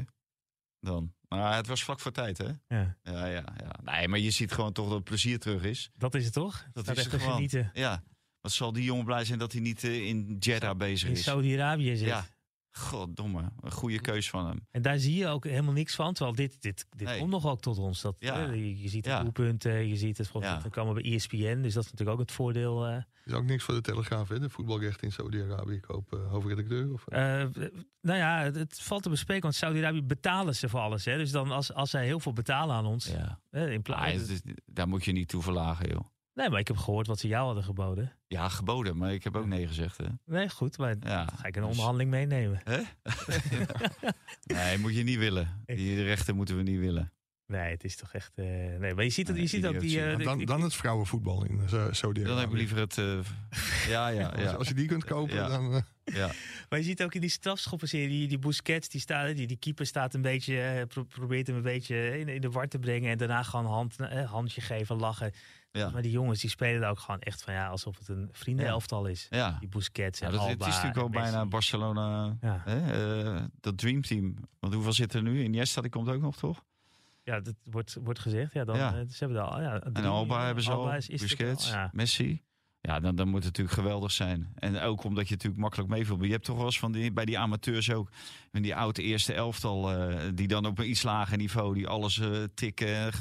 Dan. 0.82 1.12
Maar 1.28 1.56
het 1.56 1.66
was 1.66 1.84
vlak 1.84 2.00
voor 2.00 2.12
tijd, 2.12 2.38
hè? 2.38 2.44
Ja, 2.68 2.96
Ja, 3.02 3.26
ja, 3.26 3.44
ja. 3.56 3.70
Nee, 3.92 4.08
maar 4.08 4.18
je 4.18 4.30
ziet 4.30 4.52
gewoon 4.52 4.72
toch 4.72 4.86
dat 4.86 4.94
het 4.94 5.04
plezier 5.04 5.38
terug 5.38 5.62
is. 5.62 5.90
dat 5.96 6.14
is 6.14 6.24
het 6.24 6.32
toch? 6.32 6.66
Dat 6.72 6.88
is 6.88 6.96
echt 6.96 7.12
het 7.12 7.20
gewoon. 7.20 7.34
genieten. 7.34 7.70
Ja. 7.72 8.02
Wat 8.40 8.52
zal 8.52 8.72
die 8.72 8.84
jongen 8.84 9.04
blij 9.04 9.24
zijn 9.24 9.38
dat 9.38 9.52
hij 9.52 9.60
niet 9.60 9.84
eh, 9.84 10.06
in 10.08 10.36
Jeddah 10.38 10.76
bezig 10.76 11.08
In 11.08 11.14
is. 11.14 11.22
Saudi-Arabië 11.22 11.96
zit. 11.96 12.06
Ja. 12.08 12.26
Goddomme. 12.72 13.52
Een 13.60 13.70
goede 13.72 14.00
keus 14.00 14.30
van 14.30 14.46
hem. 14.46 14.66
En 14.70 14.82
daar 14.82 14.98
zie 14.98 15.16
je 15.16 15.26
ook 15.28 15.44
helemaal 15.44 15.72
niks 15.72 15.94
van. 15.94 16.12
Terwijl 16.14 16.36
dit, 16.36 16.62
dit, 16.62 16.86
dit 16.96 17.08
Nee. 17.08 17.18
komt 17.18 17.30
nog 17.30 17.46
ook 17.46 17.60
tot 17.60 17.78
ons. 17.78 18.00
Dat, 18.00 18.16
Ja. 18.18 18.46
eh, 18.46 18.54
je, 18.54 18.80
je 18.82 18.88
ziet 18.88 19.04
de 19.04 19.10
Ja. 19.10 19.20
doelpunten, 19.22 19.88
je 19.88 19.96
ziet 19.96 20.18
het. 20.18 20.30
Ja. 20.40 20.56
Dan 20.58 20.70
komen 20.70 20.94
we 20.94 21.02
bij 21.02 21.12
ESPN, 21.12 21.60
dus 21.62 21.74
dat 21.74 21.84
is 21.84 21.90
natuurlijk 21.90 22.10
ook 22.10 22.18
het 22.26 22.32
voordeel. 22.32 22.86
eh. 22.86 22.96
is 23.24 23.32
ook 23.32 23.44
niks 23.44 23.64
voor 23.64 23.74
de 23.74 23.80
Telegraaf, 23.80 24.28
hè? 24.28 24.38
De 24.40 24.50
voetbalrecht 24.50 25.02
in 25.02 25.12
Saudi-Arabië 25.12 25.80
kopen 25.80 26.28
hoofdredacteur. 26.28 26.92
Of, 26.92 27.06
Eh, 27.08 27.18
nou 28.00 28.18
ja, 28.18 28.42
het, 28.42 28.54
het 28.54 28.80
valt 28.80 29.02
te 29.02 29.08
bespreken, 29.08 29.42
want 29.42 29.54
Saudi-Arabië 29.54 30.02
betalen 30.02 30.54
ze 30.54 30.68
voor 30.68 30.80
alles. 30.80 31.04
Hè? 31.04 31.16
Dus 31.16 31.30
dan 31.30 31.50
als, 31.50 31.72
als 31.72 31.90
zij 31.90 32.04
heel 32.04 32.20
veel 32.20 32.32
betalen 32.32 32.74
aan 32.76 32.86
ons. 32.86 33.06
Ja. 33.06 33.40
in 33.50 33.82
plaats, 33.82 34.02
Ah, 34.02 34.30
is- 34.30 34.42
daar 34.66 34.88
moet 34.88 35.04
je 35.04 35.12
niet 35.12 35.28
toe 35.28 35.42
verlagen, 35.42 35.88
joh. 35.88 36.04
Nee, 36.34 36.48
maar 36.50 36.58
ik 36.60 36.68
heb 36.68 36.76
gehoord 36.76 37.06
wat 37.06 37.18
ze 37.18 37.28
jou 37.28 37.44
hadden 37.46 37.64
geboden. 37.64 38.12
Ja, 38.26 38.48
geboden, 38.48 38.96
maar 38.96 39.12
ik 39.12 39.24
heb 39.24 39.36
ook 39.36 39.46
nee 39.46 39.66
gezegd, 39.66 39.96
hè? 39.96 40.04
Nee, 40.26 40.48
goed, 40.48 40.78
maar 40.78 40.96
Ja. 41.00 41.24
dan 41.24 41.38
ga 41.38 41.46
ik 41.46 41.56
een 41.56 41.60
dus- 41.62 41.70
onderhandeling 41.70 42.10
meenemen. 42.10 42.60
Hè? 42.64 42.80
nee, 44.54 44.78
moet 44.78 44.94
je 44.96 45.02
niet 45.02 45.18
willen. 45.18 45.62
Die 45.66 46.02
rechten 46.02 46.36
moeten 46.36 46.56
we 46.56 46.62
niet 46.62 46.78
willen. 46.80 47.12
Nee, 47.46 47.70
het 47.70 47.84
is 47.84 47.96
toch 47.96 48.12
echt. 48.12 48.32
eh, 48.34 48.44
nee, 48.78 48.94
maar 48.94 49.04
je 49.04 49.10
ziet, 49.10 49.28
het, 49.28 49.36
je 49.36 49.46
ziet 49.46 49.66
ook 49.66 49.80
die. 49.80 50.04
eh, 50.04 50.24
dan, 50.24 50.44
dan 50.44 50.60
het 50.62 50.74
vrouwenvoetbal 50.74 51.44
in 51.44 51.60
eh, 51.60 51.86
Saudi-Arabië. 51.90 52.22
Dan 52.24 52.38
heb 52.38 52.48
ik 52.48 52.54
liever 52.56 52.78
het... 52.78 52.98
eh, 52.98 53.18
ja, 53.88 54.08
ja, 54.08 54.26
Als, 54.32 54.42
ja. 54.42 54.50
als 54.52 54.68
je 54.68 54.74
die 54.74 54.86
kunt 54.86 55.04
kopen, 55.04 55.34
Ja. 55.34 55.48
dan... 55.48 55.72
eh, 55.74 56.14
ja. 56.16 56.30
Maar 56.68 56.78
je 56.78 56.84
ziet 56.84 57.02
ook 57.02 57.14
in 57.14 57.20
die 57.20 57.30
strafschoppenserie, 57.30 58.08
die, 58.08 58.28
die 58.28 58.38
Busquets, 58.38 58.88
die, 58.88 59.00
staat, 59.00 59.36
die, 59.36 59.46
die 59.46 59.56
keeper 59.56 59.86
staat 59.86 60.14
een 60.14 60.22
beetje, 60.22 60.60
eh, 60.60 60.86
pro- 60.86 61.04
probeert 61.04 61.46
hem 61.46 61.56
een 61.56 61.62
beetje 61.62 62.18
in, 62.18 62.28
in 62.28 62.40
de 62.40 62.50
war 62.50 62.68
te 62.68 62.78
brengen. 62.78 63.10
En 63.10 63.18
daarna 63.18 63.42
gewoon 63.42 63.66
hand, 63.66 63.96
eh, 64.00 64.30
handje 64.30 64.60
geven, 64.60 64.96
lachen. 64.96 65.32
Ja. 65.72 65.90
Maar 65.90 66.02
die 66.02 66.10
jongens, 66.10 66.40
die 66.40 66.50
spelen 66.50 66.80
daar 66.80 66.90
ook 66.90 66.98
gewoon 66.98 67.20
echt 67.20 67.42
van 67.42 67.54
ja, 67.54 67.68
alsof 67.68 67.98
het 67.98 68.08
een 68.08 68.28
vriendenelftal 68.32 69.06
is. 69.06 69.26
ja. 69.30 69.56
Die 69.60 69.68
Busquets 69.68 70.20
en 70.20 70.30
Ja, 70.32 70.36
dat, 70.38 70.48
het 70.48 70.60
is 70.60 70.66
natuurlijk 70.66 70.96
al 70.96 71.04
en 71.04 71.10
bijna. 71.10 71.46
Barcelona, 71.46 72.36
Ja. 72.40 72.62
hè, 72.64 73.22
eh, 73.36 73.42
dat 73.60 73.78
dreamteam. 73.78 74.34
Want 74.60 74.74
hoeveel 74.74 74.92
zit 74.92 75.14
er 75.14 75.22
nu? 75.22 75.42
Iniesta, 75.42 75.80
die 75.80 75.90
komt 75.90 76.08
ook 76.08 76.20
nog, 76.20 76.36
toch? 76.36 76.64
Ja, 77.22 77.40
dat 77.40 77.54
wordt, 77.64 77.96
wordt 78.02 78.18
gezegd. 78.18 78.52
Ja, 78.52 78.64
dan, 78.64 78.76
Ja. 78.76 78.94
eh, 78.94 79.00
ze 79.08 79.24
hebben 79.24 79.44
al. 79.48 79.60
Ja, 79.60 79.80
En 79.80 80.04
Alba 80.04 80.44
hebben 80.46 80.64
ze 80.64 80.70
Alba 80.70 80.90
al, 80.90 80.96
is- 80.96 81.08
is 81.08 81.20
Busquets, 81.20 81.66
al, 81.72 81.78
ja. 81.78 81.90
Messi. 81.92 82.42
Ja, 82.80 83.00
dan, 83.00 83.16
dan 83.16 83.26
moet 83.26 83.36
het 83.44 83.44
natuurlijk 83.44 83.76
geweldig 83.76 84.10
zijn. 84.12 84.52
En 84.54 84.78
ook 84.80 85.04
omdat 85.04 85.26
je 85.28 85.34
natuurlijk 85.34 85.60
makkelijk 85.62 85.90
meevult. 85.90 86.24
Je 86.24 86.30
hebt 86.30 86.44
toch 86.44 86.56
wel 86.56 86.64
eens 86.64 86.78
van 86.78 86.92
die, 86.92 87.12
bij 87.12 87.24
die 87.24 87.38
amateurs 87.38 87.92
ook... 87.92 88.10
in 88.50 88.62
die 88.62 88.74
oude 88.76 89.02
eerste 89.02 89.32
elftal... 89.34 89.92
eh, 89.92 90.28
die 90.34 90.48
dan 90.48 90.66
op 90.66 90.78
een 90.78 90.90
iets 90.90 91.02
lager 91.02 91.36
niveau... 91.36 91.74
die 91.74 91.88
alles 91.88 92.18
eh, 92.18 92.42
tikken... 92.54 93.12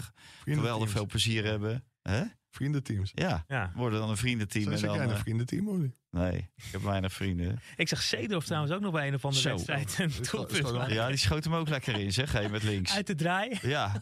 geweldig 0.45 0.89
veel 0.89 1.05
plezier 1.05 1.45
hebben. 1.45 1.83
Hè? 2.01 2.23
Vriendenteams. 2.51 3.11
Ja, 3.15 3.43
Ja. 3.47 3.71
worden 3.75 3.99
dan 3.99 4.09
een 4.09 4.17
vriendenteam. 4.17 4.63
Zo 4.65 4.71
En 4.71 4.81
dan, 4.81 4.95
jij 4.95 5.03
een 5.05 5.11
eh, 5.11 5.19
vriendenteam, 5.19 5.67
of 5.69 5.77
niet? 5.77 5.95
nee, 6.11 6.33
ik 6.55 6.63
heb 6.71 6.81
weinig 6.81 7.13
vrienden. 7.13 7.59
Ik 7.75 7.87
zag 7.87 8.01
Seedorf 8.01 8.45
trouwens 8.45 8.73
ook 8.73 8.81
nog 8.81 8.91
bij 8.91 9.07
een 9.07 9.13
of 9.13 9.25
andere 9.25 9.41
Zo. 9.41 9.49
wedstrijd 9.49 9.97
een 9.99 10.11
doelpunt 10.31 10.73
maken. 10.73 10.93
Ja, 10.93 11.07
die 11.07 11.17
schoot 11.17 11.43
hem 11.43 11.53
ook 11.53 11.69
lekker 11.69 11.99
in, 11.99 12.13
zeg. 12.13 12.31
Hé, 12.31 12.49
met 12.49 12.63
links. 12.63 12.95
uit 12.95 13.05
te 13.05 13.15
draaien. 13.15 13.57
Ja, 13.61 14.01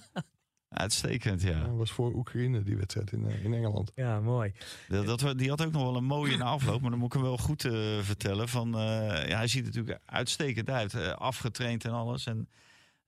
uitstekend, 0.69 1.41
ja. 1.41 1.63
Dat 1.63 1.75
was 1.77 1.91
voor 1.91 2.13
Oekraïne, 2.13 2.63
die 2.63 2.77
wedstrijd 2.77 3.11
in, 3.11 3.25
eh, 3.29 3.43
in 3.43 3.53
Engeland. 3.53 3.91
Ja, 3.95 4.19
mooi. 4.19 4.51
Dat, 4.87 5.05
dat, 5.05 5.21
we- 5.21 5.35
die 5.35 5.49
had 5.49 5.65
ook 5.65 5.71
nog 5.71 5.81
wel 5.83 5.95
een 5.95 6.03
mooie 6.05 6.37
na 6.37 6.45
afloop, 6.45 6.81
maar 6.81 6.89
dan 6.89 6.99
moet 6.99 7.07
ik 7.07 7.13
hem 7.13 7.21
wel 7.27 7.37
goed 7.37 7.65
eh, 7.65 7.99
vertellen. 8.01 8.49
Van, 8.49 8.75
eh, 8.77 9.27
ja, 9.27 9.37
hij 9.37 9.47
ziet 9.47 9.59
er 9.61 9.65
natuurlijk 9.73 9.99
uitstekend 10.05 10.69
uit, 10.69 10.95
afgetraind 11.15 11.85
en 11.85 11.91
alles. 11.91 12.25
En 12.25 12.49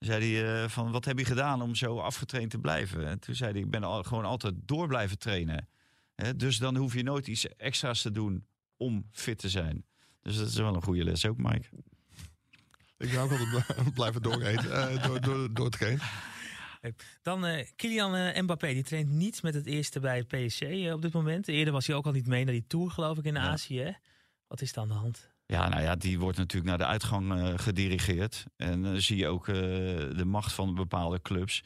zei 0.05 0.35
hij 0.35 0.63
eh, 0.63 0.69
van, 0.69 0.91
wat 0.91 1.05
heb 1.05 1.17
je 1.19 1.25
gedaan 1.25 1.61
om 1.61 1.75
zo 1.75 1.97
afgetraind 1.99 2.49
te 2.51 2.57
blijven? 2.59 3.07
En 3.07 3.19
toen 3.19 3.35
zei 3.35 3.51
hij, 3.51 3.59
ik 3.61 3.69
ben 3.69 3.83
al, 3.83 4.03
gewoon 4.03 4.25
altijd 4.25 4.53
door 4.57 4.87
blijven 4.87 5.19
trainen. 5.19 5.67
Hè, 6.15 6.35
dus 6.35 6.57
dan 6.57 6.75
hoef 6.75 6.93
je 6.93 7.03
nooit 7.03 7.27
iets 7.27 7.47
extra's 7.55 8.01
te 8.01 8.11
doen 8.11 8.45
om 8.77 9.07
fit 9.11 9.37
te 9.37 9.49
zijn. 9.49 9.85
Dus 10.21 10.37
dat 10.37 10.47
is 10.47 10.55
wel 10.55 10.75
een 10.75 10.81
goede 10.83 11.03
les 11.03 11.25
ook, 11.25 11.37
Mike. 11.37 11.67
Ik 12.97 13.11
ben 13.11 13.19
ook 13.21 13.31
altijd 13.31 13.49
bl- 13.83 13.91
blijven 13.99 14.21
dooreten, 14.21 14.89
eh, 14.89 15.03
door, 15.03 15.21
door, 15.21 15.53
door 15.53 15.65
het 15.65 15.75
geen. 15.75 15.99
Dan 17.21 17.45
eh 17.45 17.67
Kylian 17.75 18.43
Mbappé, 18.43 18.73
die 18.73 18.83
traint 18.83 19.09
niet 19.09 19.41
met 19.43 19.53
het 19.53 19.65
eerste 19.65 19.99
bij 19.99 20.23
PSG 20.23 20.61
eh, 20.61 20.93
op 20.93 21.01
dit 21.01 21.13
moment. 21.13 21.47
Eerder 21.47 21.73
was 21.73 21.87
hij 21.87 21.95
ook 21.95 22.05
al 22.05 22.11
niet 22.11 22.27
mee 22.27 22.43
naar 22.43 22.53
die 22.53 22.67
tour, 22.67 22.91
geloof 22.91 23.17
ik, 23.17 23.25
in 23.25 23.33
Ja. 23.33 23.41
Azië. 23.41 23.79
hè? 23.79 23.91
Wat 24.47 24.61
is 24.61 24.71
er 24.71 24.77
aan 24.77 24.87
de 24.87 24.93
hand? 24.93 25.30
Ja, 25.51 25.69
nou 25.69 25.81
ja, 25.81 25.95
die 25.95 26.19
wordt 26.19 26.37
natuurlijk 26.37 26.69
naar 26.69 26.77
de 26.77 26.85
uitgang 26.85 27.33
eh, 27.33 27.53
gedirigeerd. 27.55 28.45
En 28.57 28.81
dan 28.81 29.01
zie 29.01 29.17
je 29.17 29.27
ook 29.27 29.47
eh, 29.47 29.55
de 30.15 30.25
macht 30.25 30.53
van 30.53 30.75
bepaalde 30.75 31.21
clubs. 31.21 31.63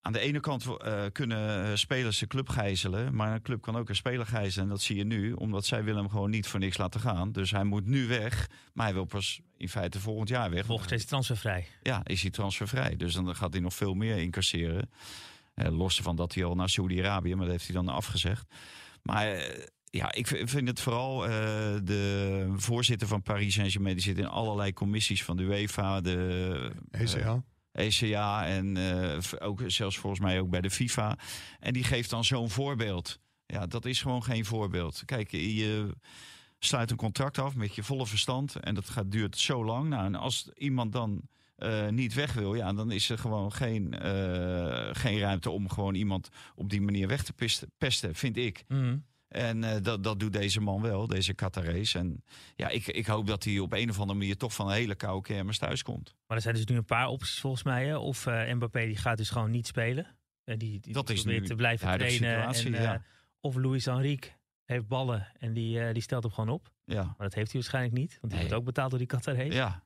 Aan 0.00 0.12
de 0.12 0.18
ene 0.18 0.40
kant 0.40 0.66
eh, 0.66 1.04
kunnen 1.12 1.78
spelers 1.78 2.18
de 2.18 2.26
club 2.26 2.48
gijzelen, 2.48 3.14
maar 3.14 3.32
een 3.32 3.42
club 3.42 3.62
kan 3.62 3.76
ook 3.76 3.88
een 3.88 3.96
speler 3.96 4.26
gijzelen. 4.26 4.64
En 4.64 4.70
dat 4.70 4.82
zie 4.82 4.96
je 4.96 5.04
nu, 5.04 5.32
omdat 5.32 5.66
zij 5.66 5.84
willen 5.84 6.00
hem 6.00 6.10
gewoon 6.10 6.30
niet 6.30 6.46
voor 6.46 6.60
niks 6.60 6.76
laten 6.76 7.00
gaan. 7.00 7.32
Dus 7.32 7.50
hij 7.50 7.64
moet 7.64 7.86
nu 7.86 8.06
weg, 8.06 8.50
maar 8.72 8.84
hij 8.84 8.94
wil 8.94 9.04
pas 9.04 9.40
in 9.56 9.68
feite 9.68 10.00
volgend 10.00 10.28
jaar 10.28 10.50
weg. 10.50 10.66
Volgens 10.66 10.92
is 10.92 10.98
hij 10.98 11.08
transfervrij. 11.08 11.66
Ja, 11.82 12.00
is 12.04 12.22
hij 12.22 12.30
transfervrij. 12.30 12.96
Dus 12.96 13.14
dan 13.14 13.36
gaat 13.36 13.52
hij 13.52 13.62
nog 13.62 13.74
veel 13.74 13.94
meer 13.94 14.16
incasseren. 14.16 14.90
Eh, 15.54 15.76
los 15.78 16.00
van 16.00 16.16
dat 16.16 16.34
hij 16.34 16.44
al 16.44 16.54
naar 16.54 16.68
Saudi-Arabië, 16.68 17.34
maar 17.34 17.44
dat 17.44 17.54
heeft 17.54 17.66
hij 17.66 17.84
dan 17.84 17.88
afgezegd. 17.88 18.46
Maar 19.02 19.26
eh, 19.26 19.66
ja, 19.94 20.12
ik 20.12 20.26
vind 20.26 20.68
het 20.68 20.80
vooral 20.80 21.24
eh, 21.24 21.30
de 21.82 22.52
voorzitter 22.56 23.08
van 23.08 23.22
Paris 23.22 23.54
Saint-Germain. 23.54 23.94
Die 23.94 24.04
zit 24.04 24.18
in 24.18 24.26
allerlei 24.26 24.72
commissies 24.72 25.24
van 25.24 25.36
de 25.36 25.42
UEFA, 25.42 26.00
de 26.00 26.72
ECA. 26.90 27.44
ECA 27.72 28.46
en 28.46 28.76
eh, 28.76 29.18
ook 29.38 29.62
zelfs 29.66 29.98
volgens 29.98 30.22
mij 30.22 30.40
ook 30.40 30.50
bij 30.50 30.60
de 30.60 30.70
FIFA. 30.70 31.18
En 31.60 31.72
die 31.72 31.84
geeft 31.84 32.10
dan 32.10 32.24
zo'n 32.24 32.50
voorbeeld. 32.50 33.18
Ja, 33.46 33.66
dat 33.66 33.84
is 33.84 34.02
gewoon 34.02 34.22
geen 34.22 34.44
voorbeeld. 34.44 35.02
Kijk, 35.04 35.30
je 35.30 35.94
sluit 36.58 36.90
een 36.90 36.96
contract 36.96 37.38
af 37.38 37.54
met 37.54 37.74
je 37.74 37.82
volle 37.82 38.06
verstand 38.06 38.56
en 38.56 38.74
dat 38.74 38.90
gaat, 38.90 39.10
duurt 39.10 39.38
zo 39.38 39.64
lang. 39.64 39.88
Nou, 39.88 40.04
en 40.04 40.14
als 40.14 40.50
iemand 40.54 40.92
dan 40.92 41.22
eh, 41.56 41.88
niet 41.88 42.14
weg 42.14 42.32
wil, 42.32 42.54
ja, 42.54 42.72
dan 42.72 42.90
is 42.90 43.10
er 43.10 43.18
gewoon 43.18 43.52
geen, 43.52 43.94
eh, 43.94 44.88
geen 44.92 45.18
ruimte 45.18 45.50
om 45.50 45.68
gewoon 45.68 45.94
iemand 45.94 46.28
op 46.54 46.70
die 46.70 46.80
manier 46.80 47.08
weg 47.08 47.22
te 47.22 47.32
pesten, 47.32 47.70
pesten 47.78 48.14
vind 48.14 48.36
ik. 48.36 48.64
Mhm. 48.68 48.96
En 49.32 49.64
eh, 49.64 49.82
dat, 49.82 50.04
dat 50.04 50.20
doet 50.20 50.32
deze 50.32 50.60
man 50.60 50.82
wel, 50.82 51.06
deze 51.06 51.34
Qatarees. 51.34 51.94
En 51.94 52.24
ja, 52.56 52.68
ik, 52.68 52.86
ik 52.86 53.06
hoop 53.06 53.26
dat 53.26 53.44
hij 53.44 53.58
op 53.58 53.72
een 53.72 53.90
of 53.90 53.98
andere 54.00 54.18
manier 54.18 54.36
toch 54.36 54.54
van 54.54 54.66
een 54.66 54.74
hele 54.74 54.94
koude 54.94 55.22
kermis 55.28 55.58
thuis 55.58 55.82
komt. 55.82 56.14
Maar 56.26 56.36
er 56.36 56.42
zijn 56.42 56.54
dus 56.54 56.64
nu 56.64 56.76
een 56.76 56.84
paar 56.84 57.06
opties 57.08 57.40
volgens 57.40 57.62
mij. 57.62 57.86
Hè? 57.86 57.96
Of 57.96 58.26
eh, 58.26 58.52
Mbappé 58.54 58.84
die 58.86 58.96
gaat 58.96 59.16
dus 59.16 59.30
gewoon 59.30 59.50
niet 59.50 59.66
spelen. 59.66 60.06
En 60.44 60.58
die, 60.58 60.80
die 60.80 60.92
Dat 60.92 61.10
is 61.10 61.20
probeert 61.20 61.40
nu 61.40 61.46
te 61.46 61.54
blijven 61.54 61.86
trainen. 61.86 62.12
situatie, 62.12 62.66
en, 62.66 62.74
eh, 62.74 62.82
ja. 62.82 63.02
Of 63.40 63.56
Luis 63.56 63.86
Enrique 63.86 64.30
heeft 64.64 64.86
ballen 64.86 65.28
en 65.38 65.52
die, 65.52 65.80
eh, 65.80 65.92
die 65.92 66.02
stelt 66.02 66.22
hem 66.22 66.32
gewoon 66.32 66.50
op. 66.54 66.72
Ja, 66.84 67.02
Maar 67.02 67.14
dat 67.18 67.34
heeft 67.34 67.52
hij 67.52 67.60
waarschijnlijk 67.60 67.94
niet. 67.94 68.10
Want 68.20 68.20
die 68.20 68.32
Nee. 68.32 68.40
wordt 68.40 68.54
ook 68.54 68.64
betaald 68.64 68.90
door 68.90 68.98
die 68.98 69.08
Qatar. 69.08 69.44
ja. 69.46 69.82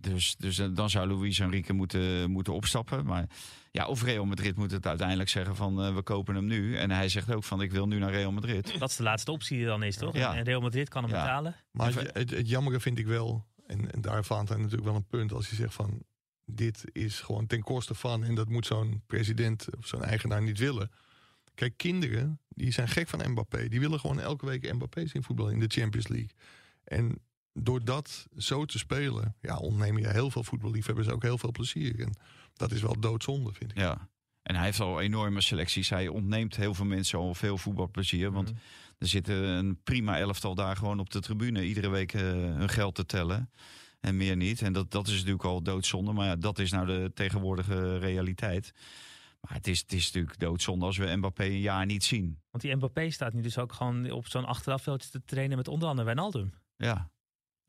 Dus, 0.00 0.36
dus 0.36 0.58
eh, 0.58 0.66
dan 0.74 0.90
zou 0.90 1.08
Luis 1.12 1.38
Enrique 1.38 1.72
moeten, 1.72 2.30
moeten 2.30 2.52
opstappen. 2.52 3.04
Maar 3.06 3.26
ja, 3.70 3.86
of 3.86 4.02
Real 4.02 4.24
Madrid 4.24 4.56
moet 4.56 4.70
het 4.70 4.86
uiteindelijk 4.86 5.28
zeggen 5.28 5.56
van 5.56 5.82
eh, 5.82 5.94
we 5.94 6.02
kopen 6.02 6.34
hem 6.34 6.44
nu. 6.46 6.76
En 6.76 6.90
hij 6.90 7.08
zegt 7.08 7.32
ook 7.32 7.44
van 7.44 7.62
ik 7.62 7.70
wil 7.70 7.86
nu 7.86 7.98
naar 7.98 8.10
Real 8.10 8.32
Madrid. 8.32 8.78
Dat 8.78 8.90
is 8.90 8.96
de 8.96 9.02
laatste 9.02 9.30
optie 9.32 9.56
die 9.56 9.66
dan 9.66 9.82
is, 9.82 9.96
toch? 9.96 10.14
Ja. 10.14 10.36
En 10.36 10.44
Real 10.44 10.60
Madrid 10.60 10.88
kan 10.88 11.02
hem 11.04 11.12
Ja. 11.12 11.20
betalen. 11.22 11.56
Maar 11.70 11.88
Even- 11.88 12.02
het, 12.04 12.14
het, 12.14 12.30
het 12.30 12.48
jammere 12.48 12.80
vind 12.80 12.98
ik 12.98 13.06
wel, 13.06 13.46
en, 13.66 13.92
en 13.92 14.00
daar 14.00 14.14
heeft 14.14 14.26
Valentijn 14.26 14.58
natuurlijk 14.58 14.86
wel 14.86 14.96
een 14.96 15.06
punt, 15.06 15.32
als 15.32 15.48
hij 15.48 15.56
zegt 15.56 15.74
van 15.74 16.02
dit 16.44 16.84
is 16.92 17.20
gewoon 17.20 17.46
ten 17.46 17.62
koste 17.62 17.94
van, 17.94 18.24
en 18.24 18.34
dat 18.34 18.48
moet 18.48 18.66
zo'n 18.66 19.02
president 19.06 19.66
of 19.78 19.86
zo'n 19.86 20.04
eigenaar 20.04 20.42
niet 20.42 20.58
willen. 20.58 20.90
Kijk, 21.54 21.76
kinderen, 21.76 22.40
die 22.48 22.70
zijn 22.72 22.88
gek 22.88 23.08
van 23.08 23.30
Mbappé. 23.30 23.68
Die 23.68 23.80
willen 23.80 24.00
gewoon 24.00 24.20
elke 24.20 24.46
week 24.46 24.72
Mbappé 24.72 25.06
zien 25.06 25.22
voetballen 25.22 25.52
in 25.52 25.60
de 25.60 25.66
Champions 25.80 26.08
League. 26.08 26.30
En 26.84 27.18
door 27.62 27.84
dat 27.84 28.26
zo 28.36 28.64
te 28.64 28.78
spelen, 28.78 29.34
ja, 29.40 29.56
ontneem 29.56 29.98
je 29.98 30.08
heel 30.08 30.30
veel 30.30 30.44
voetballiefhebbers 30.44 31.08
ook 31.08 31.22
heel 31.22 31.38
veel 31.38 31.52
plezier. 31.52 32.00
En 32.00 32.12
dat 32.54 32.72
is 32.72 32.80
wel 32.82 33.00
doodzonde, 33.00 33.52
vind 33.52 33.70
ik. 33.70 33.78
Ja. 33.78 34.08
En 34.42 34.54
hij 34.54 34.64
heeft 34.64 34.80
al 34.80 35.00
enorme 35.00 35.40
selecties. 35.40 35.88
Hij 35.90 36.08
ontneemt 36.08 36.56
heel 36.56 36.74
veel 36.74 36.84
mensen 36.84 37.18
al 37.18 37.34
veel 37.34 37.58
voetbalplezier. 37.58 38.30
Want 38.32 38.48
Mhm. 38.50 38.58
er 38.98 39.06
zitten 39.08 39.34
een 39.34 39.82
prima 39.82 40.18
elftal 40.18 40.54
daar 40.54 40.76
gewoon 40.76 41.00
op 41.00 41.10
de 41.10 41.20
tribune. 41.20 41.66
Iedere 41.66 41.88
week 41.88 42.12
eh, 42.12 42.22
hun 42.32 42.68
geld 42.68 42.94
te 42.94 43.06
tellen. 43.06 43.50
En 44.00 44.16
meer 44.16 44.36
niet. 44.36 44.62
En 44.62 44.72
dat, 44.72 44.90
dat 44.90 45.06
is 45.06 45.12
natuurlijk 45.14 45.44
al 45.44 45.62
doodzonde. 45.62 46.12
Maar 46.12 46.26
ja, 46.26 46.36
dat 46.36 46.58
is 46.58 46.70
nou 46.70 46.86
de 46.86 47.10
tegenwoordige 47.14 47.98
realiteit. 47.98 48.72
Maar 49.40 49.52
het 49.52 49.66
is, 49.66 49.78
het 49.80 49.92
is 49.92 50.06
natuurlijk 50.06 50.38
doodzonde 50.38 50.84
als 50.84 50.96
we 50.96 51.16
Mbappé 51.16 51.44
een 51.44 51.60
jaar 51.60 51.86
niet 51.86 52.04
zien. 52.04 52.38
Want 52.50 52.62
die 52.62 52.76
Mbappé 52.76 53.10
staat 53.10 53.32
nu 53.32 53.40
dus 53.42 53.58
ook 53.58 53.72
gewoon 53.72 54.10
op 54.10 54.26
zo'n 54.26 54.44
achterafveldje 54.44 55.10
te 55.10 55.22
trainen 55.24 55.56
met 55.56 55.68
onder 55.68 55.88
andere 55.88 56.06
Wijnaldum. 56.06 56.52
Ja. 56.76 57.10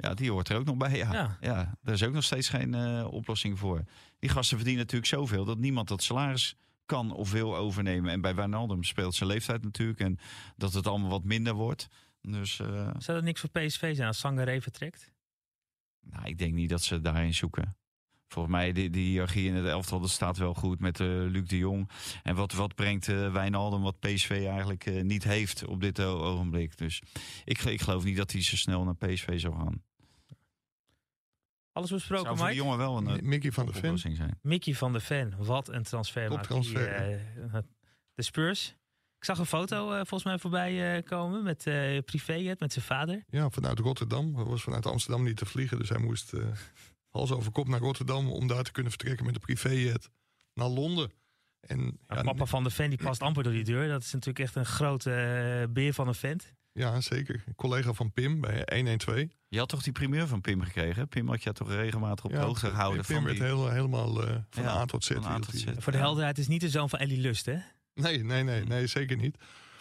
Ja, 0.01 0.13
die 0.13 0.31
hoort 0.31 0.49
er 0.49 0.57
ook 0.57 0.65
nog 0.65 0.77
bij. 0.77 0.97
Ja, 0.97 1.13
Ja. 1.13 1.37
ja. 1.41 1.77
daar 1.81 1.93
is 1.93 2.03
ook 2.03 2.13
nog 2.13 2.23
steeds 2.23 2.49
geen 2.49 2.73
eh, 2.73 3.07
oplossing 3.11 3.59
voor. 3.59 3.83
Die 4.19 4.29
gasten 4.29 4.57
verdienen 4.57 4.83
natuurlijk 4.83 5.11
zoveel 5.11 5.45
dat 5.45 5.57
niemand 5.57 5.87
dat 5.87 6.03
salaris 6.03 6.55
kan 6.85 7.11
of 7.11 7.31
wil 7.31 7.55
overnemen. 7.55 8.11
En 8.11 8.21
bij 8.21 8.35
Wijnaldum 8.35 8.83
speelt 8.83 9.15
zijn 9.15 9.29
leeftijd 9.29 9.63
natuurlijk. 9.63 9.99
En 9.99 10.17
dat 10.55 10.73
het 10.73 10.87
allemaal 10.87 11.09
wat 11.09 11.23
minder 11.23 11.53
wordt. 11.53 11.87
Dus 12.21 12.59
eh, 12.59 12.67
Zou 12.97 13.17
dat 13.17 13.23
niks 13.23 13.39
voor 13.39 13.49
PSV 13.49 13.95
zijn 13.95 14.07
als 14.07 14.19
Sangaré 14.19 14.61
vertrekt? 14.61 15.11
nou, 16.01 16.25
ik 16.27 16.37
denk 16.37 16.53
niet 16.53 16.69
dat 16.69 16.83
ze 16.83 17.01
daarin 17.01 17.33
zoeken. 17.33 17.77
Volgens 18.27 18.55
mij, 18.55 18.71
die, 18.71 18.89
die 18.89 19.05
hiërarchie 19.05 19.47
in 19.47 19.55
het 19.55 19.65
elftal, 19.65 19.99
dat 19.99 20.09
staat 20.09 20.37
wel 20.37 20.53
goed 20.53 20.79
met 20.79 20.99
eh, 20.99 21.07
Luc 21.07 21.47
de 21.47 21.57
Jong. 21.57 21.89
En 22.23 22.35
wat, 22.35 22.53
wat 22.53 22.75
brengt 22.75 23.07
eh 23.07 23.31
Wijnaldum 23.31 23.81
wat 23.81 23.99
PSV 23.99 24.29
eigenlijk 24.49 25.03
niet 25.03 25.23
heeft 25.23 25.65
op 25.65 25.81
dit 25.81 25.99
ogenblik. 25.99 26.77
Dus 26.77 27.01
ik, 27.45 27.61
ik 27.61 27.81
geloof 27.81 28.03
niet 28.03 28.17
dat 28.17 28.31
hij 28.31 28.41
zo 28.41 28.55
snel 28.55 28.83
naar 28.83 28.95
PSV 28.95 29.39
zou 29.39 29.55
gaan. 29.55 29.83
Alles 31.71 31.89
Zou 31.89 31.99
besproken, 31.99 32.27
voor 32.27 32.37
de 32.37 32.43
Mike? 32.43 32.55
jongen 32.55 32.77
wel 32.77 32.97
een 32.97 33.07
eh, 33.07 33.21
Mickey 33.21 33.51
van 33.51 33.65
der 33.65 33.73
Ven, 33.75 33.83
oplossing 33.83 34.15
zijn. 34.15 34.39
Mickey 34.41 34.73
van 34.73 34.91
der 34.91 35.01
Ven, 35.01 35.33
wat 35.37 35.67
een 35.67 35.83
transfer 35.83 36.27
Top 36.29 36.41
transfer, 36.43 37.03
die, 37.05 37.47
eh, 37.51 37.59
de 38.13 38.23
Spurs. 38.23 38.77
Ik 39.17 39.25
zag 39.25 39.37
een 39.39 39.45
foto 39.45 39.89
eh, 39.89 39.95
volgens 39.95 40.23
mij 40.23 40.37
voorbij 40.39 40.95
eh, 40.97 41.03
komen 41.03 41.43
met 41.43 41.67
eh 41.67 41.97
privéjet 42.05 42.59
met 42.59 42.73
zijn 42.73 42.85
vader. 42.85 43.23
ja, 43.27 43.49
vanuit 43.49 43.79
Rotterdam. 43.79 44.35
Hij 44.35 44.43
was 44.43 44.61
vanuit 44.63 44.85
Amsterdam 44.85 45.23
niet 45.23 45.37
te 45.37 45.45
vliegen, 45.45 45.79
dus 45.79 45.89
hij 45.89 45.97
moest 45.99 46.33
eh, 46.33 46.45
hals 47.09 47.31
over 47.31 47.51
kop 47.51 47.67
naar 47.67 47.79
Rotterdam 47.79 48.31
om 48.31 48.47
daar 48.47 48.63
te 48.63 48.71
kunnen 48.71 48.91
vertrekken 48.91 49.25
met 49.25 49.35
een 49.35 49.41
privéjet 49.41 50.09
naar 50.53 50.67
Londen. 50.67 51.11
En 51.59 51.77
Nou, 51.79 51.95
ja, 52.07 52.21
papa 52.21 52.45
van 52.45 52.63
de 52.63 52.69
Ven 52.69 52.89
die 52.89 53.03
past 53.03 53.21
amper 53.21 53.43
door 53.43 53.53
die 53.53 53.63
deur. 53.63 53.87
Dat 53.87 54.01
is 54.01 54.11
natuurlijk 54.11 54.39
echt 54.39 54.55
een 54.55 54.65
grote 54.65 55.67
beer 55.73 55.93
van 55.93 56.07
een 56.07 56.15
vent. 56.15 56.53
Ja, 56.71 57.01
zeker. 57.01 57.43
Een 57.45 57.55
collega 57.55 57.93
van 57.93 58.11
Pim 58.11 58.41
bij 58.41 58.67
112. 58.73 59.25
Je 59.47 59.57
had 59.57 59.69
toch 59.69 59.83
die 59.83 59.93
primeur 59.93 60.27
van 60.27 60.41
Pim 60.41 60.61
gekregen? 60.61 61.07
Pim 61.07 61.27
had 61.27 61.43
je 61.43 61.53
toch 61.53 61.69
regelmatig 61.69 62.25
op 62.25 62.31
de 62.31 62.37
hoogte 62.37 62.69
gehouden 62.69 63.05
Pim 63.05 63.15
van 63.15 63.23
werd 63.23 63.37
die... 63.37 63.45
heel, 63.45 63.69
helemaal 63.69 64.23
eh, 64.27 64.35
van 64.49 64.63
Ja, 64.63 64.69
A 64.69 64.85
tot 64.85 65.03
Z. 65.03 65.11
van 65.11 65.23
A 65.23 65.29
hield 65.29 65.43
tot 65.43 65.63
hij. 65.63 65.73
Z. 65.73 65.83
Voor 65.83 65.91
de 65.91 65.97
helderheid 65.97 66.37
is 66.37 66.47
niet 66.47 66.61
de 66.61 66.69
zoon 66.69 66.89
van 66.89 66.99
Ellie 66.99 67.19
Lust, 67.19 67.45
hè? 67.45 67.57
Nee, 67.93 68.23
nee, 68.23 68.43
nee, 68.43 68.63
nee, 68.63 68.87
zeker 68.87 69.17
niet. 69.17 69.37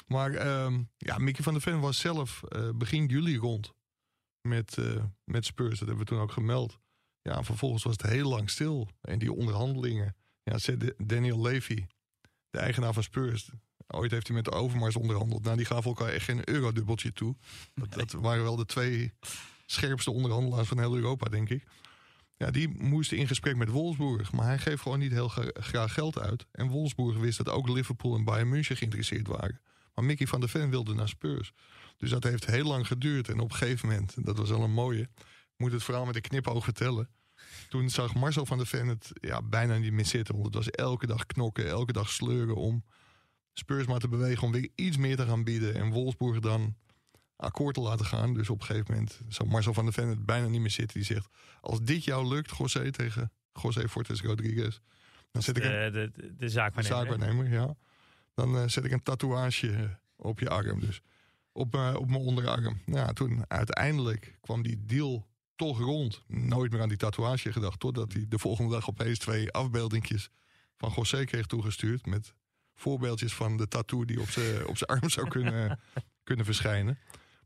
Maar 0.07 0.35
ehm, 0.35 0.83
ja, 0.97 1.19
Mickey 1.19 1.43
van 1.45 1.53
der 1.53 1.63
Ven 1.63 1.81
was 1.81 1.99
zelf 1.99 2.43
eh, 2.43 2.71
begin 2.75 3.07
juli 3.07 3.37
rond 3.37 3.75
met, 4.41 4.79
eh, 4.79 5.05
met 5.25 5.45
Spurs. 5.45 5.79
Dat 5.79 5.89
hebben 5.89 5.99
we 5.99 6.05
toen 6.05 6.21
ook 6.21 6.33
gemeld. 6.33 6.79
Ja, 7.23 7.37
en 7.37 7.45
vervolgens 7.45 7.83
was 7.83 7.93
het 7.93 8.11
heel 8.11 8.29
lang 8.29 8.51
stil. 8.51 8.89
En 9.01 9.19
die 9.19 9.33
onderhandelingen. 9.33 10.17
Ja, 10.43 10.59
Daniel 10.97 11.41
Levy, 11.41 11.87
de 12.51 12.59
eigenaar 12.59 12.93
van 12.93 13.03
Spurs. 13.03 13.51
Ooit 13.89 14.11
heeft 14.11 14.27
hij 14.27 14.37
met 14.37 14.45
de 14.45 14.51
Overmars 14.51 14.97
onderhandeld. 14.97 15.45
Nou, 15.45 15.57
die 15.57 15.67
gaven 15.67 15.85
elkaar 15.85 16.09
echt 16.09 16.25
geen 16.25 16.49
eurodubbeltje 16.49 17.13
toe. 17.13 17.37
Dat, 17.75 17.93
dat 17.93 18.13
waren 18.13 18.43
wel 18.43 18.57
de 18.57 18.67
twee 18.67 19.13
scherpste 19.67 20.11
onderhandelaars 20.11 20.69
van 20.69 20.79
heel 20.79 20.97
Europa, 20.97 21.29
denk 21.29 21.49
ik. 21.49 21.65
Ja, 22.37 22.51
die 22.51 22.69
moesten 22.69 23.17
in 23.17 23.27
gesprek 23.27 23.57
met 23.57 23.69
Wolfsburg. 23.69 24.33
Maar 24.33 24.47
hij 24.47 24.59
geeft 24.59 24.83
gewoon 24.83 24.99
niet 24.99 25.13
heel 25.13 25.29
gra- 25.29 25.51
graag 25.53 25.93
geld 25.93 26.19
uit. 26.19 26.47
En 26.53 26.69
Wolfsburg 26.69 27.17
wist 27.17 27.39
dat 27.39 27.49
ook 27.49 27.69
Liverpool 27.69 28.17
en 28.17 28.25
Bayern 28.25 28.49
München 28.49 28.77
geïnteresseerd 28.77 29.27
waren. 29.27 29.61
Maar 29.95 30.05
Mickey 30.05 30.27
van 30.27 30.41
der 30.41 30.49
Ven 30.49 30.71
wilde 30.71 30.95
naar 30.95 31.09
Spurs. 31.09 31.53
Dus 31.97 32.11
dat 32.11 32.25
heeft 32.25 32.47
heel 32.47 32.67
lang 32.67 32.87
geduurd. 32.87 33.29
En 33.29 33.41
op 33.41 33.51
een 33.51 33.57
gegeven 33.57 33.89
moment, 33.89 34.15
dat 34.25 34.39
was 34.39 34.49
wel 34.49 34.63
een 34.63 34.73
mooie... 34.73 35.09
moet 35.57 35.73
het 35.73 35.83
verhaal 35.83 36.05
met 36.05 36.17
een 36.17 36.21
knipoog 36.21 36.65
vertellen. 36.65 37.09
Toen 37.69 37.91
zag 37.91 38.15
Marcel 38.15 38.47
van 38.47 38.59
der 38.59 38.67
Ven 38.67 38.87
het 38.87 39.11
ja, 39.15 39.43
bijna 39.43 39.77
niet 39.77 39.93
meer 39.93 40.07
zitten. 40.07 40.35
Want 40.35 40.47
het 40.47 40.55
was 40.55 40.71
elke 40.71 41.07
dag 41.07 41.27
knokken, 41.27 41.69
elke 41.69 41.93
dag 41.93 42.11
sleuren 42.11 42.57
om 42.57 42.85
Spurs 43.59 43.87
maar 43.87 43.99
te 43.99 44.09
bewegen... 44.09 44.43
om 44.43 44.53
weer 44.53 44.69
iets 44.75 44.97
meer 44.97 45.17
te 45.17 45.27
gaan 45.27 45.45
bieden. 45.45 45.75
En 45.75 45.91
Wolfsburg 45.91 46.41
dan 46.41 46.77
akkoord 47.37 47.75
te 47.75 47.81
laten 47.81 48.07
gaan. 48.07 48.35
Dus 48.35 48.51
op 48.51 48.61
een 48.61 48.67
gegeven 48.67 48.95
moment 48.95 49.21
zag 49.29 49.47
Marcel 49.47 49.75
van 49.75 49.85
der 49.85 49.93
Ven 49.95 50.09
het 50.09 50.27
bijna 50.27 50.47
niet 50.47 50.61
meer 50.61 50.71
zitten. 50.71 50.97
Die 50.97 51.07
zegt, 51.07 51.29
als 51.61 51.83
dit 51.83 52.05
jou 52.05 52.29
lukt, 52.29 52.57
José 52.57 52.91
tegen 52.91 53.33
José 53.63 53.89
Fortes 53.89 54.21
Rodriguez... 54.21 54.79
dan 55.31 55.43
zet 55.43 55.57
ik 55.57 55.65
een 55.65 55.71
De, 55.71 55.91
de, 55.91 56.11
de, 56.21 56.37
de 56.37 56.49
zaakwaarnemer. 56.49 57.49
ja. 57.49 57.75
Dan 58.35 58.57
eh, 58.57 58.69
zet 58.69 58.85
ik 58.85 58.93
een 58.93 59.03
tatoeage 59.03 59.73
eh, 59.73 59.83
op 60.17 60.39
je 60.39 60.49
arm. 60.49 60.81
Dus 60.81 61.01
op, 61.53 61.75
eh, 61.75 61.95
op 61.99 62.09
mijn 62.09 62.23
onderarm. 62.23 62.81
Nou, 62.87 62.99
ja, 63.07 63.13
toen 63.13 63.45
uiteindelijk 63.49 64.39
kwam 64.41 64.63
die 64.63 64.85
deal 64.85 65.27
toch 65.57 65.79
rond. 65.79 66.23
Nooit 66.27 66.73
meer 66.73 66.81
aan 66.81 66.89
die 66.89 66.97
tatoeage 66.97 67.53
gedacht. 67.53 67.81
Totdat 67.81 68.13
hij 68.13 68.25
de 68.29 68.39
volgende 68.39 68.71
dag 68.71 68.89
opeens 68.89 69.19
twee 69.19 69.53
afbeeldingjes 69.53 70.31
van 70.77 70.93
José 70.97 71.25
kreeg 71.25 71.47
toegestuurd. 71.47 72.07
Met 72.07 72.35
voorbeeldjes 72.79 73.35
van 73.35 73.57
de 73.57 73.69
tattoo 73.69 74.05
die 74.05 74.21
op 74.21 74.29
zijn 74.31 74.67
op 74.67 74.77
arm 74.87 75.09
zou 75.11 75.29
kunnen, 75.29 75.81
kunnen 76.29 76.45
verschijnen. 76.45 76.99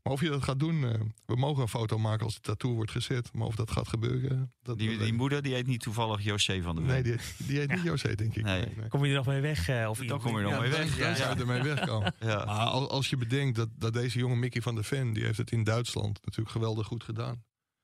Maar 0.03 0.13
of 0.13 0.21
je 0.21 0.29
dat 0.29 0.43
gaat 0.43 0.59
doen, 0.59 0.83
eh, 0.85 0.99
we 1.25 1.35
mogen 1.35 1.61
een 1.61 1.67
foto 1.67 1.97
maken 1.97 2.25
als 2.25 2.33
de 2.35 2.39
tattoo 2.41 2.73
wordt 2.73 2.91
gezet. 2.91 3.33
Maar 3.33 3.47
of 3.47 3.55
dat 3.55 3.71
gaat 3.71 3.87
gebeuren, 3.87 4.53
dat, 4.61 4.77
Die, 4.77 4.97
die 4.97 5.13
moeder 5.13 5.41
die 5.41 5.53
heet 5.53 5.67
niet 5.67 5.81
toevallig 5.81 6.23
José 6.23 6.61
van 6.61 6.75
der. 6.75 6.85
Ven. 6.85 6.93
Nee, 6.93 7.03
die, 7.03 7.15
die 7.47 7.57
heet 7.59 7.69
niet 7.71 7.81
José, 7.83 8.15
denk 8.15 8.35
ik. 8.35 8.43
Nee. 8.43 8.65
Kom 8.89 9.03
je 9.03 9.09
er 9.09 9.15
nog 9.15 9.25
mee 9.25 9.41
weg? 9.41 9.67
eh, 9.69 9.89
of 9.89 9.99
Dan 9.99 10.19
kom 10.21 10.31
je 10.37 10.43
er 10.43 10.51
nog 10.51 10.59
mee 10.61 10.69
weg. 10.71 10.97
Dan 10.97 11.09
Ja, 11.09 11.15
zou 11.15 11.35
je 11.35 11.41
ermee 11.41 11.61
wegkomen. 11.61 12.13
Ja. 12.19 12.35
Maar 12.45 12.65
al- 12.65 12.89
als 12.89 13.09
je 13.09 13.17
bedenkt 13.17 13.55
dat, 13.55 13.69
dat 13.75 13.93
deze 13.93 14.19
jonge 14.19 14.35
Mickey 14.35 14.61
van 14.61 14.75
der 14.75 14.83
Ven... 14.83 15.13
die 15.13 15.23
heeft 15.23 15.37
het 15.37 15.51
in 15.51 15.63
Duitsland 15.63 16.19
natuurlijk 16.25 16.55
geweldig 16.55 16.87
goed 16.87 17.03
gedaan. 17.03 17.43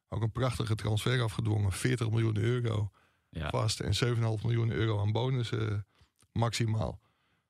Ook 0.09 0.21
een 0.21 0.31
prachtige 0.31 0.75
transfer 0.75 1.21
afgedwongen. 1.21 1.71
40 1.71 2.09
miljoen 2.09 2.37
euro 2.37 2.91
Ja. 3.29 3.49
vast 3.49 3.79
en 3.79 3.93
7,5 4.37 4.43
miljoen 4.43 4.71
euro 4.71 4.99
aan 5.01 5.11
bonussen 5.11 5.85
maximaal. 6.31 6.99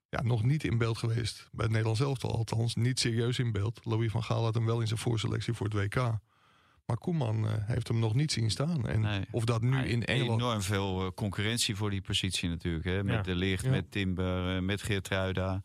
Ja, 0.09 0.21
nog 0.21 0.43
niet 0.43 0.63
in 0.63 0.77
beeld 0.77 0.97
geweest 0.97 1.47
bij 1.51 1.61
het 1.63 1.69
Nederlands 1.69 1.99
elftal. 2.01 2.35
Althans, 2.35 2.75
niet 2.75 2.99
serieus 2.99 3.39
in 3.39 3.51
beeld. 3.51 3.79
Louis 3.85 4.11
van 4.11 4.23
Gaal 4.23 4.43
had 4.43 4.53
hem 4.53 4.65
wel 4.65 4.81
in 4.81 4.87
zijn 4.87 4.99
voorselectie 4.99 5.53
voor 5.53 5.67
het 5.67 5.75
WK. 5.75 5.95
Maar 6.85 6.97
Koeman 6.97 7.47
eh, 7.47 7.53
heeft 7.57 7.87
hem 7.87 7.99
nog 7.99 8.13
niet 8.13 8.31
zien 8.31 8.51
staan. 8.51 8.87
En 8.87 9.01
Nee. 9.01 9.25
of 9.31 9.43
dat 9.43 9.61
nu 9.61 9.85
in 9.85 10.05
Engeland... 10.05 10.41
Enorm 10.41 10.61
veel 10.61 11.05
eh, 11.05 11.11
concurrentie 11.15 11.75
voor 11.75 11.89
die 11.89 12.01
positie 12.01 12.49
natuurlijk. 12.49 12.85
Hè? 12.85 13.03
Met 13.03 13.15
Ja. 13.15 13.21
De 13.21 13.35
Licht, 13.35 13.63
Ja. 13.63 13.69
met 13.69 13.91
Timber, 13.91 14.55
eh, 14.55 14.61
met 14.61 14.81
Geertruida. 14.81 15.61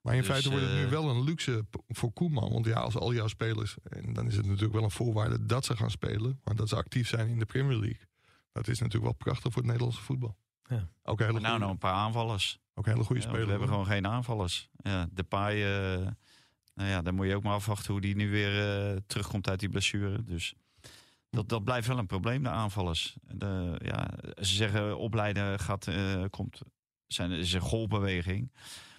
Maar 0.00 0.14
in 0.14 0.20
Dus, 0.20 0.28
feite 0.30 0.50
wordt 0.50 0.64
het 0.64 0.74
nu 0.74 0.86
wel 0.88 1.08
een 1.10 1.24
luxe 1.24 1.66
voor 1.88 2.12
Koeman. 2.12 2.52
Want 2.52 2.66
ja, 2.66 2.74
als 2.80 2.96
al 2.96 3.14
jouw 3.14 3.26
spelers... 3.28 3.76
en 3.82 4.12
dan 4.12 4.26
is 4.26 4.36
het 4.36 4.46
natuurlijk 4.46 4.72
wel 4.72 4.82
een 4.82 4.90
voorwaarde 4.90 5.46
dat 5.46 5.64
ze 5.64 5.76
gaan 5.76 5.90
spelen... 5.90 6.40
maar 6.44 6.54
dat 6.56 6.68
ze 6.68 6.76
actief 6.76 7.08
zijn 7.08 7.28
in 7.28 7.38
de 7.38 7.46
Premier 7.46 7.76
League. 7.78 8.06
Dat 8.52 8.68
is 8.68 8.78
natuurlijk 8.78 9.04
wel 9.04 9.14
prachtig 9.14 9.52
voor 9.52 9.62
het 9.62 9.70
Nederlandse 9.70 10.02
voetbal. 10.02 10.36
Ja. 10.68 10.88
Ook 11.02 11.18
een 11.20 11.26
hele 11.26 11.40
Maar 11.40 11.50
nou 11.50 11.52
goede, 11.52 11.58
nog 11.58 11.70
een 11.70 11.78
paar 11.78 11.92
aanvallers. 11.94 12.58
Ook 12.78 12.86
een 12.86 12.92
hele 12.92 13.04
goede 13.04 13.22
speler. 13.22 13.44
we 13.44 13.50
hebben 13.50 13.68
hoor. 13.68 13.76
gewoon 13.76 13.92
geen 13.94 14.06
aanvallers. 14.06 14.68
Ja, 14.76 15.08
Depay, 15.12 15.64
eh 15.64 16.06
nou 16.78 16.90
ja, 16.90 17.02
dan 17.02 17.14
moet 17.14 17.26
je 17.26 17.34
ook 17.34 17.42
maar 17.42 17.54
afwachten 17.54 17.92
hoe 17.92 18.00
die 18.00 18.16
nu 18.16 18.30
weer 18.30 18.80
eh, 18.90 18.96
terugkomt 19.06 19.48
uit 19.48 19.60
die 19.60 19.68
blessure. 19.68 20.24
Dus 20.24 20.54
dat, 21.30 21.48
dat 21.48 21.64
blijft 21.64 21.86
wel 21.86 21.98
een 21.98 22.06
probleem, 22.06 22.42
de 22.42 22.48
aanvallers. 22.48 23.16
De, 23.20 23.80
ja, 23.84 24.10
ze 24.36 24.54
zeggen 24.54 24.98
opleiden 24.98 25.58
gaat, 25.58 25.86
eh, 25.86 26.24
komt, 26.30 26.60
zijn, 27.06 27.30
is 27.30 27.52
een 27.52 27.60
golfbeweging. 27.60 28.52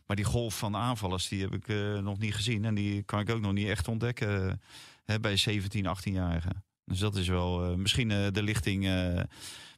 Maar 0.05 0.15
die 0.15 0.25
golf 0.25 0.57
van 0.57 0.75
aanvallers 0.75 1.27
die 1.27 1.41
heb 1.41 1.53
ik 1.53 1.67
nog 2.01 2.17
niet 2.17 2.35
gezien. 2.35 2.65
En 2.65 2.75
die 2.75 3.03
kan 3.03 3.19
ik 3.19 3.29
ook 3.29 3.41
nog 3.41 3.53
niet 3.53 3.67
echt 3.67 3.87
ontdekken 3.87 4.61
hè, 5.05 5.19
bij 5.19 5.37
17, 5.37 5.85
18-jarigen. 5.85 6.63
Dus 6.85 6.99
dat 6.99 7.15
is 7.15 7.27
wel 7.27 7.77
misschien 7.77 8.07
de 8.07 8.43
lichting 8.43 8.85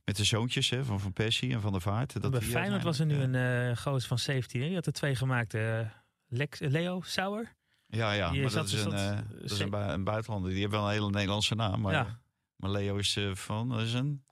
met 0.03 0.15
de 0.15 0.23
zoontjes 0.23 0.69
hè, 0.69 0.85
van 0.85 0.99
Van 0.99 1.13
Persie 1.13 1.53
en 1.53 1.61
Van 1.61 1.71
der 1.71 1.81
Vaart. 1.81 2.21
Dat 2.21 2.31
Bij 2.31 2.41
Feyenoord 2.41 2.83
was 2.83 2.99
er 2.99 3.05
nu 3.05 3.11
uiteindelijk, 3.19 3.67
een 3.67 3.69
eh 3.71 3.77
goos 3.77 4.05
van 4.07 4.19
17. 4.19 4.59
Hè? 4.61 4.65
Die 4.67 4.75
had 4.75 4.85
er 4.85 4.93
twee 4.93 5.15
gemaakt. 5.15 5.53
eh, 5.53 5.79
Lex, 6.27 6.59
Leo 6.59 7.01
Sauer. 7.01 7.53
Ja, 7.87 8.11
ja, 8.11 8.31
Die 8.31 8.41
maar 8.41 8.51
dat 8.51 8.65
is, 8.67 8.83
een, 8.83 8.93
eh, 8.93 9.17
dat 9.41 9.51
is 9.51 9.59
een, 9.59 9.69
bui- 9.69 9.93
een 9.93 10.03
buitenlander. 10.03 10.49
Die 10.51 10.59
heeft 10.59 10.71
wel 10.71 10.85
een 10.85 10.91
hele 10.91 11.09
Nederlandse 11.09 11.55
naam. 11.55 11.81
Maar, 11.81 11.93
ja. 11.93 12.19
maar 12.55 12.69
Leo 12.69 12.95
is 12.97 13.15
eh, 13.15 13.35
van, 13.35 13.69
dat 13.69 13.79
is 13.79 13.93
een 13.93 14.23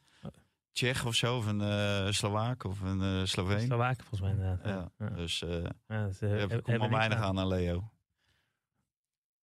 Tsjech 0.71 1.05
of 1.05 1.15
zo, 1.15 1.37
of 1.37 1.45
een 1.45 1.61
eh 1.61 2.11
Slovaak 2.11 2.63
of 2.63 2.81
een 2.81 3.01
eh 3.01 3.25
Sloveen. 3.25 3.59
Slowaken 3.65 4.05
volgens 4.05 4.21
mij 4.21 4.31
inderdaad. 4.31 4.65
Ja, 4.97 5.05
Ja. 5.07 5.15
dus 5.15 5.41
eh 5.43 5.49
Ja, 5.51 5.57
dat, 6.05 6.13
eh, 6.13 6.19
daar 6.29 6.29
heb 6.39 6.49
hebben 6.49 6.73
ik 6.73 6.79
maar 6.79 6.89
weinig 6.89 7.17
aan. 7.17 7.39
aan 7.39 7.47
Leo. 7.47 7.89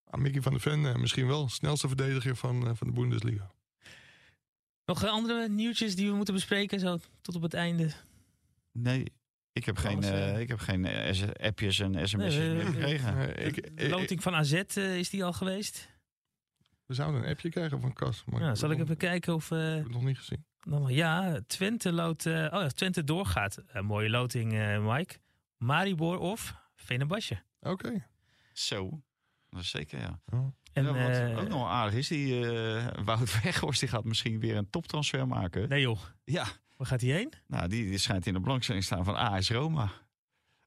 Ah, 0.05 0.21
Mickey 0.21 0.43
van 0.43 0.53
der 0.53 0.61
Ven, 0.61 0.87
eh, 0.87 0.95
misschien 0.95 1.27
wel. 1.27 1.49
Snelste 1.49 1.89
verdediger 1.89 2.37
van, 2.37 2.67
eh, 2.67 2.75
van 2.75 2.87
de 2.87 2.93
Bundesliga. 2.93 3.51
Nog 4.87 5.07
andere 5.07 5.49
nieuwtjes 5.49 5.97
die 5.97 6.11
we 6.11 6.17
moeten 6.17 6.35
bespreken, 6.35 6.81
zo 6.81 6.99
tot 7.21 7.35
op 7.35 7.43
het 7.43 7.55
einde? 7.55 7.91
Nee, 8.73 9.13
ik 9.53 9.65
heb 9.65 9.77
geen, 9.77 9.97
Alles, 9.97 10.07
eh, 10.07 10.35
eh, 10.35 10.41
ik 10.41 10.49
heb 10.49 10.59
geen 10.59 10.85
eh, 10.85 11.29
appjes 11.47 11.79
en 11.79 12.09
sms'jes 12.09 12.35
Nee, 12.37 12.55
meer 12.55 12.65
gekregen. 12.67 13.45
Ik, 13.47 13.77
De 13.77 13.85
ik- 13.85 13.91
loting 13.91 14.23
van 14.23 14.35
AZ, 14.35 14.53
is 14.77 15.11
die 15.11 15.25
al 15.25 15.33
geweest? 15.33 15.89
we 16.87 16.95
zouden 16.95 17.23
een 17.23 17.29
appje 17.29 17.49
krijgen 17.51 17.81
van 17.81 17.93
Cas. 17.93 18.23
Maar 18.25 18.41
Ja, 18.41 18.55
zal 18.55 18.71
ik 18.71 18.79
even 18.81 18.97
kijken 18.97 19.35
of... 19.35 19.51
eh, 19.51 19.59
nog- 19.59 19.75
heb 19.75 19.83
het 19.85 19.93
nog 19.93 20.03
niet 20.05 20.19
gezien. 20.19 20.45
dan, 20.61 20.93
ja, 20.95 21.41
Twente 21.47 21.93
loot... 21.93 22.27
eh, 22.27 22.33
oh 22.33 22.61
ja, 22.61 22.69
Twente 22.69 23.05
doorgaat. 23.05 23.63
Een 23.67 23.85
mooie 23.85 24.11
loting, 24.11 24.53
eh, 24.53 24.93
Mike. 24.95 25.15
Maribor 25.57 26.19
of 26.19 26.55
Venebadje. 26.75 27.43
Oké. 27.61 28.07
Zo, 28.53 29.03
dat 29.51 29.61
is 29.61 29.71
zeker 29.71 29.99
ja. 30.01 30.21
En, 30.77 30.85
ja, 30.85 30.93
wat 30.93 31.17
eh, 31.17 31.39
ook 31.39 31.49
nog 31.49 31.69
aardig 31.69 31.95
is, 31.95 32.09
die 32.09 32.49
eh, 32.49 33.05
Wout 33.05 33.33
Weghorst 33.43 33.81
die 33.81 33.89
gaat 33.89 34.05
misschien 34.05 34.41
weer 34.41 34.57
een 34.57 34.71
toptransfer 34.71 35.27
maken. 35.27 35.69
Nee 35.69 35.81
joh, 35.81 35.99
Ja, 36.25 36.45
waar 36.77 36.87
gaat 36.87 37.01
hij 37.01 37.11
heen? 37.11 37.33
nou 37.47 37.69
die, 37.69 37.85
die 37.85 37.99
schijnt 37.99 38.27
in 38.27 38.33
de 38.33 38.41
belangstelling 38.41 38.85
te 38.85 38.93
staan 38.93 39.05
van 39.05 39.17
AS 39.17 39.51
Roma. 39.51 39.91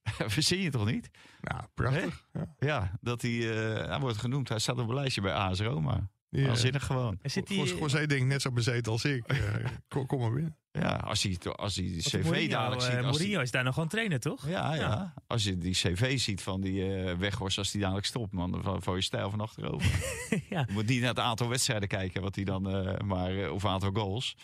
Verzin 0.36 0.60
je 0.60 0.70
toch 0.70 0.86
niet? 0.86 1.10
Nou, 1.41 1.64
prachtig. 1.74 2.26
Ja. 2.34 2.55
Ja, 2.60 2.91
dat 3.01 3.22
hij, 3.22 3.32
eh, 3.32 3.88
hij 3.88 3.99
wordt 3.99 4.18
genoemd. 4.18 4.49
Hij 4.49 4.60
staat 4.60 4.80
op 4.80 4.88
een 4.89 4.95
lijstje 4.95 5.22
bij 5.22 5.34
AS 5.34 5.60
Roma. 5.60 6.10
Die, 6.30 6.41
eh, 6.41 6.47
Waanzinnig 6.47 6.86
gewoon. 6.86 7.19
Zit. 7.23 7.49
José 7.49 8.05
denkt 8.05 8.25
net 8.27 8.41
zo 8.41 8.51
bezeten 8.51 8.91
als 8.91 9.05
ik. 9.05 9.27
Eh, 9.27 9.38
kom, 9.88 10.05
kom 10.05 10.19
maar 10.19 10.32
binnen. 10.32 10.57
Ja, 10.71 10.95
als 10.95 11.23
hij, 11.23 11.38
als 11.55 11.75
hij 11.75 11.86
die 11.86 12.01
cv 12.01 12.23
Mourinho, 12.23 12.49
dadelijk 12.49 12.82
eh, 12.82 12.88
ziet. 12.88 13.03
Als 13.05 13.17
Mourinho 13.17 13.41
is 13.41 13.51
daar 13.51 13.63
nog 13.63 13.73
gewoon 13.73 13.89
trainer, 13.89 14.19
toch? 14.19 14.47
ja, 14.47 14.73
ja, 14.73 14.82
Ja. 14.82 15.13
als 15.27 15.43
je 15.43 15.57
die 15.57 15.71
cv 15.73 16.19
ziet 16.19 16.41
van 16.41 16.61
die 16.61 16.95
eh 16.95 17.15
Weghorst 17.17 17.57
als 17.57 17.71
die 17.71 17.82
dadelijk 17.82 18.05
stopt, 18.05 18.32
man. 18.32 18.59
Van, 18.63 18.84
van 18.84 18.95
je 18.95 19.01
stijl 19.01 19.30
van 19.30 19.41
achterover. 19.41 19.91
ja. 20.49 20.63
je 20.67 20.73
moet 20.73 20.88
niet 20.88 20.99
naar 20.99 21.09
het 21.09 21.19
aantal 21.19 21.47
wedstrijden 21.49 21.88
kijken, 21.88 22.21
wat 22.21 22.36
hij 22.36 22.43
dan, 22.43 22.69
eh, 22.69 22.99
maar, 22.99 23.38
eh, 23.43 23.51
of 23.53 23.65
aantal 23.65 23.91
goals. 23.93 24.36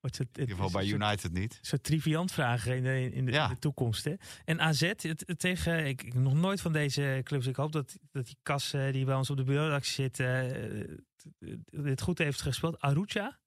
Wordt 0.00 0.18
het, 0.18 0.28
In 0.32 0.40
ieder 0.40 0.56
geval 0.56 0.70
bij 0.80 0.86
United 0.90 1.32
niet. 1.32 1.58
Zo'n 1.62 1.80
triviant 1.80 2.32
vragen 2.32 2.76
in 2.76 2.82
de, 2.82 3.12
in 3.12 3.24
de, 3.26 3.32
Ja. 3.32 3.44
in 3.48 3.54
de 3.54 3.58
toekomst. 3.58 4.04
Hè? 4.04 4.14
En 4.44 4.60
AZ, 4.60 4.80
het, 4.80 5.02
het 5.26 5.38
tegen, 5.38 5.86
ik, 5.86 6.02
ik 6.02 6.14
nog 6.14 6.34
nooit 6.34 6.60
van 6.60 6.72
deze 6.72 7.20
clubs. 7.24 7.46
Ik 7.46 7.56
hoop 7.56 7.72
dat, 7.72 7.96
dat 8.12 8.26
die 8.26 8.36
Kas 8.42 8.72
eh, 8.72 8.92
die 8.92 9.04
bij 9.04 9.14
ons 9.14 9.30
op 9.30 9.36
de 9.36 9.44
bureauredactie 9.44 9.92
zit, 9.92 10.20
eh, 10.20 10.26
het- 11.38 11.84
het 11.84 12.00
goed 12.00 12.18
heeft 12.18 12.40
gespeeld. 12.42 12.80
Aruca? 12.80 13.38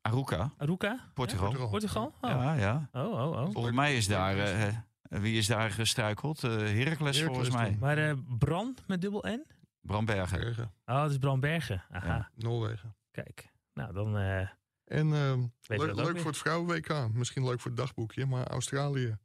Aruca, 0.00 0.52
Aruca? 0.56 1.10
Portugal. 1.14 1.50
Ja? 1.58 1.66
Portugal? 1.66 2.14
Oh. 2.20 2.30
Ja, 2.30 2.54
ja. 2.54 2.88
oh, 2.92 3.12
oh, 3.12 3.30
oh. 3.30 3.50
Volgens 3.52 3.74
mij 3.74 3.96
is 3.96 4.06
daar, 4.06 4.38
eh, 4.38 4.66
eh, 4.66 4.74
wie 5.08 5.36
is 5.38 5.46
daar 5.46 5.70
gestruikeld? 5.70 6.44
Eh 6.44 6.50
Heracles 6.56 7.22
volgens 7.22 7.50
mij. 7.50 7.76
Maar 7.80 7.98
eh 7.98 8.12
Bran 8.38 8.76
met 8.86 9.00
dubbel 9.00 9.24
N? 9.28 9.44
Brambergen. 9.80 10.38
Bergen, 10.40 10.72
Oh, 10.84 10.94
dat 11.02 11.10
is 11.10 11.18
Bran 11.18 11.40
Bergen. 11.40 11.82
Aha, 11.90 12.06
Ja. 12.06 12.30
Noorwegen. 12.34 12.96
kijk. 13.10 13.52
Nou, 13.74 13.92
dan... 13.92 14.16
eh, 14.18 14.48
En 14.86 15.12
ehm, 15.14 15.40
leuk, 15.66 15.94
leuk 15.94 16.12
weer. 16.12 16.16
voor 16.20 16.30
het 16.30 16.38
vrouwen-WK. 16.40 17.08
Misschien 17.12 17.44
leuk 17.44 17.60
voor 17.60 17.70
het 17.70 17.80
dagboekje. 17.80 18.26
Maar 18.26 18.46
Australië 18.46 19.16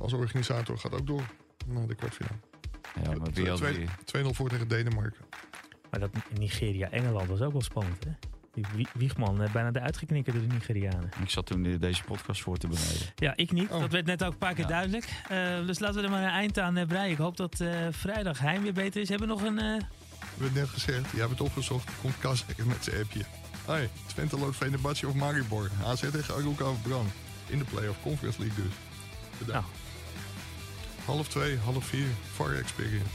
als 0.00 0.12
organisator 0.12 0.78
gaat 0.78 0.92
ook 0.92 1.06
door 1.06 1.22
naar 1.66 1.86
de 1.86 1.94
kwartfinale. 1.94 2.38
Ja, 3.02 3.10
maar 3.18 3.30
wie 3.32 3.48
had 3.48 3.56
Twee- 3.56 3.74
die? 3.78 3.88
2-0 4.24 4.34
voor 4.34 4.48
tegen 4.48 4.68
Denemarken. 4.68 5.24
maar 5.90 6.00
dat 6.00 6.10
Nigeria-Engeland 6.38 7.28
was 7.28 7.40
ook 7.40 7.52
wel 7.52 7.62
spannend, 7.62 8.04
hè? 8.04 8.10
Die 8.52 8.64
Wie- 8.74 8.88
Wiegman 8.94 9.42
eh, 9.42 9.52
bijna 9.52 9.70
eruit 9.72 9.96
geknikkerd 9.96 10.36
door 10.36 10.48
de 10.48 10.54
Nigerianen. 10.54 11.10
Ik 11.22 11.30
zat 11.30 11.46
toen 11.46 11.62
deze 11.78 12.02
podcast 12.04 12.42
voor 12.42 12.56
te 12.56 12.68
bereiden. 12.68 13.06
Ja, 13.14 13.36
ik 13.36 13.52
niet. 13.52 13.70
Oh. 13.70 13.80
Dat 13.80 13.92
werd 13.92 14.06
net 14.06 14.24
ook 14.24 14.32
een 14.32 14.38
paar 14.38 14.54
keer 14.54 14.64
Ja. 14.64 14.68
duidelijk. 14.70 15.22
Eh, 15.28 15.66
dus 15.66 15.78
laten 15.78 15.96
we 15.96 16.02
er 16.02 16.10
maar 16.10 16.22
een 16.22 16.28
eind 16.28 16.58
aan 16.58 16.76
eh, 16.76 16.86
breien. 16.86 17.10
Ik 17.10 17.16
hoop 17.18 17.36
dat 17.36 17.60
eh, 17.60 17.86
vrijdag 17.90 18.38
Heim 18.38 18.62
weer 18.62 18.72
beter 18.72 19.00
is. 19.00 19.08
Hebben 19.08 19.28
we 19.28 19.34
nog 19.34 19.42
een... 19.42 19.58
eh, 19.58 19.64
We 20.20 20.42
hebben 20.44 20.52
net 20.60 20.68
gezegd, 20.68 21.10
jij 21.10 21.20
hebt 21.20 21.30
het 21.30 21.40
opgezocht. 21.40 21.90
Komt 22.00 22.18
Kas 22.18 22.44
met 22.66 22.84
zijn 22.84 23.02
appje. 23.02 23.24
Hoi, 23.70 23.88
Twente 24.06 24.38
loopt 24.38 24.56
Venebatje 24.56 25.08
of 25.08 25.14
Maribor. 25.14 25.70
AZ 25.84 26.00
tegen 26.00 26.34
Aruka 26.34 26.70
of 26.70 26.82
Bran. 26.82 27.06
In 27.46 27.58
de 27.58 27.64
play-off 27.64 27.98
Conference 28.02 28.40
League 28.40 28.64
dus. 28.64 28.72
Bedankt. 29.38 29.68
Nou. 31.06 31.16
Half 31.16 31.28
twee, 31.28 31.58
half 31.58 31.84
vier. 31.84 32.06
Far 32.34 32.54
Experience. 32.54 33.10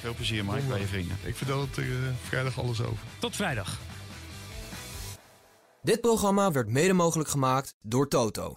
Veel 0.00 0.14
plezier, 0.14 0.44
Mike, 0.44 0.66
bij 0.66 0.80
je 0.80 0.86
vrienden. 0.86 1.16
Ik 1.24 1.36
vertel 1.36 1.60
het 1.60 1.78
eh, 1.78 1.84
vrijdag 2.22 2.58
alles 2.58 2.80
over. 2.80 2.98
tot 3.18 3.36
vrijdag. 3.36 3.78
Dit 5.82 6.00
programma 6.00 6.50
werd 6.52 6.68
mede 6.68 6.92
mogelijk 6.92 7.28
gemaakt 7.28 7.74
door 7.82 8.08
Toto. 8.08 8.56